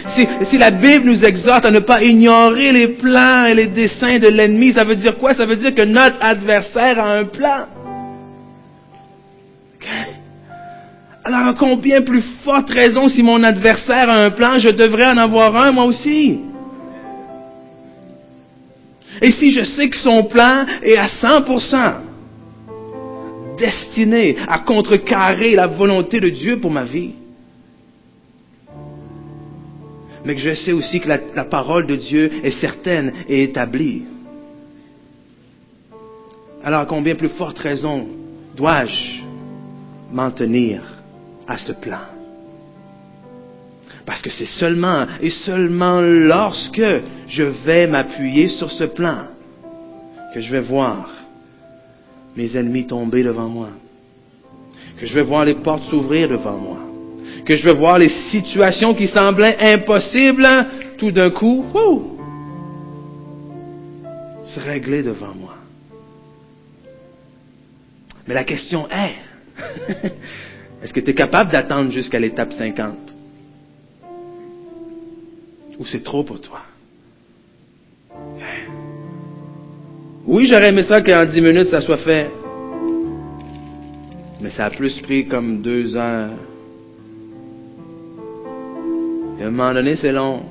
Si, 0.50 0.58
la 0.58 0.72
Bible 0.72 1.04
nous 1.04 1.24
exhorte 1.24 1.64
à 1.64 1.70
ne 1.70 1.78
pas 1.78 2.02
ignorer 2.02 2.72
les 2.72 2.88
plans 2.96 3.44
et 3.44 3.54
les 3.54 3.68
desseins 3.68 4.18
de 4.18 4.26
l'ennemi, 4.26 4.72
ça 4.72 4.82
veut 4.82 4.96
dire 4.96 5.16
quoi? 5.18 5.32
Ça 5.34 5.46
veut 5.46 5.54
dire 5.54 5.72
que 5.72 5.84
notre 5.84 6.16
adversaire 6.20 6.98
a 6.98 7.12
un 7.18 7.24
plan. 7.26 7.66
Alors, 11.22 11.46
à 11.46 11.54
combien 11.56 12.02
plus 12.02 12.24
forte 12.44 12.68
raison, 12.70 13.06
si 13.06 13.22
mon 13.22 13.44
adversaire 13.44 14.10
a 14.10 14.24
un 14.24 14.30
plan, 14.32 14.58
je 14.58 14.70
devrais 14.70 15.06
en 15.06 15.18
avoir 15.18 15.54
un 15.54 15.70
moi 15.70 15.84
aussi? 15.84 16.40
Et 19.22 19.30
si 19.30 19.52
je 19.52 19.62
sais 19.62 19.88
que 19.88 19.96
son 19.96 20.24
plan 20.24 20.66
est 20.82 20.98
à 20.98 21.06
100% 21.06 22.13
destiné 23.56 24.36
à 24.46 24.58
contrecarrer 24.58 25.54
la 25.54 25.66
volonté 25.66 26.20
de 26.20 26.28
Dieu 26.28 26.60
pour 26.60 26.70
ma 26.70 26.84
vie, 26.84 27.12
mais 30.24 30.34
que 30.34 30.40
je 30.40 30.54
sais 30.54 30.72
aussi 30.72 31.00
que 31.00 31.08
la, 31.08 31.44
parole 31.44 31.86
de 31.86 31.96
Dieu 31.96 32.30
est 32.42 32.58
certaine 32.60 33.12
et 33.28 33.42
établie. 33.42 34.04
Alors 36.62 36.80
à 36.80 36.86
combien 36.86 37.14
plus 37.14 37.28
forte 37.28 37.58
raison 37.58 38.06
dois-je 38.56 39.20
m'en 40.12 40.30
tenir 40.30 40.80
à 41.46 41.58
ce 41.58 41.72
plan? 41.72 42.00
Parce 44.06 44.22
que 44.22 44.30
c'est 44.30 44.46
seulement 44.46 45.06
et 45.20 45.30
seulement 45.30 46.00
lorsque 46.00 46.82
je 47.28 47.42
vais 47.42 47.86
m'appuyer 47.86 48.48
sur 48.48 48.70
ce 48.70 48.84
plan 48.84 49.26
que 50.32 50.40
je 50.40 50.50
vais 50.50 50.60
voir 50.60 51.10
mes 52.36 52.56
ennemis 52.56 52.86
tomber 52.86 53.22
devant 53.22 53.48
moi, 53.48 53.70
que 54.98 55.06
je 55.06 55.14
vais 55.14 55.22
voir 55.22 55.44
les 55.44 55.54
portes 55.54 55.84
s'ouvrir 55.84 56.28
devant 56.28 56.58
moi, 56.58 56.78
que 57.44 57.54
je 57.54 57.64
vais 57.64 57.74
voir 57.74 57.98
les 57.98 58.08
situations 58.30 58.94
qui 58.94 59.06
semblaient 59.08 59.56
impossibles 59.74 60.48
tout 60.98 61.10
d'un 61.10 61.30
coup 61.30 61.64
se 64.44 64.60
régler 64.60 65.02
devant 65.02 65.34
moi. 65.34 65.54
Mais 68.26 68.34
la 68.34 68.44
question 68.44 68.88
est, 68.88 69.16
est-ce 70.82 70.92
que 70.92 71.00
tu 71.00 71.10
es 71.10 71.14
capable 71.14 71.50
d'attendre 71.50 71.90
jusqu'à 71.90 72.18
l'étape 72.18 72.52
50? 72.52 72.96
Ou 75.78 75.86
c'est 75.86 76.02
trop 76.02 76.22
pour 76.22 76.40
toi? 76.40 76.62
Oui, 80.26 80.46
j'aurais 80.46 80.68
aimé 80.68 80.82
ça 80.82 81.02
qu'en 81.02 81.26
dix 81.26 81.40
minutes 81.40 81.68
ça 81.68 81.80
soit 81.80 81.98
fait. 81.98 82.30
Mais 84.40 84.50
ça 84.50 84.66
a 84.66 84.70
plus 84.70 85.00
pris 85.02 85.26
comme 85.26 85.60
deux 85.62 85.96
heures. 85.96 86.32
Et 89.38 89.42
à 89.42 89.46
un 89.46 89.50
moment 89.50 89.74
donné, 89.74 89.96
c'est 89.96 90.12
long. 90.12 90.42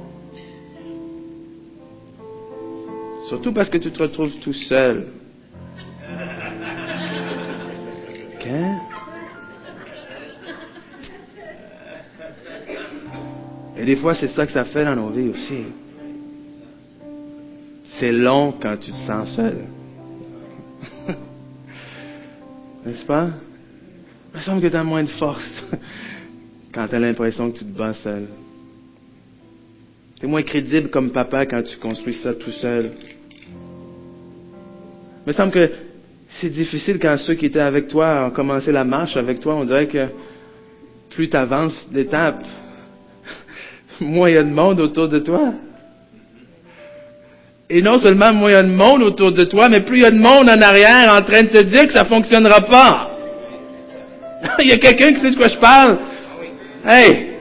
Surtout 3.30 3.54
parce 3.54 3.70
que 3.70 3.78
tu 3.78 3.92
te 3.92 4.04
retrouves 4.04 4.34
tout 4.44 4.54
seul. 4.54 5.08
Et 13.84 13.86
des 13.86 13.96
fois, 13.98 14.16
c'est 14.16 14.30
ça 14.30 14.46
que 14.46 14.52
ça 14.54 14.64
fait 14.64 14.86
dans 14.86 14.96
nos 14.96 15.10
vies 15.10 15.28
aussi. 15.28 15.66
C'est 18.00 18.12
long 18.12 18.54
quand 18.60 18.78
tu 18.78 18.92
te 18.92 18.98
sens 18.98 19.36
seul. 19.36 19.58
N'est-ce 22.86 23.06
pas? 23.06 23.30
Il 24.34 24.38
me 24.38 24.42
semble 24.42 24.62
que 24.62 24.68
tu 24.68 24.76
as 24.76 24.84
moins 24.84 25.04
de 25.04 25.10
force 25.10 25.64
quand 26.74 26.88
tu 26.88 26.96
as 26.96 27.00
l'impression 27.00 27.52
que 27.52 27.60
tu 27.60 27.66
te 27.66 27.78
bats 27.78 27.94
seul. 27.94 28.28
Tu 30.20 30.26
es 30.26 30.30
moins 30.30 30.42
crédible 30.42 30.90
comme 30.90 31.12
papa 31.12 31.46
quand 31.46 31.62
tu 31.62 31.78
construis 31.78 32.16
ça 32.16 32.34
tout 32.34 32.52
seul. 32.52 32.92
Il 35.26 35.28
me 35.28 35.34
semble 35.34 35.52
que 35.52 35.72
c'est 36.28 36.50
difficile 36.50 36.98
quand 37.00 37.16
ceux 37.18 37.36
qui 37.36 37.46
étaient 37.46 37.60
avec 37.60 37.88
toi 37.88 38.26
ont 38.26 38.32
commencé 38.32 38.72
la 38.72 38.84
marche 38.84 39.16
avec 39.18 39.40
toi. 39.40 39.56
On 39.56 39.66
dirait 39.66 39.88
que 39.88 40.08
plus 41.12 41.30
tu 41.30 41.38
avances 41.38 41.88
d'étape, 41.92 42.44
moins 44.02 44.30
il 44.30 44.34
y 44.34 44.38
a 44.38 44.44
de 44.44 44.50
monde 44.50 44.80
autour 44.80 45.08
de 45.10 45.20
toi. 45.20 45.54
Et 47.76 47.82
non 47.82 47.98
seulement 47.98 48.32
moins 48.32 48.52
il 48.52 48.54
y 48.54 48.56
a 48.56 48.62
de 48.62 48.70
monde 48.70 49.02
autour 49.02 49.32
de 49.32 49.46
toi, 49.46 49.68
mais 49.68 49.82
plus 49.82 49.98
il 49.98 50.04
y 50.04 50.06
a 50.06 50.12
de 50.12 50.20
monde 50.20 50.48
en 50.48 50.62
arrière 50.62 51.12
en 51.12 51.24
train 51.24 51.42
de 51.42 51.48
te 51.48 51.64
dire 51.64 51.88
que 51.88 51.94
ça 51.94 52.06
fonctionnera 52.06 52.62
pas. 52.62 53.18
il 54.60 54.68
y 54.68 54.74
a 54.74 54.78
quelqu'un 54.78 55.12
qui 55.12 55.22
sait 55.22 55.32
de 55.32 55.36
quoi 55.36 55.48
je 55.48 55.58
parle. 55.58 56.00
Hey! 56.86 57.30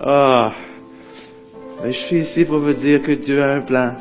Ah! 0.00 0.52
Mais 1.82 1.92
je 1.92 1.98
suis 2.06 2.20
ici 2.20 2.44
pour 2.44 2.58
vous 2.58 2.74
dire 2.74 3.02
que 3.02 3.12
Dieu 3.12 3.42
a 3.42 3.54
un 3.54 3.62
plan. 3.62 3.96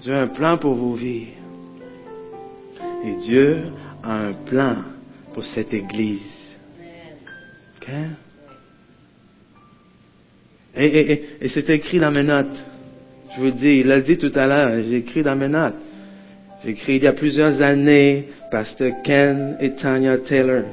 Dieu 0.00 0.14
a 0.14 0.20
un 0.20 0.28
plan 0.28 0.58
pour 0.58 0.74
vos 0.74 0.94
vies. 0.94 1.26
Et 3.04 3.16
Dieu 3.20 3.64
a 4.04 4.14
un 4.28 4.32
plan 4.32 4.76
pour 5.34 5.44
cette 5.44 5.74
Église. 5.74 6.54
OK? 7.80 7.88
Et, 10.76 11.22
c'est 11.48 11.68
écrit 11.70 11.98
dans 11.98 12.10
mes 12.10 12.22
notes. 12.22 12.62
Je 13.36 13.40
vous 13.40 13.50
dis, 13.50 13.80
il 13.80 13.86
l'a 13.86 14.00
dit 14.00 14.18
tout 14.18 14.32
à 14.34 14.46
l'heure, 14.46 14.82
j'ai 14.82 14.96
écrit 14.96 15.22
dans 15.22 15.36
mes 15.36 15.48
notes. 15.48 15.74
J'ai 16.64 16.70
écrit 16.70 16.96
il 16.96 17.02
y 17.02 17.06
a 17.06 17.12
plusieurs 17.12 17.60
années, 17.60 18.28
Pasteur 18.50 18.92
Ken 19.02 19.56
et 19.60 19.74
Tanya 19.74 20.18
Taylor 20.18 20.64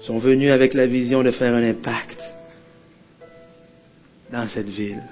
sont 0.00 0.18
venus 0.18 0.50
avec 0.50 0.74
la 0.74 0.86
vision 0.86 1.22
de 1.22 1.30
faire 1.30 1.54
un 1.54 1.62
impact 1.62 2.18
dans 4.32 4.46
cette 4.48 4.68
ville. 4.68 5.02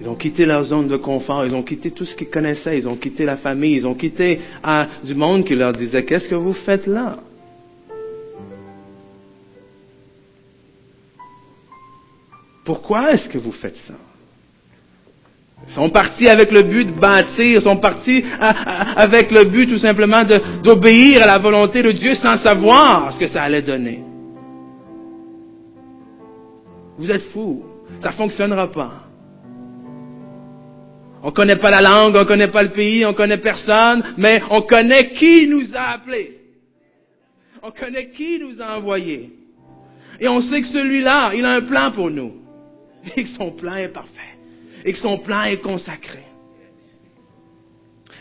Ils 0.00 0.08
ont 0.08 0.16
quitté 0.16 0.44
leur 0.44 0.64
zone 0.64 0.88
de 0.88 0.96
confort, 0.96 1.46
ils 1.46 1.54
ont 1.54 1.62
quitté 1.62 1.92
tout 1.92 2.04
ce 2.04 2.16
qu'ils 2.16 2.28
connaissaient, 2.28 2.76
ils 2.78 2.88
ont 2.88 2.96
quitté 2.96 3.24
la 3.24 3.36
famille, 3.36 3.76
ils 3.76 3.86
ont 3.86 3.94
quitté 3.94 4.40
ah, 4.62 4.88
du 5.04 5.14
monde 5.14 5.44
qui 5.44 5.54
leur 5.54 5.72
disait, 5.72 6.04
qu'est-ce 6.04 6.28
que 6.28 6.34
vous 6.34 6.52
faites 6.52 6.86
là? 6.86 7.18
Pourquoi 12.64 13.12
est-ce 13.12 13.28
que 13.28 13.38
vous 13.38 13.52
faites 13.52 13.76
ça? 13.76 13.94
Ils 15.66 15.72
sont 15.72 15.90
partis 15.90 16.28
avec 16.28 16.50
le 16.50 16.62
but 16.62 16.84
de 16.84 16.92
bâtir, 16.92 17.58
ils 17.58 17.62
sont 17.62 17.78
partis 17.78 18.22
avec 18.96 19.30
le 19.30 19.44
but 19.44 19.66
tout 19.66 19.78
simplement 19.78 20.22
d'obéir 20.62 21.22
à 21.22 21.26
la 21.26 21.38
volonté 21.38 21.82
de 21.82 21.92
Dieu 21.92 22.14
sans 22.14 22.36
savoir 22.38 23.12
ce 23.12 23.18
que 23.18 23.26
ça 23.28 23.42
allait 23.42 23.62
donner. 23.62 24.02
Vous 26.98 27.10
êtes 27.10 27.30
fous. 27.32 27.64
Ça 28.00 28.10
ne 28.10 28.14
fonctionnera 28.14 28.70
pas. 28.70 28.92
On 31.22 31.28
ne 31.28 31.34
connaît 31.34 31.56
pas 31.56 31.70
la 31.70 31.80
langue, 31.80 32.14
on 32.14 32.20
ne 32.20 32.24
connaît 32.24 32.48
pas 32.48 32.62
le 32.62 32.70
pays, 32.70 33.04
on 33.06 33.12
ne 33.12 33.16
connaît 33.16 33.38
personne, 33.38 34.04
mais 34.18 34.42
on 34.50 34.60
connaît 34.60 35.10
qui 35.14 35.48
nous 35.48 35.74
a 35.74 35.92
appelés. 35.94 36.38
On 37.62 37.70
connaît 37.70 38.10
qui 38.10 38.38
nous 38.38 38.60
a 38.60 38.76
envoyés. 38.76 39.30
Et 40.20 40.28
on 40.28 40.42
sait 40.42 40.60
que 40.60 40.66
celui-là, 40.66 41.32
il 41.34 41.44
a 41.46 41.52
un 41.52 41.62
plan 41.62 41.90
pour 41.92 42.10
nous. 42.10 42.43
Et 43.16 43.24
que 43.24 43.30
son 43.30 43.52
plan 43.52 43.76
est 43.76 43.88
parfait. 43.88 44.38
Et 44.84 44.92
que 44.92 44.98
son 44.98 45.18
plan 45.18 45.44
est 45.44 45.60
consacré. 45.60 46.24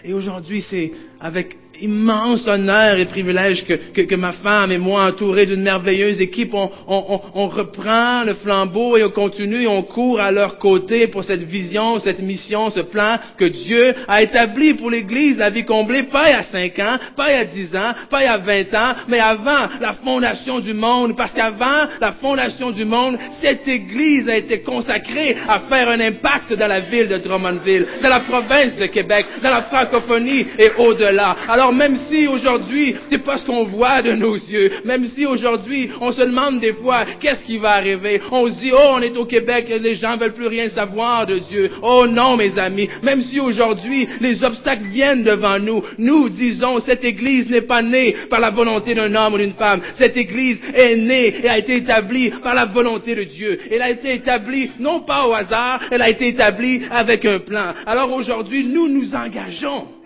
Et 0.04 0.14
aujourd'hui, 0.14 0.62
c'est 0.62 0.92
avec 1.20 1.58
immense 1.82 2.48
honneur 2.48 2.98
et 2.98 3.06
privilège 3.06 3.66
que, 3.66 3.74
que, 3.74 4.02
que, 4.02 4.16
ma 4.16 4.34
femme 4.34 4.72
et 4.72 4.78
moi, 4.78 5.06
entourés 5.06 5.46
d'une 5.46 5.64
merveilleuse 5.64 6.22
équipe, 6.22 6.54
on, 6.54 6.70
on, 6.88 7.22
on, 7.34 7.48
reprend 7.48 8.24
le 8.24 8.36
flambeau 8.36 8.98
et 8.98 9.04
on 9.04 9.10
continue 9.10 9.64
et 9.64 9.68
on 9.68 9.84
court 9.84 10.20
à 10.20 10.32
leur 10.32 10.58
côté 10.60 11.08
pour 11.08 11.24
cette 11.24 11.44
vision, 11.44 12.00
cette 12.00 12.22
mission, 12.22 12.70
ce 12.70 12.82
plan 12.82 13.18
que 13.38 13.46
Dieu 13.46 13.94
a 14.08 14.22
établi 14.22 14.76
pour 14.76 14.90
l'Église, 14.90 15.38
la 15.38 15.50
vie 15.50 15.66
comblée, 15.66 16.04
pas 16.04 16.30
il 16.30 16.32
y 16.32 16.36
a 16.36 16.44
cinq 16.44 16.80
ans, 16.80 16.98
pas 17.16 17.32
il 17.32 17.36
y 17.36 17.40
a 17.40 17.46
dix 17.46 17.76
ans, 17.76 17.94
pas 18.10 18.22
il 18.22 18.26
y 18.26 18.28
a 18.28 18.38
vingt 18.38 18.74
ans, 18.74 18.94
mais 19.08 19.20
avant 19.20 19.68
la 19.82 19.94
fondation 19.94 20.60
du 20.60 20.74
monde, 20.74 21.16
parce 21.16 21.34
qu'avant 21.34 21.88
la 22.00 22.12
fondation 22.14 22.72
du 22.72 22.86
monde, 22.86 23.18
cette 23.42 23.68
Église 23.68 24.30
a 24.30 24.38
été 24.38 24.62
consacrée 24.62 25.36
à 25.48 25.60
faire 25.62 25.90
un 25.90 26.00
impact 26.00 26.54
dans 26.54 26.68
la 26.68 26.82
ville 26.82 27.08
de 27.08 27.18
Drummondville, 27.18 27.88
dans 28.02 28.10
la 28.10 28.22
province 28.22 28.78
de 28.78 28.86
Québec, 28.88 29.26
dans 29.42 29.50
la 29.50 29.64
francophonie 29.64 30.46
et 30.58 30.72
au-delà. 30.78 31.36
Même 31.72 31.98
si 32.10 32.28
aujourd'hui, 32.28 32.96
c'est 33.10 33.24
pas 33.24 33.38
ce 33.38 33.46
qu'on 33.46 33.66
voit 33.66 34.02
de 34.02 34.12
nos 34.14 34.36
yeux, 34.36 34.72
même 34.86 35.06
si 35.08 35.26
aujourd'hui, 35.26 35.90
on 36.02 36.12
se 36.12 36.22
demande 36.22 36.60
des 36.60 36.74
fois, 36.74 37.06
qu'est-ce 37.20 37.44
qui 37.44 37.58
va 37.58 37.72
arriver? 37.72 38.22
On 38.32 38.48
se 38.48 38.60
dit, 38.60 38.72
oh, 38.74 38.94
on 38.96 39.02
est 39.02 39.16
au 39.18 39.26
Québec, 39.26 39.68
les 39.70 39.96
gens 39.96 40.18
veulent 40.18 40.34
plus 40.34 40.48
rien 40.48 40.70
savoir 40.70 41.26
de 41.26 41.40
Dieu. 41.40 41.72
Oh 41.82 42.06
non, 42.08 42.38
mes 42.38 42.58
amis, 42.58 42.90
même 43.02 43.22
si 43.22 43.40
aujourd'hui, 43.40 44.08
les 44.20 44.44
obstacles 44.44 44.86
viennent 44.86 45.24
devant 45.24 45.60
nous, 45.60 45.84
nous 45.98 46.30
disons, 46.30 46.80
cette 46.82 47.04
Église 47.04 47.50
n'est 47.50 47.62
pas 47.62 47.82
née 47.82 48.16
par 48.30 48.40
la 48.40 48.50
volonté 48.50 48.94
d'un 48.96 49.14
homme 49.16 49.36
ou 49.36 49.38
d'une 49.38 49.54
femme. 49.54 49.82
Cette 49.98 50.18
Église 50.18 50.60
est 50.74 50.96
née 50.96 51.36
et 51.44 51.50
a 51.50 51.58
été 51.58 51.78
établie 51.78 52.32
par 52.44 52.56
la 52.56 52.66
volonté 52.66 53.16
de 53.16 53.24
Dieu. 53.24 53.60
Elle 53.72 53.82
a 53.82 53.90
été 53.90 54.14
établie 54.16 54.72
non 54.80 55.02
pas 55.02 55.28
au 55.28 55.34
hasard, 55.34 55.82
elle 55.92 56.02
a 56.02 56.10
été 56.10 56.28
établie 56.28 56.82
avec 56.92 57.26
un 57.26 57.40
plan. 57.40 57.74
Alors 57.86 58.12
aujourd'hui, 58.14 58.66
nous 58.66 58.88
nous 58.88 59.14
engageons 59.16 60.03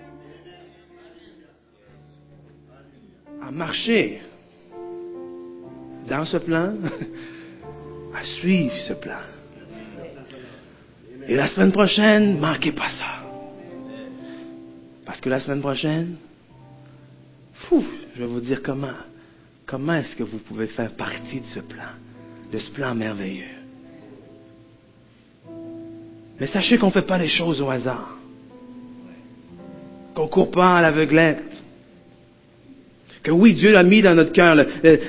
à 3.47 3.51
marcher 3.51 4.21
dans 6.07 6.25
ce 6.25 6.37
plan, 6.37 6.73
à 8.15 8.23
suivre 8.23 8.73
ce 8.87 8.93
plan. 8.93 9.21
Et 11.27 11.35
la 11.35 11.47
semaine 11.47 11.71
prochaine, 11.71 12.39
manquez 12.39 12.73
pas 12.73 12.89
ça. 12.89 13.23
Parce 15.05 15.21
que 15.21 15.29
la 15.29 15.39
semaine 15.39 15.61
prochaine, 15.61 16.15
fou, 17.53 17.85
je 18.15 18.21
vais 18.21 18.27
vous 18.27 18.41
dire 18.41 18.61
comment. 18.61 18.97
Comment 19.65 19.95
est-ce 19.95 20.15
que 20.15 20.23
vous 20.23 20.39
pouvez 20.39 20.67
faire 20.67 20.93
partie 20.95 21.41
de 21.41 21.45
ce 21.45 21.59
plan, 21.59 21.91
de 22.51 22.57
ce 22.57 22.71
plan 22.71 22.95
merveilleux. 22.95 23.43
Mais 26.39 26.47
sachez 26.47 26.77
qu'on 26.77 26.87
ne 26.87 26.91
fait 26.91 27.01
pas 27.01 27.17
les 27.17 27.27
choses 27.27 27.61
au 27.61 27.69
hasard. 27.69 28.17
Qu'on 30.15 30.23
ne 30.23 30.29
court 30.29 30.51
pas 30.51 30.77
à 30.77 30.81
l'aveuglette 30.81 31.56
Que 33.27 33.31
oui, 33.33 33.55
Dieu 33.55 33.75
a 33.75 33.83
mis 33.83 34.01
dans 34.01 34.15
notre 34.15 34.31
cœur 34.31 34.55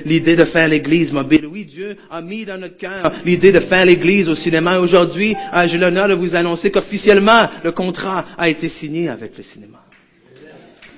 l'idée 0.03 0.35
de 0.35 0.43
faire 0.43 0.67
l'Église 0.67 1.13
mobile. 1.13 1.45
Oui, 1.45 1.63
Dieu 1.63 1.95
a 2.11 2.19
mis 2.19 2.43
dans 2.43 2.59
notre 2.59 2.75
cœur 2.75 3.09
l'idée 3.23 3.53
de 3.53 3.61
faire 3.61 3.85
l'Église 3.85 4.27
au 4.27 4.35
cinéma. 4.35 4.77
Aujourd'hui, 4.77 5.33
j'ai 5.67 5.77
l'honneur 5.77 6.09
de 6.09 6.15
vous 6.15 6.35
annoncer 6.35 6.69
qu'officiellement, 6.69 7.47
le 7.63 7.71
contrat 7.71 8.25
a 8.37 8.49
été 8.49 8.67
signé 8.67 9.07
avec 9.07 9.37
le 9.37 9.43
cinéma. 9.43 9.85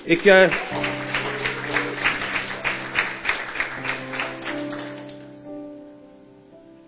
Et 0.07 0.17
que... 0.17 0.49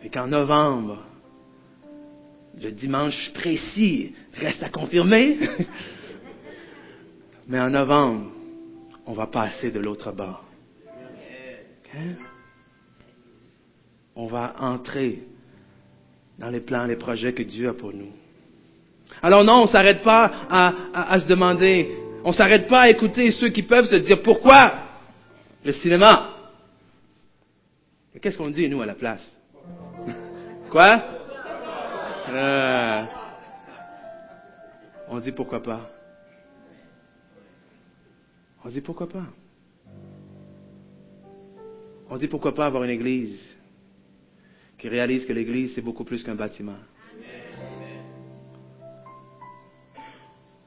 Et 0.03 0.09
qu'en 0.09 0.25
novembre, 0.25 0.97
le 2.59 2.71
dimanche 2.71 3.29
précis 3.35 4.15
reste 4.33 4.63
à 4.63 4.69
confirmer, 4.69 5.37
mais 7.47 7.59
en 7.59 7.69
novembre, 7.69 8.31
on 9.05 9.13
va 9.13 9.27
passer 9.27 9.71
de 9.71 9.79
l'autre 9.79 10.11
bord. 10.11 10.43
On 14.15 14.27
va 14.27 14.55
entrer 14.59 15.23
dans 16.39 16.49
les 16.49 16.61
plans, 16.61 16.85
les 16.85 16.95
projets 16.95 17.33
que 17.33 17.43
Dieu 17.43 17.69
a 17.69 17.73
pour 17.73 17.93
nous. 17.93 18.11
Alors 19.21 19.43
non, 19.43 19.61
on 19.61 19.63
ne 19.63 19.67
s'arrête 19.67 20.01
pas 20.01 20.31
à, 20.49 21.19
se 21.19 21.27
demander, 21.27 21.95
on 22.23 22.29
ne 22.29 22.35
s'arrête 22.35 22.67
pas 22.67 22.81
à 22.81 22.89
écouter 22.89 23.31
ceux 23.31 23.49
qui 23.49 23.63
peuvent 23.63 23.85
se 23.85 23.95
dire 23.97 24.21
pourquoi 24.21 24.73
le 25.63 25.71
cinéma? 25.73 26.29
Qu'est-ce 28.21 28.37
qu'on 28.37 28.49
dit 28.49 28.69
nous 28.69 28.81
à 28.81 28.85
la 28.85 28.95
place? 28.95 29.29
Quoi? 30.71 31.03
Euh, 32.29 33.03
On 35.09 35.19
dit 35.19 35.31
pourquoi 35.31 35.61
pas. 35.61 35.92
On 38.65 38.69
dit 38.69 38.81
pourquoi 38.81 39.09
pas. 39.09 39.25
On 42.09 42.17
dit 42.17 42.27
pourquoi 42.27 42.53
pas 42.53 42.65
avoir 42.65 42.83
une 42.83 42.91
église 42.91 43.39
qui 44.77 44.87
réalise 44.87 45.25
que 45.25 45.33
l'église 45.33 45.73
c'est 45.75 45.81
beaucoup 45.81 46.03
plus 46.03 46.23
qu'un 46.23 46.35
bâtiment. 46.35 46.77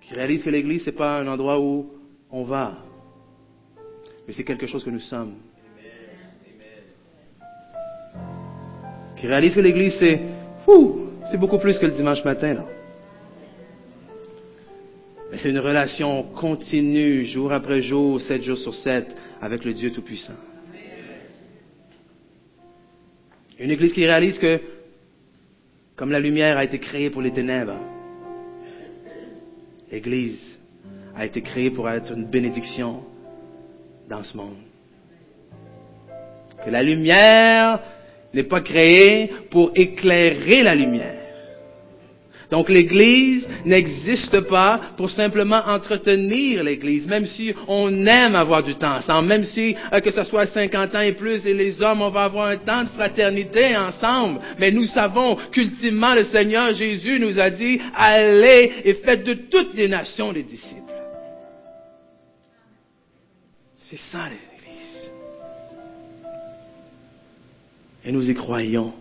Qui 0.01 0.15
réalise 0.15 0.43
que 0.43 0.51
l'église 0.51 0.85
c'est 0.85 0.93
pas 0.93 1.21
un 1.21 1.27
endroit 1.27 1.61
où 1.61 1.91
on 2.31 2.45
va, 2.45 2.79
mais 4.27 4.33
c'est 4.35 4.45
quelque 4.45 4.67
chose 4.67 4.85
que 4.85 4.91
nous 4.91 5.01
sommes. 5.01 5.35
Qui 9.17 9.27
réalise 9.27 9.55
que 9.55 9.61
l'église 9.61 9.95
c'est, 9.99 10.21
c'est 11.31 11.39
beaucoup 11.39 11.59
plus 11.59 11.79
que 11.79 11.87
le 11.87 11.93
dimanche 11.93 12.25
matin 12.25 12.55
là. 12.55 12.76
C'est 15.47 15.53
une 15.53 15.61
relation 15.61 16.25
continue, 16.35 17.25
jour 17.25 17.53
après 17.53 17.81
jour, 17.81 18.21
sept 18.21 18.43
jours 18.43 18.59
sur 18.59 18.75
sept, 18.75 19.17
avec 19.41 19.65
le 19.65 19.75
Dieu 19.75 19.93
Tout-Puissant. 19.93 20.35
Une 23.61 23.71
Église 23.71 23.93
qui 23.93 24.05
réalise 24.05 24.41
que, 24.41 24.61
comme 25.95 26.11
la 26.11 26.19
lumière 26.19 26.59
a 26.59 26.65
été 26.65 26.81
créée 26.81 27.11
pour 27.11 27.23
les 27.23 27.31
ténèbres, 27.31 27.79
l'Église 29.93 30.59
a 31.15 31.25
été 31.25 31.43
créée 31.43 31.71
pour 31.71 31.89
être 31.89 32.13
une 32.13 32.25
bénédiction 32.25 33.05
dans 34.09 34.25
ce 34.25 34.37
monde. 34.37 34.57
Que 36.65 36.71
la 36.71 36.83
lumière 36.83 37.79
n'est 38.35 38.43
pas 38.43 38.63
créée 38.63 39.31
pour 39.53 39.71
éclairer 39.77 40.65
la 40.65 40.75
lumière, 40.75 41.26
donc 42.51 42.69
l'Église 42.69 43.47
n'existe 43.65 44.41
pas 44.43 44.81
pour 44.97 45.11
simplement 45.11 45.61
entretenir 45.67 46.63
l'Église, 46.63 47.07
même 47.07 47.27
si 47.27 47.53
on 47.67 48.07
aime 48.07 48.37
avoir 48.37 48.63
du 48.63 48.77
temps 48.77 48.97
ensemble, 48.97 49.29
même 49.29 49.45
si 49.45 49.75
euh, 49.93 50.01
que 50.01 50.13
ce 50.13 50.23
soit 50.23 50.47
50 50.47 50.95
ans 50.95 51.01
et 51.01 51.13
plus 51.13 51.45
et 51.45 51.55
les 51.55 51.83
hommes, 51.83 52.03
on 52.03 52.11
va 52.11 52.25
avoir 52.25 52.49
un 52.49 52.57
temps 52.57 52.85
de 52.85 52.89
fraternité 52.91 53.77
ensemble. 53.77 54.41
Mais 54.59 54.71
nous 54.71 54.87
savons 54.87 55.37
qu'ultimement 55.51 56.15
le 56.15 56.25
Seigneur 56.25 56.73
Jésus 56.73 57.19
nous 57.19 57.39
a 57.39 57.51
dit, 57.51 57.81
allez 57.97 58.73
et 58.85 58.95
faites 58.95 59.25
de 59.25 59.35
toutes 59.35 59.75
les 59.75 59.89
nations 59.89 60.33
des 60.33 60.45
disciples. 60.45 60.83
C'est 63.91 63.99
ça 64.13 64.25
l'Église. 64.25 65.11
Et 68.05 68.13
nous 68.13 68.29
y 68.31 68.35
croyons. 68.35 68.93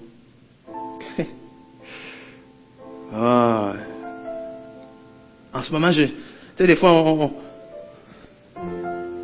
Ah. 3.13 3.73
En 5.53 5.63
ce 5.63 5.71
moment, 5.71 5.91
je, 5.91 6.03
tu 6.03 6.11
sais, 6.57 6.67
des 6.67 6.75
fois, 6.75 6.91
on, 6.91 7.31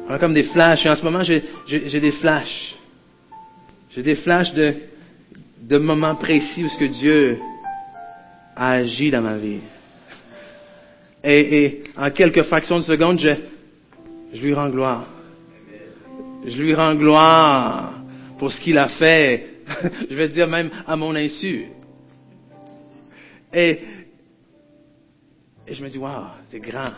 on, 0.08 0.14
a 0.14 0.20
comme 0.20 0.34
des 0.34 0.44
flashs. 0.44 0.86
Et 0.86 0.90
en 0.90 0.96
ce 0.96 1.04
moment, 1.04 1.24
j'ai 1.24 2.00
des 2.00 2.12
flashs. 2.12 2.76
J'ai 3.92 4.04
des 4.04 4.16
flashs 4.16 4.54
de, 4.54 4.74
de 5.62 5.78
moments 5.78 6.16
précis 6.16 6.64
où 6.64 6.70
ce 6.70 6.78
que 6.78 6.86
Dieu 6.86 7.40
a 8.56 8.72
agi 8.72 9.12
dans 9.12 9.22
ma 9.22 9.38
vie. 9.38 9.60
Et, 11.24 11.64
et 11.64 11.84
en 11.98 12.10
quelques 12.10 12.44
fractions 12.44 12.80
de 12.80 12.84
secondes, 12.84 13.20
je, 13.20 13.30
je 14.34 14.42
lui 14.42 14.54
rends 14.54 14.70
gloire. 14.70 15.06
Je 16.46 16.62
lui 16.62 16.74
rends 16.74 16.96
gloire 16.96 17.94
pour 18.40 18.52
ce 18.52 18.60
qu'il 18.62 18.78
a 18.78 18.88
fait. 18.88 19.48
je 20.10 20.16
vais 20.16 20.30
dire 20.30 20.48
même 20.48 20.70
à 20.88 20.96
mon 20.96 21.16
insu. 21.16 21.66
Et, 23.54 23.80
je 25.68 25.84
me 25.84 25.90
dis, 25.90 25.98
waouh, 25.98 26.28
c'est 26.50 26.60
grand. 26.60 26.92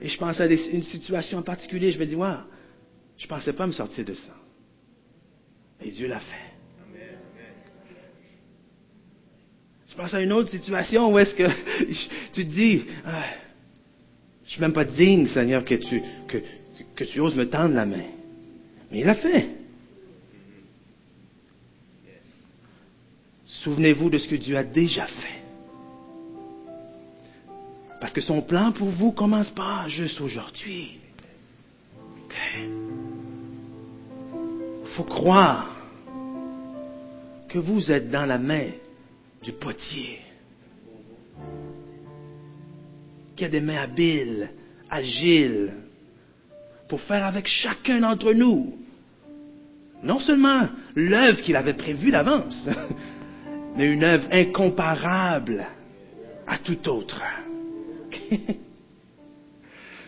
Et 0.00 0.08
je 0.08 0.18
pense 0.18 0.40
à 0.40 0.46
une 0.46 0.82
situation 0.82 1.38
en 1.38 1.42
particulier, 1.42 1.90
je 1.90 1.98
me 1.98 2.06
dis, 2.06 2.14
waouh, 2.14 2.38
je 3.16 3.24
ne 3.24 3.28
pensais 3.28 3.52
pas 3.52 3.66
me 3.66 3.72
sortir 3.72 4.04
de 4.04 4.14
ça. 4.14 4.34
Et 5.80 5.90
Dieu 5.90 6.08
l'a 6.08 6.20
fait. 6.20 6.48
Je 9.88 9.94
pense 9.96 10.14
à 10.14 10.20
une 10.20 10.32
autre 10.32 10.50
situation 10.50 11.12
où 11.12 11.18
est-ce 11.18 11.34
que 11.34 11.48
tu 12.32 12.46
te 12.46 12.50
dis, 12.50 12.84
ah, 13.04 13.24
je 14.44 14.46
ne 14.46 14.50
suis 14.50 14.60
même 14.60 14.72
pas 14.72 14.84
digne, 14.84 15.26
Seigneur, 15.26 15.64
que 15.64 15.74
tu, 15.74 16.00
que, 16.28 16.38
que 16.94 17.04
tu 17.04 17.20
oses 17.20 17.34
me 17.34 17.48
tendre 17.50 17.74
la 17.74 17.84
main. 17.84 18.04
Mais 18.90 19.00
il 19.00 19.06
l'a 19.06 19.16
fait. 19.16 19.57
Souvenez-vous 23.62 24.10
de 24.10 24.18
ce 24.18 24.28
que 24.28 24.36
Dieu 24.36 24.56
a 24.56 24.64
déjà 24.64 25.06
fait. 25.06 25.42
Parce 28.00 28.12
que 28.12 28.20
son 28.20 28.42
plan 28.42 28.70
pour 28.72 28.88
vous 28.88 29.12
commence 29.12 29.50
pas 29.50 29.88
juste 29.88 30.20
aujourd'hui. 30.20 30.98
Il 34.82 34.88
faut 34.94 35.04
croire 35.04 35.74
que 37.48 37.58
vous 37.58 37.90
êtes 37.90 38.10
dans 38.10 38.26
la 38.26 38.38
main 38.38 38.70
du 39.42 39.52
potier, 39.52 40.20
qui 43.34 43.44
a 43.44 43.48
des 43.48 43.60
mains 43.60 43.82
habiles, 43.82 44.50
agiles, 44.90 45.72
pour 46.88 47.00
faire 47.00 47.24
avec 47.24 47.46
chacun 47.46 48.00
d'entre 48.00 48.32
nous 48.32 48.78
non 50.02 50.20
seulement 50.20 50.68
l'œuvre 50.94 51.42
qu'il 51.42 51.56
avait 51.56 51.74
prévue 51.74 52.10
d'avance, 52.10 52.68
mais 53.78 53.86
une 53.92 54.02
œuvre 54.02 54.26
incomparable 54.32 55.64
à 56.48 56.58
tout 56.58 56.88
autre. 56.88 57.22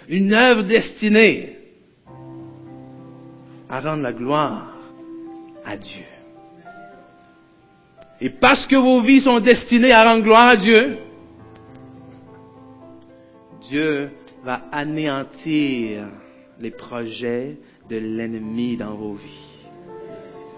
une 0.08 0.34
œuvre 0.34 0.64
destinée 0.64 1.56
à 3.68 3.78
rendre 3.78 4.02
la 4.02 4.12
gloire 4.12 4.76
à 5.64 5.76
Dieu. 5.76 6.04
Et 8.20 8.30
parce 8.30 8.66
que 8.66 8.74
vos 8.74 9.02
vies 9.02 9.20
sont 9.20 9.38
destinées 9.38 9.92
à 9.92 10.02
rendre 10.02 10.24
gloire 10.24 10.48
à 10.48 10.56
Dieu, 10.56 10.98
Dieu 13.68 14.10
va 14.42 14.62
anéantir 14.72 16.08
les 16.58 16.72
projets 16.72 17.56
de 17.88 17.96
l'ennemi 17.96 18.76
dans 18.76 18.96
vos 18.96 19.14
vies. 19.14 19.49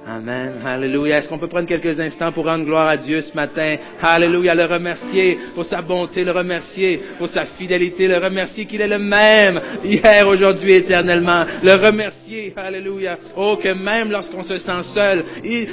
Amen. 0.04 0.54
Alléluia. 0.66 1.18
Est-ce 1.18 1.28
qu'on 1.28 1.38
peut 1.38 1.46
prendre 1.46 1.68
quelques 1.68 2.00
instants 2.00 2.32
pour 2.32 2.46
rendre 2.46 2.64
gloire 2.64 2.88
à 2.88 2.96
Dieu 2.96 3.20
ce 3.20 3.36
matin? 3.36 3.76
Alléluia. 4.02 4.52
Le 4.52 4.64
remercier 4.64 5.38
pour 5.54 5.64
sa 5.64 5.80
bonté, 5.80 6.24
le 6.24 6.32
remercier 6.32 7.00
pour 7.18 7.28
sa 7.28 7.44
fidélité, 7.44 8.08
le 8.08 8.18
remercier 8.18 8.66
qu'il 8.66 8.80
est 8.80 8.88
le 8.88 8.98
même 8.98 9.60
hier, 9.84 10.26
aujourd'hui, 10.26 10.72
éternellement. 10.72 11.44
Le 11.62 11.74
remercier. 11.74 12.52
Alléluia. 12.56 13.16
Oh, 13.36 13.56
que 13.62 13.68
même 13.68 14.10
lorsqu'on 14.10 14.42
se 14.42 14.56
sent 14.56 14.82
seul, 14.92 15.24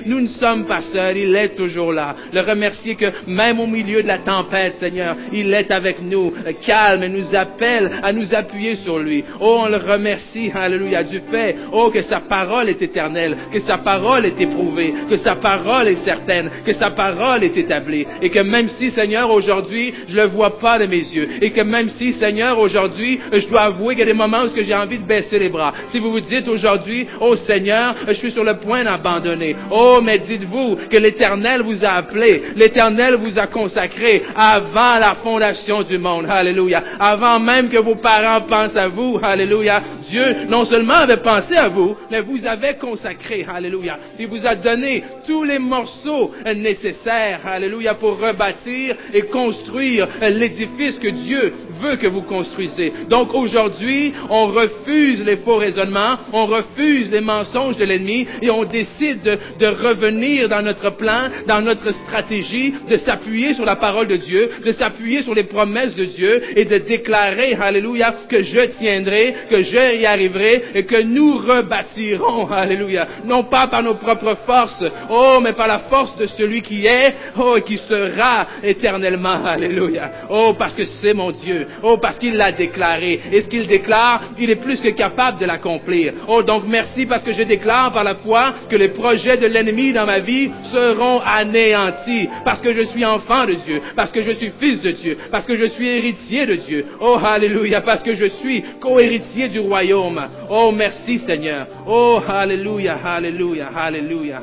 nous 0.05 0.21
ne 0.21 0.27
sommes 0.27 0.65
pas 0.65 0.81
seuls. 0.81 1.17
Il 1.17 1.35
est 1.35 1.55
toujours 1.55 1.91
là. 1.91 2.15
Le 2.31 2.41
remercier 2.41 2.95
que 2.95 3.11
même 3.25 3.59
au 3.59 3.67
milieu 3.67 4.03
de 4.03 4.07
la 4.07 4.19
tempête, 4.19 4.75
Seigneur, 4.79 5.15
il 5.33 5.51
est 5.53 5.71
avec 5.71 6.01
nous, 6.03 6.33
calme 6.65 7.01
et 7.01 7.09
nous 7.09 7.33
appelle 7.35 7.91
à 8.03 8.13
nous 8.13 8.31
appuyer 8.35 8.75
sur 8.75 8.99
lui. 8.99 9.23
Oh, 9.39 9.61
on 9.63 9.69
le 9.69 9.77
remercie. 9.77 10.51
Alléluia. 10.53 11.03
Du 11.03 11.19
fait, 11.31 11.55
oh, 11.71 11.89
que 11.89 12.03
sa 12.03 12.19
parole 12.19 12.69
est 12.69 12.81
éternelle, 12.81 13.35
que 13.51 13.59
sa 13.61 13.79
parole 13.79 14.18
parole 14.19 14.25
est 14.25 14.41
éprouvée, 14.41 14.93
que 15.09 15.17
sa 15.17 15.35
parole 15.35 15.87
est 15.87 16.03
certaine, 16.03 16.49
que 16.65 16.73
sa 16.73 16.91
parole 16.91 17.43
est 17.43 17.55
établie. 17.55 18.05
Et 18.21 18.29
que 18.29 18.39
même 18.39 18.69
si, 18.77 18.91
Seigneur, 18.91 19.29
aujourd'hui, 19.31 19.93
je 20.07 20.15
le 20.15 20.25
vois 20.27 20.59
pas 20.59 20.77
de 20.79 20.85
mes 20.85 20.97
yeux, 20.97 21.27
et 21.41 21.51
que 21.51 21.61
même 21.61 21.89
si, 21.97 22.13
Seigneur, 22.13 22.59
aujourd'hui, 22.59 23.19
je 23.31 23.47
dois 23.47 23.61
avouer 23.61 23.95
qu'il 23.95 24.05
y 24.05 24.09
a 24.09 24.13
des 24.13 24.17
moments 24.17 24.43
où 24.43 24.61
j'ai 24.61 24.75
envie 24.75 24.97
de 24.97 25.05
baisser 25.05 25.39
les 25.39 25.49
bras. 25.49 25.73
Si 25.91 25.99
vous 25.99 26.11
vous 26.11 26.19
dites 26.19 26.47
aujourd'hui, 26.47 27.07
oh 27.21 27.35
Seigneur, 27.35 27.95
je 28.07 28.13
suis 28.13 28.31
sur 28.31 28.43
le 28.43 28.57
point 28.57 28.83
d'abandonner. 28.83 29.55
Oh, 29.71 29.99
mais 30.03 30.19
dites-vous 30.19 30.77
que 30.89 30.97
l'Éternel 30.97 31.61
vous 31.61 31.83
a 31.83 31.91
appelé, 31.91 32.41
l'Éternel 32.55 33.15
vous 33.15 33.37
a 33.39 33.47
consacré 33.47 34.23
avant 34.35 34.99
la 34.99 35.15
fondation 35.23 35.83
du 35.83 35.97
monde. 35.97 36.25
Alléluia. 36.29 36.83
Avant 36.99 37.39
même 37.39 37.69
que 37.69 37.77
vos 37.77 37.95
parents 37.95 38.41
pensent 38.41 38.75
à 38.75 38.87
vous. 38.87 39.19
Alléluia. 39.21 39.81
Dieu 40.09 40.45
non 40.49 40.65
seulement 40.65 40.93
avait 40.93 41.17
pensé 41.17 41.55
à 41.55 41.69
vous, 41.69 41.95
mais 42.11 42.21
vous 42.21 42.45
avez 42.45 42.75
consacré. 42.75 43.45
Alléluia. 43.47 43.97
Il 44.17 44.27
vous 44.27 44.45
a 44.45 44.55
donné 44.55 45.03
tous 45.27 45.43
les 45.43 45.59
morceaux 45.59 46.31
nécessaires. 46.55 47.41
Alléluia. 47.45 47.93
Pour 47.93 48.19
rebâtir 48.19 48.95
et 49.13 49.23
construire 49.23 50.07
l'édifice 50.21 50.97
que 50.99 51.09
Dieu 51.09 51.53
veut 51.81 51.95
que 51.95 52.07
vous 52.07 52.21
construisez. 52.21 52.93
Donc 53.09 53.33
aujourd'hui, 53.33 54.13
on 54.29 54.47
refuse 54.47 55.23
les 55.23 55.37
faux 55.37 55.57
raisonnements, 55.57 56.17
on 56.33 56.45
refuse 56.45 57.11
les 57.11 57.21
mensonges 57.21 57.77
de 57.77 57.85
l'ennemi 57.85 58.27
et 58.41 58.49
on 58.49 58.63
décide 58.65 59.39
de, 59.59 59.67
revenir 59.69 60.49
dans 60.49 60.61
notre 60.61 60.89
plan, 60.91 61.29
dans 61.47 61.61
notre 61.61 61.91
stratégie, 61.91 62.73
de 62.89 62.97
s'appuyer 62.97 63.53
sur 63.53 63.65
la 63.65 63.75
parole 63.75 64.07
de 64.07 64.15
Dieu, 64.15 64.49
de 64.65 64.71
s'appuyer 64.71 65.23
sur 65.23 65.33
les 65.33 65.43
promesses 65.43 65.95
de 65.95 66.05
Dieu 66.05 66.41
et 66.57 66.65
de 66.65 66.77
déclarer, 66.77 67.53
alléluia, 67.53 68.13
que 68.29 68.41
je 68.41 68.65
tiendrai, 68.79 69.35
que 69.49 69.61
je 69.61 69.99
y 69.99 70.05
arriverai 70.05 70.63
et 70.75 70.85
que 70.85 71.01
nous 71.01 71.37
rebâtirons, 71.37 72.51
alléluia. 72.51 73.07
Non 73.25 73.43
pas 73.43 73.67
par 73.67 73.83
nos 73.83 73.95
propres 73.99 74.35
forces, 74.45 74.83
oh, 75.09 75.39
mais 75.41 75.53
par 75.53 75.67
la 75.67 75.79
force 75.79 76.15
de 76.17 76.25
celui 76.25 76.61
qui 76.61 76.85
est, 76.85 77.13
oh, 77.37 77.55
et 77.57 77.61
qui 77.61 77.77
sera 77.77 78.47
éternellement, 78.63 79.45
alléluia. 79.45 80.11
Oh, 80.29 80.55
parce 80.57 80.73
que 80.73 80.85
c'est 80.85 81.13
mon 81.13 81.31
Dieu. 81.31 81.67
Oh, 81.83 81.97
parce 81.97 82.17
qu'il 82.17 82.35
l'a 82.35 82.51
déclaré. 82.51 83.19
Et 83.31 83.41
ce 83.41 83.47
qu'il 83.47 83.67
déclare, 83.67 84.21
il 84.37 84.49
est 84.49 84.55
plus 84.55 84.79
que 84.81 84.89
capable 84.89 85.39
de 85.39 85.45
l'accomplir. 85.45 86.13
Oh, 86.27 86.43
donc 86.43 86.63
merci 86.67 87.05
parce 87.05 87.23
que 87.23 87.33
je 87.33 87.43
déclare 87.43 87.91
par 87.91 88.03
la 88.03 88.15
foi 88.15 88.53
que 88.69 88.75
les 88.75 88.89
projets 88.89 89.37
de 89.37 89.47
l'ennemi 89.47 89.93
dans 89.93 90.05
ma 90.05 90.19
vie 90.19 90.51
seront 90.71 91.21
anéantis. 91.21 92.29
Parce 92.45 92.61
que 92.61 92.73
je 92.73 92.81
suis 92.81 93.05
enfant 93.05 93.45
de 93.45 93.53
Dieu. 93.53 93.81
Parce 93.95 94.11
que 94.11 94.21
je 94.21 94.31
suis 94.31 94.51
fils 94.59 94.81
de 94.81 94.91
Dieu. 94.91 95.17
Parce 95.31 95.45
que 95.45 95.55
je 95.55 95.65
suis 95.65 95.87
héritier 95.87 96.45
de 96.45 96.55
Dieu. 96.55 96.85
Oh, 96.99 97.17
alléluia. 97.23 97.81
Parce 97.81 98.03
que 98.03 98.15
je 98.15 98.25
suis 98.25 98.63
co-héritier 98.81 99.49
du 99.49 99.59
royaume. 99.59 100.21
Oh, 100.49 100.71
merci 100.71 101.19
Seigneur. 101.19 101.67
Oh, 101.87 102.19
alléluia, 102.27 102.97
alléluia, 103.03 103.69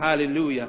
alléluia. 0.02 0.68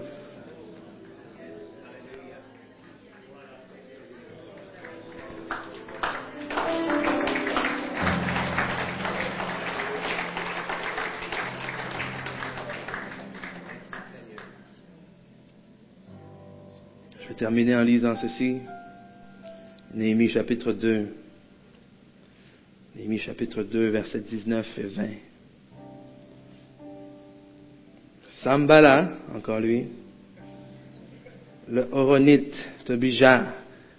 Je 17.19 17.27
vais 17.29 17.33
terminer 17.33 17.75
en 17.75 17.81
lisant 17.81 18.15
ceci. 18.15 18.57
Néhémie 19.93 20.29
chapitre 20.29 20.71
2. 20.73 21.07
Néhémie 22.95 23.17
chapitre 23.17 23.63
2, 23.63 23.89
versets 23.89 24.19
19 24.19 24.77
et 24.77 24.83
20. 24.83 25.26
Sambala, 28.43 29.09
encore 29.35 29.59
lui, 29.59 29.85
le 31.69 31.87
Horonite, 31.91 32.53
Tobija, 32.85 33.45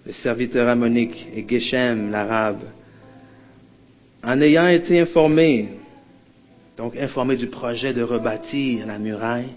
le 0.06 0.12
serviteur 0.12 0.68
ammonique, 0.68 1.28
et 1.34 1.44
Geshem, 1.46 2.10
l'arabe, 2.10 2.62
en 4.22 4.40
ayant 4.40 4.68
été 4.68 5.00
informés, 5.00 5.68
donc 6.76 6.96
informés 6.96 7.36
du 7.36 7.48
projet 7.48 7.92
de 7.92 8.02
rebâtir 8.02 8.86
la 8.86 8.98
muraille, 8.98 9.54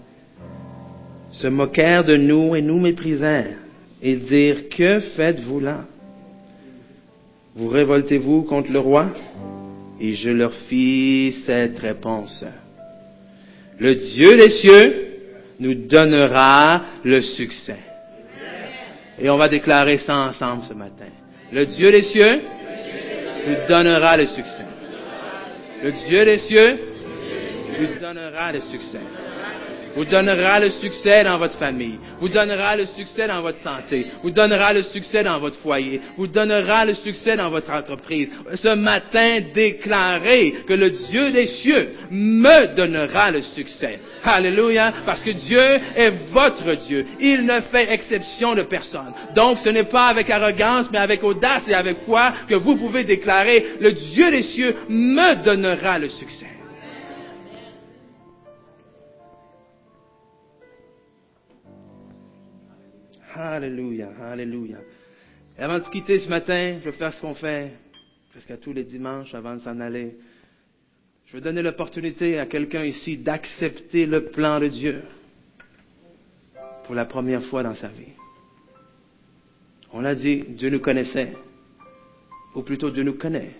se 1.30 1.46
moquèrent 1.46 2.04
de 2.04 2.16
nous 2.16 2.56
et 2.56 2.62
nous 2.62 2.80
méprisèrent, 2.80 3.58
et 4.02 4.16
dirent, 4.16 4.68
que 4.68 4.98
faites-vous 4.98 5.60
là? 5.60 5.84
Vous 7.54 7.68
révoltez-vous 7.68 8.42
contre 8.42 8.72
le 8.72 8.80
roi? 8.80 9.10
Et 10.00 10.14
je 10.14 10.30
leur 10.30 10.52
fis 10.52 11.32
cette 11.46 11.78
réponse. 11.78 12.44
Le 13.78 13.94
Dieu 13.94 14.36
des 14.36 14.50
cieux 14.50 15.06
nous 15.60 15.74
donnera 15.74 16.82
le 17.04 17.20
succès. 17.20 17.78
Et 19.18 19.30
on 19.30 19.36
va 19.36 19.48
déclarer 19.48 19.98
ça 19.98 20.14
ensemble 20.14 20.64
ce 20.68 20.74
matin. 20.74 21.10
Le 21.52 21.66
Dieu 21.66 21.90
des 21.90 22.02
cieux 22.02 22.40
nous 23.46 23.68
donnera 23.68 24.16
le 24.16 24.26
succès. 24.26 24.64
Le 25.82 25.92
Dieu 26.08 26.24
des 26.24 26.38
cieux 26.38 26.78
nous 27.80 28.00
donnera 28.00 28.52
le 28.52 28.60
succès 28.60 29.00
vous 29.94 30.04
donnera 30.04 30.60
le 30.60 30.70
succès 30.70 31.24
dans 31.24 31.38
votre 31.38 31.58
famille, 31.58 31.98
vous 32.18 32.28
donnera 32.28 32.76
le 32.76 32.86
succès 32.86 33.26
dans 33.26 33.42
votre 33.42 33.60
santé, 33.62 34.06
vous 34.22 34.30
donnera 34.30 34.72
le 34.72 34.82
succès 34.82 35.22
dans 35.22 35.38
votre 35.38 35.58
foyer, 35.58 36.00
vous 36.16 36.26
donnera 36.26 36.84
le 36.84 36.94
succès 36.94 37.36
dans 37.36 37.50
votre 37.50 37.70
entreprise. 37.72 38.30
Ce 38.54 38.74
matin, 38.74 39.40
déclarez 39.54 40.54
que 40.66 40.74
le 40.74 40.90
Dieu 40.90 41.30
des 41.30 41.46
cieux 41.46 41.90
me 42.10 42.74
donnera 42.74 43.30
le 43.30 43.42
succès. 43.42 44.00
Alléluia, 44.24 44.92
parce 45.04 45.22
que 45.22 45.30
Dieu 45.30 45.80
est 45.96 46.12
votre 46.30 46.74
Dieu. 46.86 47.04
Il 47.20 47.44
ne 47.44 47.60
fait 47.60 47.92
exception 47.92 48.54
de 48.54 48.62
personne. 48.62 49.12
Donc 49.34 49.58
ce 49.58 49.68
n'est 49.68 49.84
pas 49.84 50.06
avec 50.06 50.30
arrogance, 50.30 50.88
mais 50.92 50.98
avec 50.98 51.22
audace 51.24 51.68
et 51.68 51.74
avec 51.74 51.98
foi 52.04 52.32
que 52.48 52.54
vous 52.54 52.76
pouvez 52.76 53.04
déclarer, 53.04 53.64
le 53.80 53.92
Dieu 53.92 54.30
des 54.30 54.42
cieux 54.42 54.74
me 54.88 55.44
donnera 55.44 55.98
le 55.98 56.08
succès. 56.08 56.51
Alléluia, 63.34 64.10
Alléluia. 64.30 64.78
Et 65.58 65.62
avant 65.62 65.78
de 65.78 65.84
se 65.84 65.90
quitter 65.90 66.18
ce 66.18 66.28
matin, 66.28 66.78
je 66.80 66.90
vais 66.90 66.96
faire 66.96 67.12
ce 67.12 67.20
qu'on 67.20 67.34
fait 67.34 67.72
presque 68.30 68.60
tous 68.60 68.72
les 68.72 68.84
dimanches 68.84 69.34
avant 69.34 69.54
de 69.54 69.60
s'en 69.60 69.78
aller. 69.80 70.16
Je 71.26 71.34
vais 71.36 71.42
donner 71.42 71.62
l'opportunité 71.62 72.38
à 72.38 72.46
quelqu'un 72.46 72.84
ici 72.84 73.18
d'accepter 73.18 74.06
le 74.06 74.26
plan 74.26 74.58
de 74.60 74.68
Dieu 74.68 75.02
pour 76.84 76.94
la 76.94 77.04
première 77.04 77.42
fois 77.44 77.62
dans 77.62 77.74
sa 77.74 77.88
vie. 77.88 78.12
On 79.92 80.04
a 80.04 80.14
dit, 80.14 80.44
Dieu 80.48 80.70
nous 80.70 80.80
connaissait, 80.80 81.32
ou 82.54 82.62
plutôt 82.62 82.90
Dieu 82.90 83.02
nous 83.02 83.18
connaît. 83.18 83.50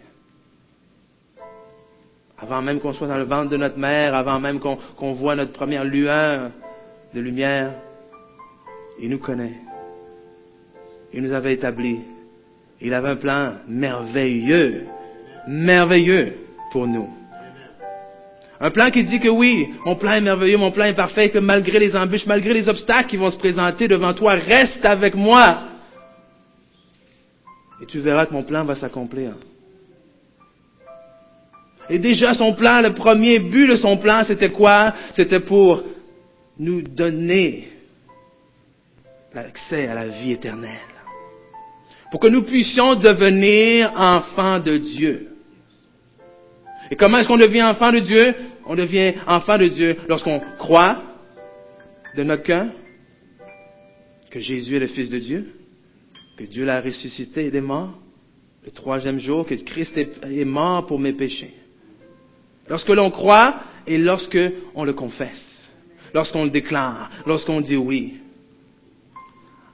Avant 2.39 2.63
même 2.63 2.81
qu'on 2.81 2.93
soit 2.93 3.07
dans 3.07 3.19
le 3.19 3.25
ventre 3.25 3.51
de 3.51 3.57
notre 3.57 3.79
mère, 3.79 4.15
avant 4.15 4.41
même 4.41 4.59
qu'on 4.59 5.13
voit 5.13 5.37
notre 5.37 5.53
première 5.53 5.85
lueur 5.85 6.51
de 7.15 7.21
lumière, 7.21 7.75
il 9.03 9.11
nous 9.11 9.19
connaît. 9.19 9.55
Il 11.13 11.23
nous 11.23 11.33
avait 11.33 11.55
établis. 11.55 11.99
Il 12.81 12.95
avait 12.95 13.11
un 13.11 13.17
plan 13.17 13.55
merveilleux, 13.69 14.87
merveilleux 15.47 16.35
pour 16.71 16.87
nous. 16.87 17.09
Un 18.61 18.71
plan 18.71 18.91
qui 18.91 19.03
dit 19.03 19.19
que 19.19 19.29
oui, 19.29 19.69
mon 19.85 19.97
plan 19.97 20.13
est 20.13 20.21
merveilleux, 20.21 20.57
mon 20.57 20.71
plan 20.71 20.85
est 20.85 20.95
parfait, 20.95 21.31
que 21.31 21.39
malgré 21.39 21.81
les 21.81 21.97
embûches, 21.97 22.27
malgré 22.27 22.55
les 22.55 22.69
obstacles 22.69 23.09
qui 23.09 23.17
vont 23.17 23.31
se 23.31 23.37
présenter 23.37 23.89
devant 23.89 24.15
toi, 24.15 24.35
reste 24.35 24.85
avec 24.85 25.17
moi. 25.17 25.65
Et 27.83 27.87
tu 27.87 27.99
verras 27.99 28.27
que 28.27 28.33
mon 28.33 28.45
plan 28.45 28.65
va 28.65 28.77
s'accomplir. 28.77 29.33
Et 31.91 31.99
déjà 31.99 32.35
son 32.35 32.55
plan, 32.55 32.81
le 32.81 32.95
premier 32.95 33.41
but 33.41 33.67
de 33.67 33.77
son 33.77 33.99
plan, 33.99 34.23
c'était 34.23 34.51
quoi? 34.51 34.95
C'était 35.15 35.41
pour 35.41 35.83
nous 36.57 36.83
donner 36.83 37.67
l'accès 39.35 39.87
à 39.87 39.95
la 39.95 40.09
vie 40.09 40.33
éternelle. 40.33 40.79
Pour 42.11 42.21
que 42.21 42.29
nous 42.29 42.43
puissions 42.43 42.95
devenir 42.95 43.93
enfants 43.97 44.61
de 44.61 44.77
Dieu. 44.77 45.29
Et 46.91 46.97
comment 46.97 47.19
est-ce 47.19 47.29
qu'on 47.29 47.39
devient 47.39 47.63
enfant 47.63 47.91
de 47.93 48.01
Dieu? 48.01 48.35
On 48.67 48.75
devient 48.75 49.15
enfant 49.27 49.59
de 49.59 49.69
Dieu 49.69 49.97
lorsqu'on 50.09 50.41
croit 50.59 51.03
de 52.17 52.23
notre 52.23 52.43
cœur 52.43 52.67
que 54.31 54.41
Jésus 54.41 54.77
est 54.77 54.81
le 54.81 54.87
Fils 54.87 55.11
de 55.11 55.19
Dieu, 55.19 55.55
que 56.39 56.45
Dieu 56.45 56.65
l'a 56.65 56.81
ressuscité 56.81 57.51
des 57.51 57.61
morts, 57.61 57.99
le 58.65 58.71
troisième 58.71 59.19
jour, 59.19 59.47
que 59.47 59.55
Christ 59.55 59.97
est 59.97 60.45
mort 60.45 60.87
pour 60.87 60.99
mes 60.99 61.13
péchés. 61.13 61.53
Lorsque 62.69 62.89
l'on 62.89 63.11
croit 63.11 63.57
et 63.87 63.99
lorsque 63.99 64.39
on 64.75 64.85
le 64.85 64.95
confesse, 64.95 65.71
lorsqu'on 66.15 66.45
le 66.45 66.51
déclare, 66.51 67.11
lorsqu'on 67.27 67.61
dit 67.61 67.77
oui. 67.77 68.15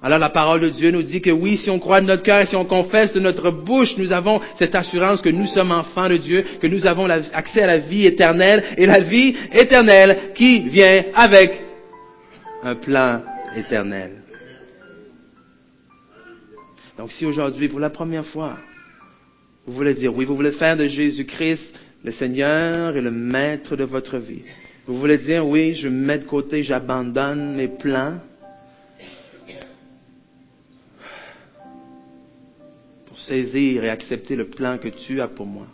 Alors 0.01 0.21
la 0.21 0.31
parole 0.31 0.61
de 0.61 0.69
Dieu 0.69 0.93
nous 0.93 1.03
dit 1.03 1.21
que 1.21 1.31
oui, 1.31 1.57
si 1.57 1.71
on 1.71 1.81
croit 1.81 2.01
de 2.01 2.07
notre 2.07 2.23
cœur 2.23 2.41
et 2.41 2.47
si 2.47 2.55
on 2.55 2.65
confesse 2.65 3.13
de 3.13 3.21
notre 3.21 3.51
bouche, 3.51 3.97
nous 3.97 4.13
avons 4.13 4.41
cette 4.55 4.75
assurance 4.77 5.21
que 5.21 5.29
nous 5.29 5.47
sommes 5.47 5.73
enfants 5.73 6.09
de 6.09 6.19
Dieu, 6.19 6.45
que 6.61 6.69
nous 6.69 6.87
avons 6.87 7.09
accès 7.11 7.63
à 7.63 7.67
la 7.67 7.79
vie 7.79 8.07
éternelle 8.07 8.63
et 8.77 8.87
la 8.87 9.01
vie 9.01 9.35
éternelle 9.53 10.33
qui 10.37 10.69
vient 10.69 11.03
avec 11.17 11.51
un 12.63 12.77
plan 12.77 13.23
éternel. 13.57 14.23
Donc 16.97 17.11
si 17.11 17.27
aujourd'hui, 17.27 17.69
pour 17.69 17.81
la 17.81 17.91
première 17.91 18.27
fois, 18.27 18.57
vous 19.67 19.73
voulez 19.73 19.95
dire 19.95 20.17
oui, 20.17 20.25
vous 20.25 20.37
voulez 20.37 20.53
faire 20.53 20.77
de 20.77 20.87
Jésus-Christ 20.87 21.75
le 22.05 22.13
Seigneur 22.13 22.97
et 22.97 23.01
le 23.01 23.11
Maître 23.11 23.75
de 23.75 23.85
votre 23.85 24.19
vie, 24.19 24.43
vous 24.87 24.97
voulez 24.97 25.19
dire 25.19 25.45
oui, 25.45 25.75
je 25.75 25.89
me 25.89 26.07
mets 26.07 26.19
de 26.19 26.25
côté, 26.25 26.63
j'abandonne 26.63 27.57
mes 27.57 27.69
plans 27.69 28.19
saisir 33.29 33.85
et 33.85 33.91
accepter 33.91 34.35
le 34.35 34.49
plan 34.49 34.79
que 34.79 34.89
tu 34.89 35.21
as 35.21 35.29
pour 35.29 35.47
moi. 35.47 35.67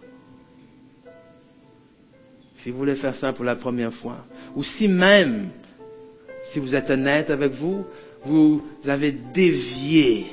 Si 2.57 2.71
vous 2.71 2.79
voulez 2.79 2.97
faire 2.97 3.15
ça 3.15 3.33
pour 3.33 3.45
la 3.45 3.57
première 3.57 3.93
fois, 3.93 4.25
ou 4.57 4.63
si 4.63 4.89
même, 4.89 5.49
si 6.53 6.59
vous 6.59 6.75
êtes 6.75 6.91
honnête 6.91 7.31
avec 7.31 7.53
vous, 7.53 7.85
vous 8.25 8.63
avez 8.87 9.13
dévié 9.13 10.27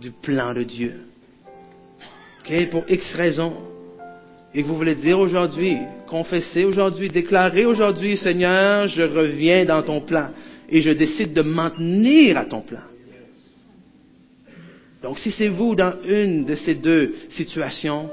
du 0.00 0.10
plan 0.10 0.52
de 0.52 0.62
Dieu. 0.62 0.94
Pour 2.70 2.84
X 2.88 3.14
raisons. 3.14 3.54
Et 4.54 4.62
que 4.62 4.66
vous 4.66 4.76
voulez 4.76 4.96
dire 4.96 5.18
aujourd'hui, 5.18 5.78
confesser 6.08 6.64
aujourd'hui, 6.64 7.08
déclarer 7.08 7.64
aujourd'hui, 7.64 8.18
Seigneur, 8.18 8.86
je 8.88 9.02
reviens 9.02 9.64
dans 9.64 9.82
ton 9.82 10.02
plan 10.02 10.28
et 10.68 10.82
je 10.82 10.90
décide 10.90 11.32
de 11.32 11.40
m'en 11.40 11.70
tenir 11.70 12.36
à 12.36 12.44
ton 12.44 12.60
plan. 12.60 12.91
Donc 15.02 15.18
si 15.18 15.30
c'est 15.30 15.48
vous 15.48 15.74
dans 15.74 15.94
une 16.04 16.44
de 16.44 16.54
ces 16.54 16.74
deux 16.74 17.14
situations, 17.30 18.08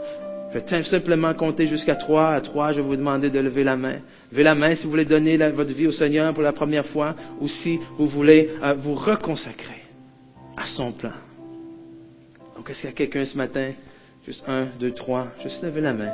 Faites 0.51 0.83
simplement 0.85 1.33
compter 1.35 1.67
jusqu'à 1.67 1.95
trois. 1.95 2.29
À 2.29 2.41
trois, 2.41 2.71
je 2.71 2.77
vais 2.77 2.87
vous 2.87 2.95
demander 2.95 3.29
de 3.29 3.39
lever 3.39 3.63
la 3.63 3.77
main. 3.77 3.97
Levez 4.31 4.43
la 4.43 4.55
main 4.55 4.75
si 4.75 4.83
vous 4.83 4.89
voulez 4.89 5.05
donner 5.05 5.37
votre 5.51 5.73
vie 5.73 5.85
au 5.85 5.91
Seigneur 5.91 6.33
pour 6.33 6.41
la 6.41 6.53
première 6.53 6.87
fois 6.87 7.15
ou 7.39 7.47
si 7.47 7.79
vous 7.97 8.07
voulez 8.07 8.49
euh, 8.63 8.73
vous 8.73 8.95
reconsacrer 8.95 9.83
à 10.57 10.65
son 10.65 10.91
plan. 10.91 11.11
Donc, 12.55 12.69
est-ce 12.69 12.79
qu'il 12.81 12.89
y 12.89 12.93
a 12.93 12.95
quelqu'un 12.95 13.25
ce 13.25 13.37
matin? 13.37 13.71
Juste 14.25 14.43
un, 14.47 14.67
deux, 14.79 14.91
trois. 14.91 15.27
Juste 15.43 15.61
lever 15.61 15.81
la 15.81 15.93
main. 15.93 16.11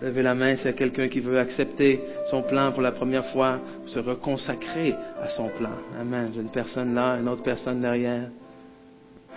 Levez 0.00 0.22
la 0.22 0.34
main 0.34 0.56
s'il 0.56 0.66
y 0.66 0.68
a 0.68 0.72
quelqu'un 0.72 1.06
qui 1.06 1.20
veut 1.20 1.38
accepter 1.38 2.00
son 2.30 2.42
plan 2.42 2.72
pour 2.72 2.82
la 2.82 2.90
première 2.90 3.26
fois, 3.26 3.60
se 3.86 4.00
reconsacrer 4.00 4.92
à 5.22 5.28
son 5.36 5.48
plan. 5.50 5.70
Amen. 6.00 6.32
Une 6.36 6.50
personne 6.50 6.94
là, 6.96 7.16
une 7.20 7.28
autre 7.28 7.44
personne 7.44 7.80
derrière. 7.80 8.24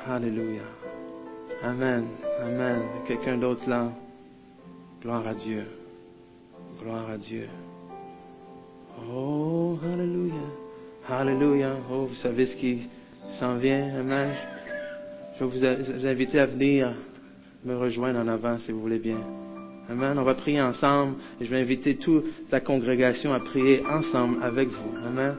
Alléluia. 0.08 0.62
Amen. 1.64 2.06
Amen. 2.44 2.82
Quelqu'un 3.08 3.38
d'autre 3.38 3.68
là? 3.68 3.92
Gloire 5.02 5.26
à 5.26 5.34
Dieu. 5.34 5.64
Gloire 6.80 7.10
à 7.10 7.18
Dieu. 7.18 7.48
Oh, 9.12 9.80
Alléluia. 9.84 10.34
Alléluia. 11.10 11.76
Oh, 11.92 12.06
vous 12.06 12.16
savez 12.16 12.46
ce 12.46 12.56
qui 12.56 12.88
s'en 13.40 13.58
vient. 13.58 14.00
Amen. 14.00 14.30
Je 15.40 15.44
vais 15.44 15.50
vous 15.50 16.06
inviter 16.06 16.40
à 16.40 16.46
venir 16.46 16.94
me 17.64 17.76
rejoindre 17.76 18.20
en 18.20 18.28
avant 18.28 18.60
si 18.60 18.72
vous 18.72 18.82
voulez 18.82 19.00
bien. 19.00 19.20
Amen. 19.90 20.20
On 20.20 20.24
va 20.24 20.36
prier 20.36 20.62
ensemble 20.62 21.16
je 21.42 21.46
vais 21.46 21.62
inviter 21.62 21.96
toute 21.96 22.26
la 22.52 22.60
congrégation 22.60 23.34
à 23.34 23.40
prier 23.40 23.84
ensemble 23.88 24.38
avec 24.44 24.70
vous. 24.70 24.98
Amen. 25.04 25.36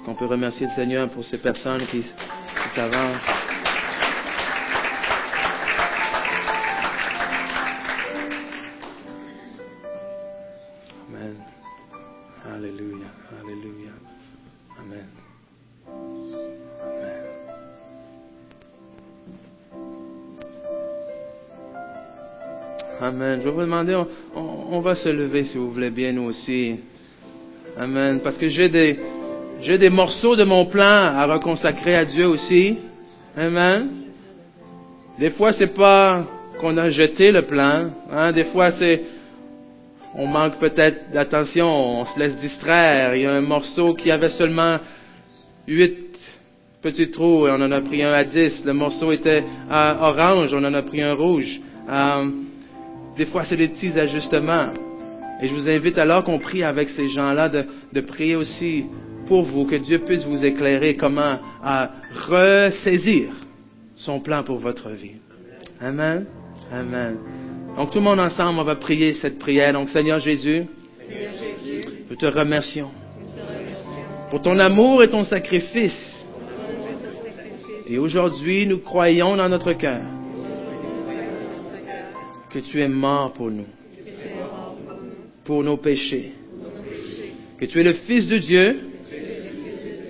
Est-ce 0.00 0.06
qu'on 0.06 0.14
peut 0.14 0.24
remercier 0.24 0.66
le 0.66 0.72
Seigneur 0.72 1.10
pour 1.10 1.22
ces 1.22 1.36
personnes 1.36 1.84
qui, 1.88 2.00
qui 2.00 2.74
s'avancent? 2.74 3.20
Amen. 23.02 23.40
Je 23.40 23.44
vais 23.44 23.50
vous 23.50 23.60
demander, 23.60 24.02
on, 24.34 24.80
va 24.80 24.94
se 24.94 25.10
lever 25.10 25.44
si 25.44 25.58
vous 25.58 25.70
voulez 25.72 25.90
bien, 25.90 26.12
nous 26.12 26.22
aussi. 26.22 26.80
Amen. 27.76 28.20
Parce 28.22 28.38
que 28.38 28.48
j'ai 28.48 28.68
des, 28.70 28.98
j'ai 29.62 29.78
des 29.78 29.90
morceaux 29.90 30.36
de 30.36 30.44
mon 30.44 30.66
plan 30.66 30.84
à 30.84 31.26
reconsacrer 31.26 31.94
à 31.94 32.04
Dieu 32.04 32.26
aussi. 32.26 32.78
Amen. 33.36 33.88
Des 35.18 35.30
fois, 35.30 35.52
c'est 35.52 35.74
pas 35.74 36.24
qu'on 36.60 36.76
a 36.78 36.88
jeté 36.90 37.30
le 37.30 37.42
plan. 37.42 37.90
Hein. 38.10 38.32
Des 38.32 38.44
fois, 38.44 38.70
c'est, 38.72 39.02
on 40.14 40.26
manque 40.26 40.58
peut-être 40.58 41.12
d'attention, 41.12 41.66
on 41.66 42.04
se 42.06 42.18
laisse 42.18 42.38
distraire. 42.38 43.14
Il 43.14 43.22
y 43.22 43.26
a 43.26 43.32
un 43.32 43.42
morceau 43.42 43.94
qui 43.94 44.10
avait 44.10 44.30
seulement 44.30 44.78
huit 45.66 46.10
petits 46.82 47.10
trous 47.10 47.46
et 47.46 47.50
on 47.50 47.60
en 47.60 47.70
a 47.72 47.80
pris 47.80 48.02
un 48.02 48.12
à 48.12 48.24
dix. 48.24 48.64
Le 48.64 48.72
morceau 48.72 49.12
était 49.12 49.44
orange, 49.70 50.54
on 50.54 50.64
en 50.64 50.74
a 50.74 50.82
pris 50.82 51.02
un 51.02 51.14
rouge. 51.14 51.60
Euh, 51.88 52.30
des 53.16 53.26
fois, 53.26 53.44
c'est 53.44 53.56
des 53.56 53.68
petits 53.68 53.98
ajustements. 53.98 54.70
Et 55.42 55.48
je 55.48 55.54
vous 55.54 55.68
invite 55.68 55.98
alors 55.98 56.24
qu'on 56.24 56.38
prie 56.38 56.62
avec 56.62 56.88
ces 56.90 57.08
gens-là 57.08 57.48
de, 57.48 58.00
prier 58.00 58.36
aussi 58.36 58.84
pour 59.30 59.42
vous, 59.44 59.64
que 59.64 59.76
Dieu 59.76 60.00
puisse 60.00 60.24
vous 60.24 60.44
éclairer 60.44 60.96
comment 60.96 61.38
à 61.62 61.92
ressaisir 62.26 63.30
son 63.94 64.18
plan 64.18 64.42
pour 64.42 64.58
votre 64.58 64.90
vie. 64.90 65.18
Amen. 65.80 66.26
Amen. 66.72 67.16
Donc 67.76 67.92
tout 67.92 67.98
le 67.98 68.04
monde 68.04 68.18
ensemble, 68.18 68.58
on 68.58 68.64
va 68.64 68.74
prier 68.74 69.12
cette 69.12 69.38
prière. 69.38 69.72
Donc 69.72 69.88
Seigneur 69.88 70.18
Jésus, 70.18 70.64
nous 72.10 72.16
te 72.16 72.26
remercions 72.26 72.90
pour 74.30 74.42
ton 74.42 74.58
amour 74.58 75.04
et 75.04 75.08
ton 75.08 75.22
sacrifice. 75.22 76.26
Et 77.88 77.98
aujourd'hui, 77.98 78.66
nous 78.66 78.78
croyons 78.78 79.36
dans 79.36 79.48
notre 79.48 79.74
cœur 79.74 80.02
que 82.52 82.58
tu 82.58 82.82
es 82.82 82.88
mort 82.88 83.32
pour 83.32 83.48
nous, 83.48 83.68
pour 85.44 85.62
nos 85.62 85.76
péchés, 85.76 86.32
que 87.58 87.66
tu 87.66 87.78
es 87.78 87.84
le 87.84 87.92
Fils 87.92 88.26
de 88.26 88.38
Dieu 88.38 88.89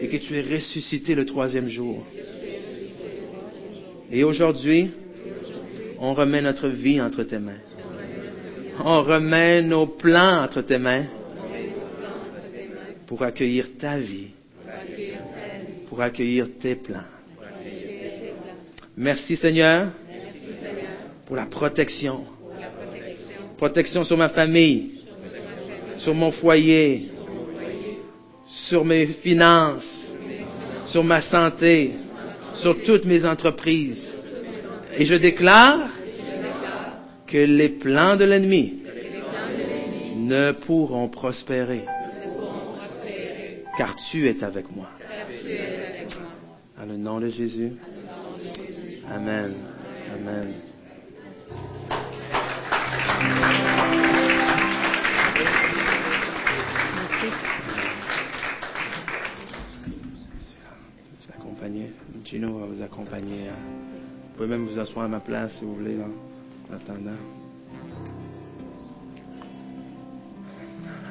et 0.00 0.08
que 0.08 0.16
tu 0.16 0.36
es 0.36 0.42
ressuscité 0.42 1.14
le 1.14 1.24
troisième 1.24 1.68
jour. 1.68 2.04
Et 4.10 4.24
aujourd'hui, 4.24 4.90
on 5.98 6.14
remet 6.14 6.40
notre 6.40 6.68
vie 6.68 7.00
entre 7.00 7.22
tes 7.22 7.38
mains. 7.38 7.60
On 8.82 9.02
remet 9.02 9.62
nos 9.62 9.86
plans 9.86 10.42
entre 10.42 10.62
tes 10.62 10.78
mains 10.78 11.04
pour 13.06 13.22
accueillir 13.22 13.76
ta 13.78 13.98
vie, 13.98 14.28
pour 15.88 16.00
accueillir 16.00 16.48
tes 16.58 16.76
plans. 16.76 17.04
Merci 18.96 19.36
Seigneur 19.36 19.88
pour 21.26 21.36
la 21.36 21.46
protection. 21.46 22.24
Protection 23.58 24.04
sur 24.04 24.16
ma 24.16 24.30
famille, 24.30 25.02
sur 25.98 26.14
mon 26.14 26.32
foyer, 26.32 27.08
sur 28.50 28.84
mes 28.84 29.06
finances, 29.06 30.08
sur 30.86 31.04
ma 31.04 31.20
santé, 31.20 31.92
sur 32.56 32.82
toutes 32.84 33.04
mes 33.04 33.24
entreprises. 33.24 34.14
Et 34.96 35.04
je 35.04 35.14
déclare 35.14 35.88
que 37.26 37.38
les 37.38 37.68
plans 37.68 38.16
de 38.16 38.24
l'ennemi 38.24 38.82
ne 40.16 40.52
pourront 40.52 41.08
prospérer, 41.08 41.84
car 43.78 43.96
tu 44.10 44.28
es 44.28 44.42
avec 44.42 44.74
moi. 44.74 44.88
Dans 46.76 46.86
le 46.86 46.96
nom 46.96 47.20
de 47.20 47.28
Jésus. 47.28 47.72
Amen. 49.08 49.54
Amen. 50.12 50.54
Va 62.32 62.46
vous 62.46 62.80
accompagner. 62.80 63.48
Hein. 63.48 63.58
Vous 64.22 64.36
pouvez 64.36 64.48
même 64.48 64.64
vous 64.64 64.78
asseoir 64.78 65.06
à 65.06 65.08
ma 65.08 65.18
place 65.18 65.52
si 65.58 65.64
vous 65.64 65.74
voulez, 65.74 65.96
en 65.96 66.74
attendant. 66.74 67.10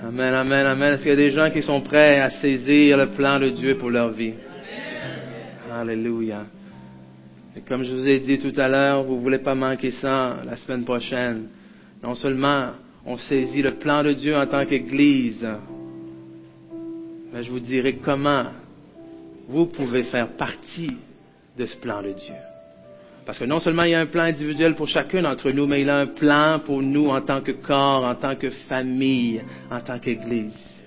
Amen, 0.01 0.33
amen, 0.33 0.65
amen. 0.65 0.93
Est-ce 0.93 1.01
qu'il 1.01 1.09
y 1.09 1.13
a 1.13 1.17
des 1.17 1.31
gens 1.31 1.51
qui 1.51 1.61
sont 1.61 1.81
prêts 1.81 2.21
à 2.21 2.29
saisir 2.29 2.95
le 2.95 3.07
plan 3.07 3.37
de 3.37 3.49
Dieu 3.49 3.75
pour 3.75 3.89
leur 3.89 4.11
vie? 4.11 4.33
Alléluia. 5.69 6.45
Et 7.53 7.61
comme 7.61 7.83
je 7.83 7.93
vous 7.93 8.07
ai 8.07 8.21
dit 8.21 8.39
tout 8.39 8.57
à 8.57 8.69
l'heure, 8.69 9.03
vous 9.03 9.15
ne 9.15 9.21
voulez 9.21 9.39
pas 9.39 9.55
manquer 9.55 9.91
ça 9.91 10.37
la 10.45 10.55
semaine 10.55 10.85
prochaine. 10.85 11.47
Non 12.01 12.15
seulement 12.15 12.69
on 13.05 13.17
saisit 13.17 13.61
le 13.61 13.71
plan 13.71 14.03
de 14.03 14.13
Dieu 14.13 14.37
en 14.37 14.47
tant 14.47 14.65
qu'Église, 14.65 15.45
mais 17.33 17.43
je 17.43 17.51
vous 17.51 17.59
dirai 17.59 17.95
comment 17.95 18.45
vous 19.49 19.65
pouvez 19.65 20.03
faire 20.03 20.29
partie 20.29 20.95
de 21.59 21.65
ce 21.65 21.75
plan 21.77 22.01
de 22.01 22.13
Dieu. 22.13 22.33
Parce 23.25 23.37
que 23.37 23.45
non 23.45 23.59
seulement 23.59 23.83
il 23.83 23.91
y 23.91 23.93
a 23.93 23.99
un 23.99 24.07
plan 24.07 24.23
individuel 24.23 24.73
pour 24.73 24.87
chacun 24.87 25.21
d'entre 25.21 25.51
nous, 25.51 25.67
mais 25.67 25.81
il 25.81 25.89
a 25.89 25.99
un 25.99 26.07
plan 26.07 26.59
pour 26.65 26.81
nous 26.81 27.09
en 27.09 27.21
tant 27.21 27.41
que 27.41 27.51
corps, 27.51 28.03
en 28.03 28.15
tant 28.15 28.35
que 28.35 28.49
famille, 28.67 29.41
en 29.69 29.81
tant 29.81 29.99
qu'Église. 29.99 30.79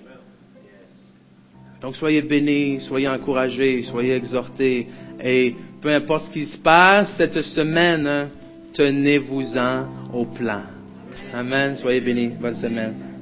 Donc 1.81 1.95
soyez 1.95 2.21
bénis, 2.21 2.81
soyez 2.81 3.07
encouragés, 3.07 3.83
soyez 3.83 4.15
exhortés, 4.15 4.87
et 5.21 5.55
peu 5.81 5.93
importe 5.93 6.25
ce 6.25 6.31
qui 6.31 6.45
se 6.45 6.57
passe 6.57 7.15
cette 7.17 7.41
semaine, 7.41 8.29
tenez-vous-en 8.73 9.85
au 10.13 10.25
plan. 10.25 10.63
Amen. 11.33 11.77
Soyez 11.77 12.01
bénis. 12.01 12.29
Bonne 12.39 12.55
semaine. 12.55 13.12